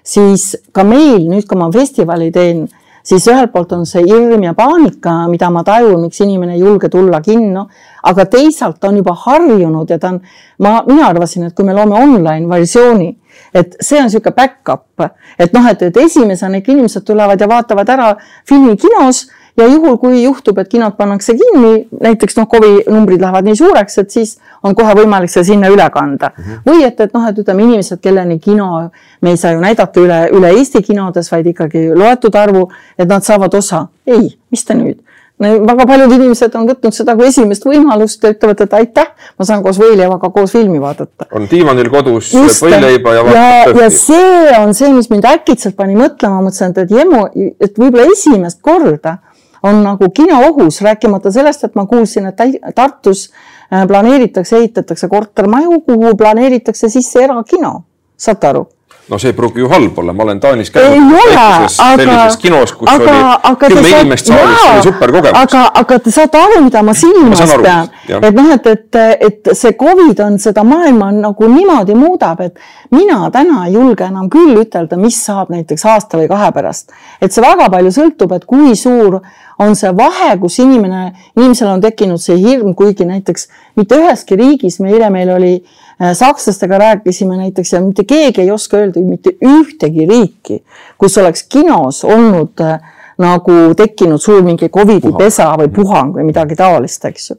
siis 0.08 0.54
ka 0.72 0.86
meil 0.88 1.28
nüüd, 1.28 1.48
kui 1.48 1.60
ma 1.60 1.70
festivali 1.74 2.32
teen, 2.32 2.68
siis 3.08 3.28
ühelt 3.32 3.52
poolt 3.52 3.72
on 3.76 3.86
see 3.88 4.04
hirm 4.08 4.44
ja 4.44 4.54
paanika, 4.56 5.14
mida 5.32 5.50
ma 5.52 5.64
tajun, 5.68 6.02
miks 6.08 6.20
inimene 6.24 6.56
ei 6.56 6.64
julge 6.64 6.90
tulla 6.92 7.22
kinno, 7.24 7.68
aga 8.08 8.26
teisalt 8.32 8.84
on 8.88 9.00
juba 9.02 9.16
harjunud 9.26 9.90
ja 9.90 10.00
ta 10.00 10.14
on, 10.14 10.20
ma, 10.64 10.82
mina 10.88 11.08
arvasin, 11.12 11.48
et 11.48 11.56
kui 11.56 11.68
me 11.68 11.76
loome 11.76 11.96
online 12.00 12.48
versiooni, 12.52 13.10
et 13.54 13.76
see 13.80 14.00
on 14.00 14.08
niisugune 14.08 14.36
back-up, 14.36 15.08
et 15.40 15.54
noh, 15.56 15.68
et, 15.72 15.84
et 15.90 16.00
esimesena 16.04 16.60
ikka 16.62 16.74
inimesed 16.74 17.06
tulevad 17.08 17.42
ja 17.42 17.50
vaatavad 17.52 17.92
ära 17.96 18.14
filmi 18.48 18.76
kinos 18.80 19.28
ja 19.58 19.68
juhul, 19.68 19.98
kui 19.98 20.24
juhtub, 20.24 20.58
et 20.62 20.70
kinod 20.70 20.98
pannakse 20.98 21.36
kinni, 21.38 21.88
näiteks 22.02 22.38
noh, 22.38 22.48
Covi 22.52 22.84
numbrid 22.90 23.22
lähevad 23.22 23.48
nii 23.48 23.58
suureks, 23.58 23.98
et 24.04 24.14
siis 24.14 24.36
on 24.64 24.76
kohe 24.78 24.94
võimalik 25.00 25.32
see 25.34 25.46
sinna 25.48 25.72
üle 25.74 25.88
kanda 25.94 26.32
mm. 26.34 26.44
-hmm. 26.44 26.62
või 26.68 26.86
et, 26.86 27.00
et 27.00 27.14
noh, 27.14 27.26
et 27.30 27.42
ütleme 27.44 27.66
inimesed, 27.66 28.02
kelleni 28.04 28.40
kino, 28.40 28.90
me 29.22 29.34
ei 29.34 29.38
saa 29.38 29.56
ju 29.56 29.64
näidata 29.64 30.02
üle, 30.02 30.22
üle 30.38 30.54
Eesti 30.60 30.84
kinodes, 30.84 31.32
vaid 31.32 31.50
ikkagi 31.54 31.90
loetud 31.96 32.36
arvu, 32.36 32.70
et 32.98 33.10
nad 33.10 33.24
saavad 33.24 33.54
osa. 33.54 33.88
ei, 34.08 34.38
mis 34.52 34.66
te 34.66 34.74
nüüd 34.74 35.04
väga 35.40 35.86
paljud 35.86 36.14
inimesed 36.16 36.56
on 36.58 36.66
võtnud 36.66 36.96
seda 36.96 37.14
kui 37.18 37.28
esimest 37.30 37.66
võimalust 37.68 38.24
ja 38.26 38.32
ütlevad, 38.34 38.62
et 38.66 38.74
aitäh, 38.74 39.12
ma 39.38 39.46
saan 39.46 39.62
koos 39.66 39.78
Võileivaga 39.78 40.32
koos 40.34 40.52
filmi 40.56 40.82
vaadata. 40.82 41.28
on 41.38 41.46
diivanil 41.50 41.90
kodus 41.94 42.32
võileiba 42.34 43.14
ja 43.14 43.24
ja, 43.36 43.46
ja 43.84 43.90
see 43.94 44.58
on 44.58 44.74
see, 44.74 44.90
mis 44.96 45.12
mind 45.14 45.30
äkitselt 45.30 45.78
pani 45.78 45.96
mõtlema, 46.00 46.42
mõtlesin, 46.42 46.74
et 46.74 46.92
jemu, 46.92 47.28
et 47.62 47.78
võib-olla 47.78 48.10
esimest 48.14 48.62
korda 48.66 49.20
on 49.64 49.84
nagu 49.84 50.10
kino 50.10 50.40
ohus, 50.50 50.82
rääkimata 50.82 51.32
sellest, 51.32 51.64
et 51.64 51.76
ma 51.76 51.86
kuulsin, 51.86 52.26
et 52.26 52.76
Tartus 52.76 53.30
äh, 53.74 53.88
planeeritakse, 53.88 54.58
ehitatakse 54.58 55.08
kortermaju, 55.08 55.82
kuhu 55.82 56.16
planeeritakse 56.18 56.90
sisse 56.90 57.24
erakino. 57.24 57.84
saate 58.18 58.48
aru? 58.48 58.68
no 59.10 59.18
see 59.18 59.32
ei 59.32 59.36
pruugi 59.36 59.60
ju 59.60 59.70
halb 59.72 60.00
olla, 60.00 60.14
ma 60.14 60.24
olen 60.24 60.40
Taanis 60.40 60.72
käinud 60.72 61.14
väikeses 61.14 61.78
sellises 61.78 62.38
kinos, 62.42 62.74
kus 62.76 62.90
aga, 62.92 63.14
oli 63.50 63.70
kümme 63.74 63.92
inimest 63.94 64.28
saalis, 64.28 64.60
see 64.62 64.74
oli 64.74 64.84
super 64.84 65.14
kogemus. 65.16 65.40
aga, 65.40 65.64
aga 65.82 66.00
te 66.04 66.12
saate 66.12 66.42
aru, 66.42 66.60
mida 66.66 66.84
ma 66.84 66.96
silmas 66.98 67.44
ma 67.48 67.60
pean, 67.64 67.92
et 68.18 68.36
noh, 68.36 68.52
et, 68.56 68.70
et, 68.74 69.00
et 69.30 69.52
see 69.56 69.74
Covid 69.80 70.24
on 70.28 70.38
seda 70.44 70.66
maailma 70.68 71.12
nagu 71.16 71.52
niimoodi 71.54 71.96
muudab, 71.96 72.44
et 72.50 72.60
mina 72.96 73.32
täna 73.34 73.66
ei 73.68 73.78
julge 73.78 74.08
enam 74.08 74.28
küll 74.34 74.60
ütelda, 74.66 75.00
mis 75.00 75.20
saab 75.24 75.54
näiteks 75.56 75.88
aasta 75.88 76.20
või 76.20 76.28
kahe 76.32 76.52
pärast. 76.56 76.92
et 77.22 77.32
see 77.32 77.44
väga 77.46 77.72
palju 77.72 77.96
sõltub, 77.96 78.36
et 78.36 78.46
kui 78.46 78.76
suur 78.76 79.22
on 79.60 79.76
see 79.76 79.90
vahe, 79.98 80.36
kus 80.42 80.60
inimene, 80.62 81.12
inimesel 81.36 81.72
on 81.72 81.82
tekkinud 81.82 82.22
see 82.22 82.38
hirm, 82.42 82.74
kuigi 82.78 83.08
näiteks 83.10 83.48
mitte 83.80 83.98
üheski 83.98 84.38
riigis, 84.38 84.80
meile 84.84 85.10
meil 85.14 85.32
oli 85.34 85.54
äh, 85.58 86.14
sakslastega 86.18 86.78
rääkisime 86.84 87.40
näiteks 87.40 87.74
ja 87.74 87.82
mitte 87.82 88.06
keegi 88.08 88.46
ei 88.46 88.52
oska 88.52 88.78
öelda 88.78 89.02
mitte 89.02 89.34
ühtegi 89.42 90.06
riiki, 90.10 90.62
kus 90.98 91.18
oleks 91.18 91.48
kinos 91.50 92.04
olnud 92.06 92.62
äh, 92.62 92.78
nagu 93.18 93.58
tekkinud 93.78 94.22
suur 94.22 94.46
mingi 94.46 94.70
Covidi 94.70 95.12
pesa 95.18 95.50
või 95.58 95.72
puhang 95.74 96.14
või 96.16 96.28
midagi 96.30 96.58
taolist, 96.58 97.06
eks 97.10 97.30
ju. 97.32 97.38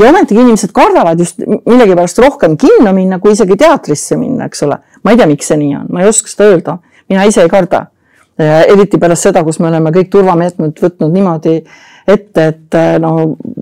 ja 0.00 0.08
ometigi 0.08 0.40
inimesed 0.40 0.72
kardavad 0.72 1.20
just 1.20 1.44
millegipärast 1.44 2.18
rohkem 2.24 2.56
kinno 2.56 2.92
minna, 2.96 3.20
kui 3.20 3.36
isegi 3.36 3.56
teatrisse 3.60 4.16
minna, 4.16 4.48
eks 4.48 4.64
ole. 4.64 4.80
ma 5.02 5.12
ei 5.12 5.20
tea, 5.20 5.28
miks 5.28 5.52
see 5.52 5.60
nii 5.60 5.74
on, 5.82 5.90
ma 5.92 6.02
ei 6.02 6.08
oska 6.08 6.32
seda 6.32 6.48
öelda, 6.54 6.78
mina 7.08 7.28
ise 7.28 7.44
ei 7.44 7.52
karda. 7.52 7.86
Eriti 8.38 8.98
pärast 8.98 9.28
seda, 9.28 9.44
kus 9.46 9.60
me 9.62 9.68
oleme 9.70 9.92
kõik 9.94 10.08
turvameetmed 10.10 10.80
võtnud 10.82 11.12
niimoodi 11.14 11.60
ette, 12.06 12.46
et 12.50 12.76
eh, 12.76 12.96
no 13.00 13.12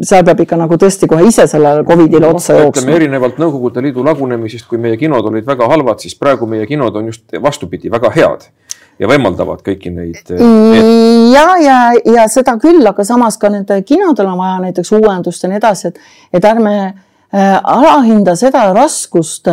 seal 0.03 0.25
peab 0.27 0.41
ikka 0.43 0.59
nagu 0.59 0.79
tõesti 0.81 1.07
kohe 1.11 1.27
ise 1.29 1.47
sellele 1.51 1.85
Covidile 1.87 2.27
no, 2.27 2.39
otsa 2.39 2.57
jooksma. 2.59 2.97
erinevalt 2.97 3.39
Nõukogude 3.43 3.85
Liidu 3.85 4.05
lagunemisest, 4.07 4.67
kui 4.71 4.81
meie 4.83 4.99
kinod 5.01 5.29
olid 5.31 5.47
väga 5.47 5.69
halvad, 5.71 6.03
siis 6.03 6.17
praegu 6.19 6.49
meie 6.51 6.67
kinod 6.71 6.97
on 6.99 7.13
just 7.13 7.39
vastupidi, 7.43 7.93
väga 7.93 8.11
head 8.17 8.49
ja 9.01 9.09
võimaldavad 9.09 9.63
kõiki 9.67 9.93
neid. 9.95 10.25
Eh, 10.35 10.43
ja, 11.33 11.47
ja, 11.63 11.79
ja 12.17 12.27
seda 12.33 12.57
küll, 12.63 12.83
aga 12.87 13.07
samas 13.07 13.39
ka 13.41 13.53
nende 13.53 13.79
kinodel 13.87 14.33
on 14.35 14.43
vaja 14.43 14.59
näiteks 14.67 14.93
uuendust 14.99 15.45
ja 15.45 15.53
nii 15.53 15.63
edasi, 15.63 15.93
et, 15.93 16.03
et 16.35 16.51
ärme 16.51 16.75
äh, 16.81 17.01
alahinda 17.33 18.35
seda 18.37 18.67
raskust 18.77 19.47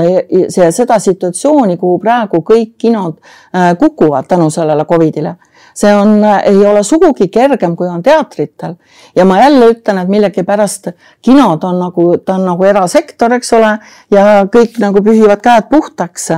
ja 0.57 0.71
seda 0.71 0.99
situatsiooni, 0.99 1.77
kuhu 1.77 1.99
praegu 1.99 2.41
kõik 2.43 2.73
kinod 2.77 3.15
äh, 3.19 3.77
kukuvad 3.79 4.27
tänu 4.27 4.49
sellele 4.51 4.85
Covidile 4.85 5.35
see 5.79 5.95
on, 5.95 6.23
ei 6.43 6.65
ole 6.65 6.83
sugugi 6.83 7.29
kergem, 7.31 7.75
kui 7.75 7.87
on 7.87 8.03
teatritel. 8.03 8.75
ja 9.15 9.25
ma 9.25 9.39
jälle 9.39 9.71
ütlen, 9.73 10.01
et 10.01 10.09
millegipärast 10.11 10.91
kinod 11.21 11.63
on 11.63 11.79
nagu, 11.79 12.07
ta 12.17 12.35
on 12.35 12.45
nagu 12.45 12.65
erasektor, 12.67 13.33
eks 13.37 13.53
ole, 13.57 13.75
ja 14.11 14.25
kõik 14.51 14.79
nagu 14.83 15.03
pühivad 15.05 15.41
käed 15.43 15.69
puhtaks. 15.71 16.29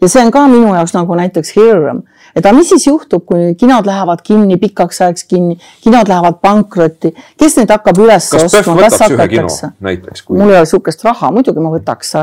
ja 0.00 0.08
see 0.08 0.24
on 0.24 0.30
ka 0.30 0.46
minu 0.48 0.74
jaoks 0.74 0.94
nagu 0.96 1.14
näiteks 1.14 1.56
hirm, 1.56 2.02
et 2.36 2.44
aga 2.44 2.54
mis 2.56 2.68
siis 2.68 2.86
juhtub, 2.86 3.24
kui 3.26 3.54
kinod 3.58 3.88
lähevad 3.88 4.22
kinni 4.26 4.58
pikaks 4.60 5.00
ajaks 5.06 5.24
kinni, 5.30 5.58
kinod 5.84 6.08
lähevad 6.12 6.40
pankrotti, 6.44 7.14
kes 7.40 7.56
neid 7.60 7.72
hakkab 7.72 8.02
üles 8.04 8.28
ostma, 8.36 8.76
kas 8.84 9.00
hakatakse? 9.06 9.72
Kui... 9.80 10.36
mul 10.36 10.50
ei 10.50 10.58
ole 10.58 10.66
niisugust 10.66 11.06
raha, 11.06 11.32
muidugi 11.34 11.64
ma 11.64 11.72
võtaks 11.74 12.16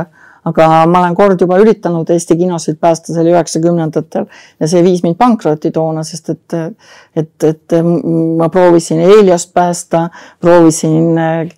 aga 0.44 0.68
ma 0.92 1.00
olen 1.00 1.16
kord 1.16 1.42
juba 1.42 1.58
üritanud 1.62 2.10
Eesti 2.12 2.36
kinosid 2.40 2.80
päästa, 2.82 3.14
see 3.14 3.22
oli 3.24 3.32
üheksakümnendatel 3.32 4.26
ja 4.60 4.70
see 4.70 4.84
viis 4.84 5.04
mind 5.06 5.18
pankrotti 5.20 5.72
toona, 5.76 6.04
sest 6.08 6.34
et, 6.34 6.58
et, 7.16 7.48
et 7.48 7.78
ma 7.82 8.50
proovisin 8.52 9.00
Heliost 9.04 9.54
päästa, 9.56 10.10
proovisin 10.44 11.20
äh, 11.20 11.54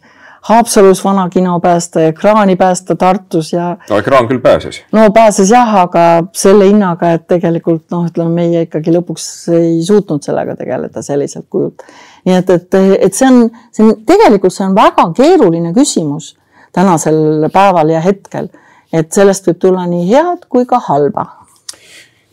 Haapsalus 0.46 1.00
vana 1.02 1.26
kino 1.34 1.60
päästa 1.60 2.02
ja 2.02 2.12
ekraani 2.14 2.56
päästa 2.56 2.96
Tartus 2.96 3.54
ja. 3.54 3.78
no 3.89 3.98
ekraan 3.98 4.28
küll 4.30 4.41
pääses. 4.41 4.84
no 4.91 5.10
pääses 5.12 5.52
jah, 5.52 5.76
aga 5.76 6.04
selle 6.34 6.68
hinnaga, 6.70 7.16
et 7.18 7.28
tegelikult 7.28 7.88
noh, 7.91 8.06
ütleme 8.10 8.30
meie 8.41 8.66
ikkagi 8.68 8.93
lõpuks 8.93 9.30
ei 9.58 9.80
suutnud 9.86 10.24
sellega 10.26 10.56
tegeleda 10.60 11.02
selliselt 11.02 11.48
kujult. 11.50 11.82
nii 12.26 12.36
et, 12.36 12.50
et, 12.50 12.82
et 13.00 13.14
see 13.14 13.32
on, 13.32 13.50
see 13.74 13.88
on 13.88 13.96
tegelikult 14.06 14.54
see 14.54 14.68
on 14.68 14.78
väga 14.78 15.10
keeruline 15.18 15.74
küsimus 15.74 16.36
tänasel 16.76 17.50
päeval 17.54 17.89
ja 17.96 18.04
hetkel 18.04 18.52
et 19.00 19.12
sellest 19.16 19.48
võib 19.50 19.60
tulla 19.62 19.86
nii 19.89 20.06
head 20.10 20.46
kui 20.50 20.68
ka 20.70 20.80
halba. 20.88 21.26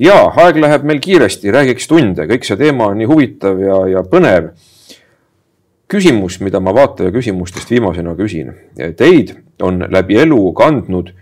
ja 0.03 0.19
aeg 0.45 0.59
läheb 0.63 0.85
meil 0.89 1.01
kiiresti, 1.03 1.53
räägiks 1.55 1.89
tunde, 1.91 2.27
kõik 2.31 2.47
see 2.47 2.59
teema 2.59 2.91
on 2.91 3.01
nii 3.01 3.09
huvitav 3.11 3.61
ja, 3.63 3.79
ja 3.97 4.03
põnev. 4.07 4.53
Küsimus, 5.93 6.39
mida 6.41 6.61
ma 6.61 6.73
vaataja 6.75 7.13
küsimustest 7.13 7.71
viimasena 7.71 8.15
küsin. 8.19 8.53
Teid 8.97 9.35
on 9.63 9.85
läbi 9.93 10.19
elu 10.23 10.41
kandnud 10.57 11.13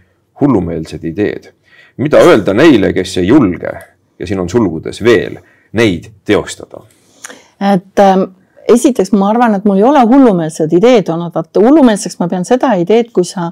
hullumeelsed 0.41 1.05
ideed. 1.05 1.53
mida 2.01 2.19
öelda 2.25 2.55
neile, 2.57 2.93
kes 2.97 3.19
ei 3.21 3.27
julge 3.29 3.73
ja 4.19 4.27
siin 4.27 4.41
on 4.41 4.49
sulgudes 4.49 5.03
veel 5.05 5.37
neid 5.73 6.07
teostada? 6.25 6.81
et 7.61 8.01
ähm, 8.01 8.23
esiteks 8.69 9.13
ma 9.13 9.29
arvan, 9.31 9.55
et 9.55 9.67
mul 9.69 9.81
ei 9.81 9.85
ole 9.85 10.01
hullumeelsed 10.09 10.73
ideed 10.73 11.11
olnud, 11.13 11.35
vaata 11.35 11.61
hullumeelseks 11.61 12.17
ma 12.21 12.29
pean 12.29 12.47
seda 12.49 12.73
ideed, 12.81 13.11
kui 13.13 13.27
sa 13.29 13.51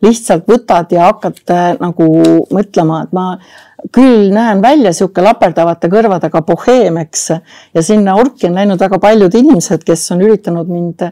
lihtsalt 0.00 0.46
võtad 0.48 0.94
ja 0.96 1.10
hakkad 1.10 1.42
äh, 1.52 1.66
nagu 1.80 2.06
mõtlema, 2.54 3.02
et 3.04 3.12
ma 3.12 3.26
küll 3.92 4.30
näen 4.34 4.62
välja 4.62 4.90
niisugune 4.90 5.26
laperdavate 5.30 5.88
kõrvadega 5.92 6.42
boheem, 6.46 6.98
eks, 7.04 7.28
ja 7.74 7.82
sinna 7.82 8.16
orki 8.20 8.48
on 8.48 8.58
läinud 8.60 8.80
väga 8.80 8.98
paljud 9.02 9.34
inimesed, 9.34 9.84
kes 9.86 10.10
on 10.14 10.24
üritanud 10.26 10.68
mind 10.70 11.06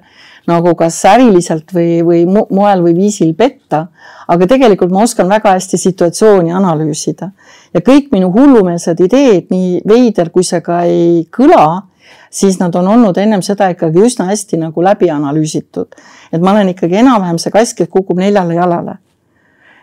nagu 0.49 0.73
kas 0.77 0.97
äriliselt 1.09 1.73
või, 1.77 2.01
või 2.05 2.23
moel 2.29 2.83
või 2.85 2.95
viisil 2.97 3.35
petta. 3.37 3.87
aga 4.29 4.47
tegelikult 4.47 4.91
ma 4.93 5.03
oskan 5.03 5.29
väga 5.29 5.55
hästi 5.57 5.79
situatsiooni 5.79 6.53
analüüsida 6.53 7.31
ja 7.75 7.81
kõik 7.81 8.11
minu 8.12 8.31
hullumeelsed 8.33 9.01
ideed, 9.01 9.49
nii 9.51 9.83
veider 9.89 10.31
kui 10.31 10.45
see 10.45 10.61
ka 10.64 10.83
ei 10.85 11.27
kõla, 11.33 11.83
siis 12.31 12.59
nad 12.61 12.75
on 12.77 12.89
olnud 12.89 13.16
ennem 13.19 13.43
seda 13.43 13.71
ikkagi 13.73 14.05
üsna 14.05 14.29
hästi 14.29 14.61
nagu 14.61 14.85
läbi 14.85 15.11
analüüsitud. 15.11 15.89
et 16.33 16.41
ma 16.41 16.53
olen 16.53 16.69
ikkagi 16.75 17.01
enam-vähem 17.03 17.39
see 17.39 17.53
kass, 17.53 17.75
kes 17.75 17.89
kukub 17.89 18.19
neljale 18.19 18.55
jalale. 18.55 18.99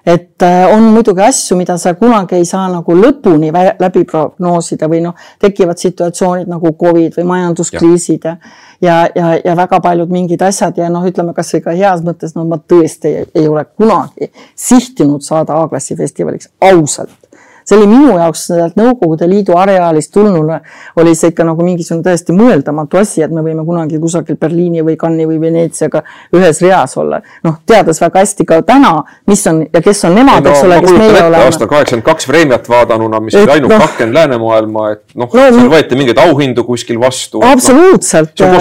Et 0.05 0.43
äh, 0.43 0.75
on 0.75 0.91
muidugi 0.93 1.21
asju, 1.25 1.57
mida 1.57 1.77
sa 1.81 1.95
kunagi 1.97 2.37
ei 2.37 2.45
saa 2.45 2.67
nagu 2.69 2.95
lõpuni 2.97 3.51
läbi 3.79 4.05
prognoosida 4.05 4.89
või 4.91 5.01
noh, 5.07 5.15
tekivad 5.41 5.81
situatsioonid 5.81 6.51
nagu 6.51 6.75
Covid 6.77 7.17
või 7.19 7.27
majanduskriisid 7.33 8.29
ja 8.29 8.37
ja, 8.81 9.09
ja, 9.15 9.39
ja 9.45 9.55
väga 9.57 9.79
paljud 9.81 10.11
mingid 10.11 10.41
asjad 10.45 10.77
ja 10.77 10.89
noh, 10.91 11.05
ütleme 11.07 11.33
kasvõi 11.33 11.61
ka 11.63 11.75
heas 11.75 12.03
mõttes, 12.05 12.35
no 12.35 12.45
ma 12.49 12.59
tõesti 12.59 13.11
ei, 13.11 13.27
ei 13.35 13.47
ole 13.47 13.65
kunagi 13.65 14.31
sihtinud 14.55 15.23
saada 15.25 15.57
A-klassi 15.61 15.95
festivaliks 15.97 16.51
ausalt 16.61 17.24
see 17.65 17.77
oli 17.77 17.87
minu 17.89 18.17
jaoks 18.19 18.45
sealt 18.51 18.75
Nõukogude 18.77 19.27
Liidu 19.29 19.55
areaalist 19.57 20.11
tulnuna, 20.13 20.59
oli 21.01 21.15
see 21.17 21.31
ikka 21.33 21.45
nagu 21.47 21.65
mingisugune 21.65 22.05
täiesti 22.05 22.35
mõeldamatu 22.35 22.99
asi, 23.01 23.23
et 23.25 23.33
me 23.33 23.41
võime 23.45 23.65
kunagi 23.65 23.99
kusagil 24.01 24.37
Berliini 24.41 24.83
või 24.85 24.97
Cannes'i 25.01 25.27
või 25.29 25.39
Veneetsiaga 25.41 26.03
ühes 26.35 26.61
reas 26.61 26.95
olla. 27.01 27.21
noh, 27.43 27.57
teades 27.65 28.01
väga 28.01 28.21
hästi 28.21 28.45
ka 28.45 28.61
täna, 28.67 28.93
mis 29.27 29.45
on 29.49 29.63
ja 29.73 29.81
kes 29.81 30.03
on 30.05 30.15
nemad, 30.19 30.45
eks 30.45 30.63
ole, 30.67 30.79
kes 30.83 30.93
meie 30.97 31.23
oleme. 31.23 31.43
aastal 31.45 31.69
kaheksakümmend 31.71 32.05
kaks 32.05 32.29
Vremjat 32.29 32.69
vaadanuna, 32.69 33.19
mis 33.23 33.37
oli 33.39 33.51
ainult 33.57 33.73
no, 33.73 33.79
pakend 33.81 34.13
läänemaailma, 34.13 34.85
et 34.93 35.03
noh 35.15 35.31
no,, 35.31 35.47
seal 35.57 35.71
võeti 35.71 35.99
mingeid 35.99 36.21
auhindu 36.21 36.65
kuskil 36.67 36.99
vastu. 37.01 37.41
absoluutselt 37.45 38.45
no,, 38.45 38.51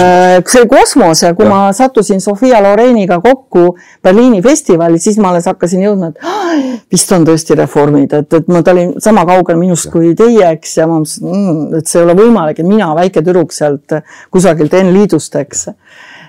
see 0.45 0.63
oli 0.63 0.71
kosmos 0.71 1.23
ja 1.25 1.33
kui 1.37 1.45
ja. 1.45 1.51
ma 1.53 1.61
sattusin 1.75 2.23
Sofia 2.23 2.61
Loreniga 2.63 3.19
kokku 3.23 3.75
Berliini 4.03 4.41
festivalil, 4.45 4.99
siis 5.01 5.19
ma 5.21 5.33
alles 5.33 5.49
hakkasin 5.51 5.85
jõudma, 5.85 6.13
et 6.13 6.44
vist 6.91 7.11
on 7.15 7.25
tõesti 7.27 7.57
reformid, 7.57 8.13
et, 8.17 8.33
et 8.39 8.49
ma, 8.51 8.61
ta 8.65 8.73
oli 8.75 8.87
sama 9.03 9.25
kaugel 9.27 9.59
minust 9.59 9.89
kui 9.93 10.13
teie, 10.17 10.47
eks, 10.55 10.77
ja 10.79 10.87
ma 10.89 10.99
mõtlesin 11.01 11.29
mm,, 11.31 11.79
et 11.79 11.91
see 11.91 12.01
ei 12.01 12.07
ole 12.07 12.17
võimalik, 12.19 12.61
et 12.61 12.69
mina, 12.69 12.91
väike 12.97 13.23
tüdruk 13.25 13.55
sealt 13.55 13.97
kusagilt 14.33 14.75
N-liidust, 14.81 15.35
eks. 15.41 15.67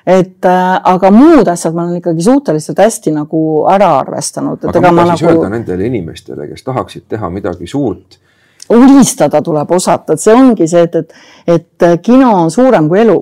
et 0.07 0.51
äh, 0.51 0.75
aga 0.95 1.11
muud 1.15 1.49
asjad 1.53 1.77
ma 1.77 1.87
olen 1.87 2.03
ikkagi 2.03 2.29
suhteliselt 2.29 2.83
hästi 2.85 3.15
nagu 3.17 3.41
ära 3.73 3.93
arvestanud. 4.01 4.69
aga 4.73 4.93
mida 4.93 5.09
siis 5.13 5.27
nagu... 5.27 5.33
öelda 5.33 5.55
nendele 5.57 5.91
inimestele, 5.91 6.51
kes 6.53 6.67
tahaksid 6.67 7.09
teha 7.15 7.31
midagi 7.33 7.71
suurt? 7.71 8.21
unistada 8.67 9.39
tuleb 9.47 9.71
osata, 9.71 10.17
et 10.17 10.21
see 10.21 10.35
ongi 10.35 10.67
see, 10.67 10.89
et, 10.89 10.97
et, 10.99 11.13
et 11.55 12.03
kino 12.03 12.33
on 12.35 12.51
suurem 12.51 12.89
kui 12.91 12.99
elu 13.05 13.21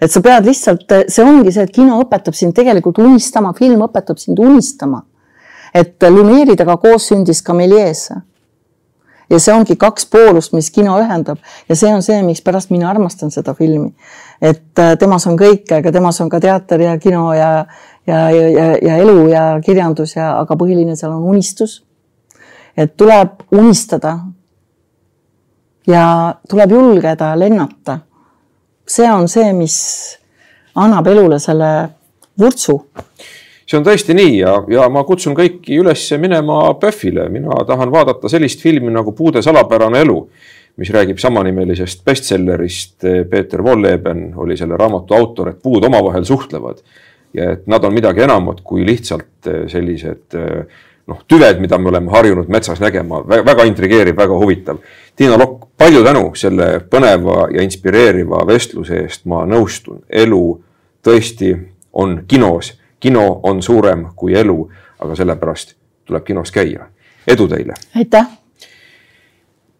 et 0.00 0.12
sa 0.12 0.22
pead 0.22 0.46
lihtsalt, 0.46 0.94
see 1.10 1.26
ongi 1.26 1.52
see, 1.54 1.66
et 1.66 1.74
kino 1.74 1.98
õpetab 2.04 2.36
sind 2.38 2.54
tegelikult 2.56 3.00
unistama, 3.02 3.52
film 3.56 3.82
õpetab 3.88 4.20
sind 4.22 4.38
unistama. 4.42 5.02
Et 5.74 6.02
Lumieriga 6.10 6.76
koos 6.76 7.08
sündis 7.08 7.42
ka 7.42 7.54
Melies. 7.54 8.08
ja 9.30 9.38
see 9.38 9.52
ongi 9.52 9.76
kaks 9.76 10.06
poolust, 10.06 10.52
mis 10.52 10.70
kino 10.70 10.96
ühendab 11.00 11.38
ja 11.68 11.76
see 11.76 11.92
on 11.92 12.02
see, 12.02 12.22
mikspärast 12.22 12.70
mina 12.70 12.90
armastan 12.90 13.30
seda 13.30 13.54
filmi. 13.54 13.92
et 14.40 14.78
äh, 14.78 14.96
temas 14.98 15.26
on 15.26 15.36
kõike, 15.38 15.78
aga 15.78 15.92
temas 15.92 16.20
on 16.20 16.28
ka 16.28 16.40
teater 16.40 16.80
ja 16.80 16.98
kino 16.98 17.32
ja, 17.34 17.66
ja, 18.06 18.30
ja, 18.30 18.72
ja 18.82 18.96
elu 18.96 19.28
ja 19.28 19.44
kirjandus 19.64 20.16
ja, 20.16 20.38
aga 20.40 20.56
põhiline 20.56 20.96
seal 20.96 21.12
on 21.12 21.22
unistus. 21.22 21.84
et 22.76 22.96
tuleb 22.96 23.42
unistada. 23.52 24.18
ja 25.86 26.34
tuleb 26.48 26.70
julgeda 26.70 27.38
lennata 27.38 28.00
see 28.88 29.12
on 29.12 29.28
see, 29.28 29.52
mis 29.52 29.76
annab 30.78 31.06
elule 31.12 31.38
selle 31.42 31.70
vurtsu. 32.38 32.78
See 33.68 33.78
on 33.78 33.84
tõesti 33.84 34.16
nii 34.16 34.38
ja, 34.38 34.54
ja 34.72 34.86
ma 34.92 35.02
kutsun 35.04 35.36
kõiki 35.36 35.76
üles 35.82 36.06
minema 36.20 36.60
PÖFFile, 36.80 37.28
mina 37.32 37.60
tahan 37.68 37.92
vaadata 37.92 38.30
sellist 38.32 38.62
filmi 38.64 38.92
nagu 38.94 39.12
Puude 39.16 39.42
salapärane 39.44 40.00
elu, 40.06 40.16
mis 40.78 40.92
räägib 40.94 41.18
samanimelisest 41.20 42.04
bestsellerist. 42.06 43.04
Peeter 43.30 43.62
Wolleben 43.62 44.30
oli 44.38 44.56
selle 44.56 44.78
raamatu 44.78 45.16
autor, 45.16 45.52
et 45.52 45.62
puud 45.62 45.84
omavahel 45.84 46.24
suhtlevad 46.24 46.80
ja 47.36 47.52
et 47.52 47.66
nad 47.68 47.84
on 47.84 47.92
midagi 47.92 48.24
enamat 48.24 48.62
kui 48.64 48.86
lihtsalt 48.86 49.50
sellised 49.68 50.36
noh, 51.08 51.20
tüved, 51.28 51.60
mida 51.60 51.78
me 51.80 51.90
oleme 51.92 52.12
harjunud 52.12 52.48
metsas 52.52 52.80
nägema, 52.80 53.22
väga 53.26 53.64
intrigeeriv, 53.68 54.16
väga 54.16 54.36
huvitav. 54.38 54.80
Tiina 55.16 55.38
Lokk, 55.40 55.70
palju 55.80 56.04
tänu 56.04 56.24
selle 56.38 56.68
põneva 56.90 57.48
ja 57.54 57.64
inspireeriva 57.64 58.44
vestluse 58.48 59.02
eest, 59.04 59.24
ma 59.28 59.44
nõustun, 59.48 60.02
elu 60.08 60.42
tõesti 61.04 61.54
on 61.98 62.20
kinos, 62.28 62.74
kino 63.00 63.40
on 63.42 63.62
suurem 63.62 64.06
kui 64.16 64.34
elu, 64.34 64.58
aga 64.98 65.14
sellepärast 65.14 65.74
tuleb 66.04 66.24
kinos 66.24 66.52
käia. 66.52 66.86
edu 67.26 67.48
teile! 67.48 67.74
aitäh! 67.96 68.26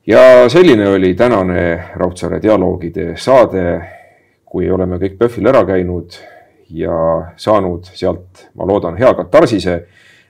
ja 0.07 0.49
selline 0.49 0.89
oli 0.89 1.15
tänane 1.15 1.85
Raudsaare 1.95 2.43
dialoogide 2.43 3.17
saade. 3.17 3.95
kui 4.49 4.71
oleme 4.71 4.97
kõik 4.97 5.19
PÖFFil 5.19 5.47
ära 5.47 5.61
käinud 5.69 6.15
ja 6.71 6.93
saanud 7.37 7.85
sealt, 7.93 8.49
ma 8.57 8.65
loodan, 8.65 8.97
hea 8.97 9.11
katarsise 9.15 9.75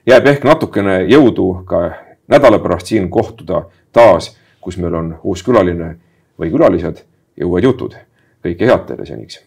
jääb 0.05 0.27
ehk 0.27 0.43
natukene 0.43 0.97
jõudu 1.07 1.63
ka 1.65 1.79
nädala 2.27 2.59
pärast 2.59 2.91
siin 2.91 3.09
kohtuda 3.09 3.63
taas, 3.95 4.33
kus 4.61 4.77
meil 4.77 4.95
on 4.99 5.13
uus 5.23 5.43
külaline 5.43 5.93
või 6.39 6.51
külalised 6.51 7.03
ja 7.37 7.47
uued 7.47 7.63
jutud. 7.63 7.95
kõike 8.43 8.65
head 8.65 8.85
teile 8.87 9.05
seniks. 9.05 9.41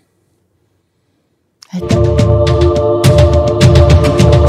aitäh. 1.74 3.01
Thank 4.02 4.34
you. 4.34 4.41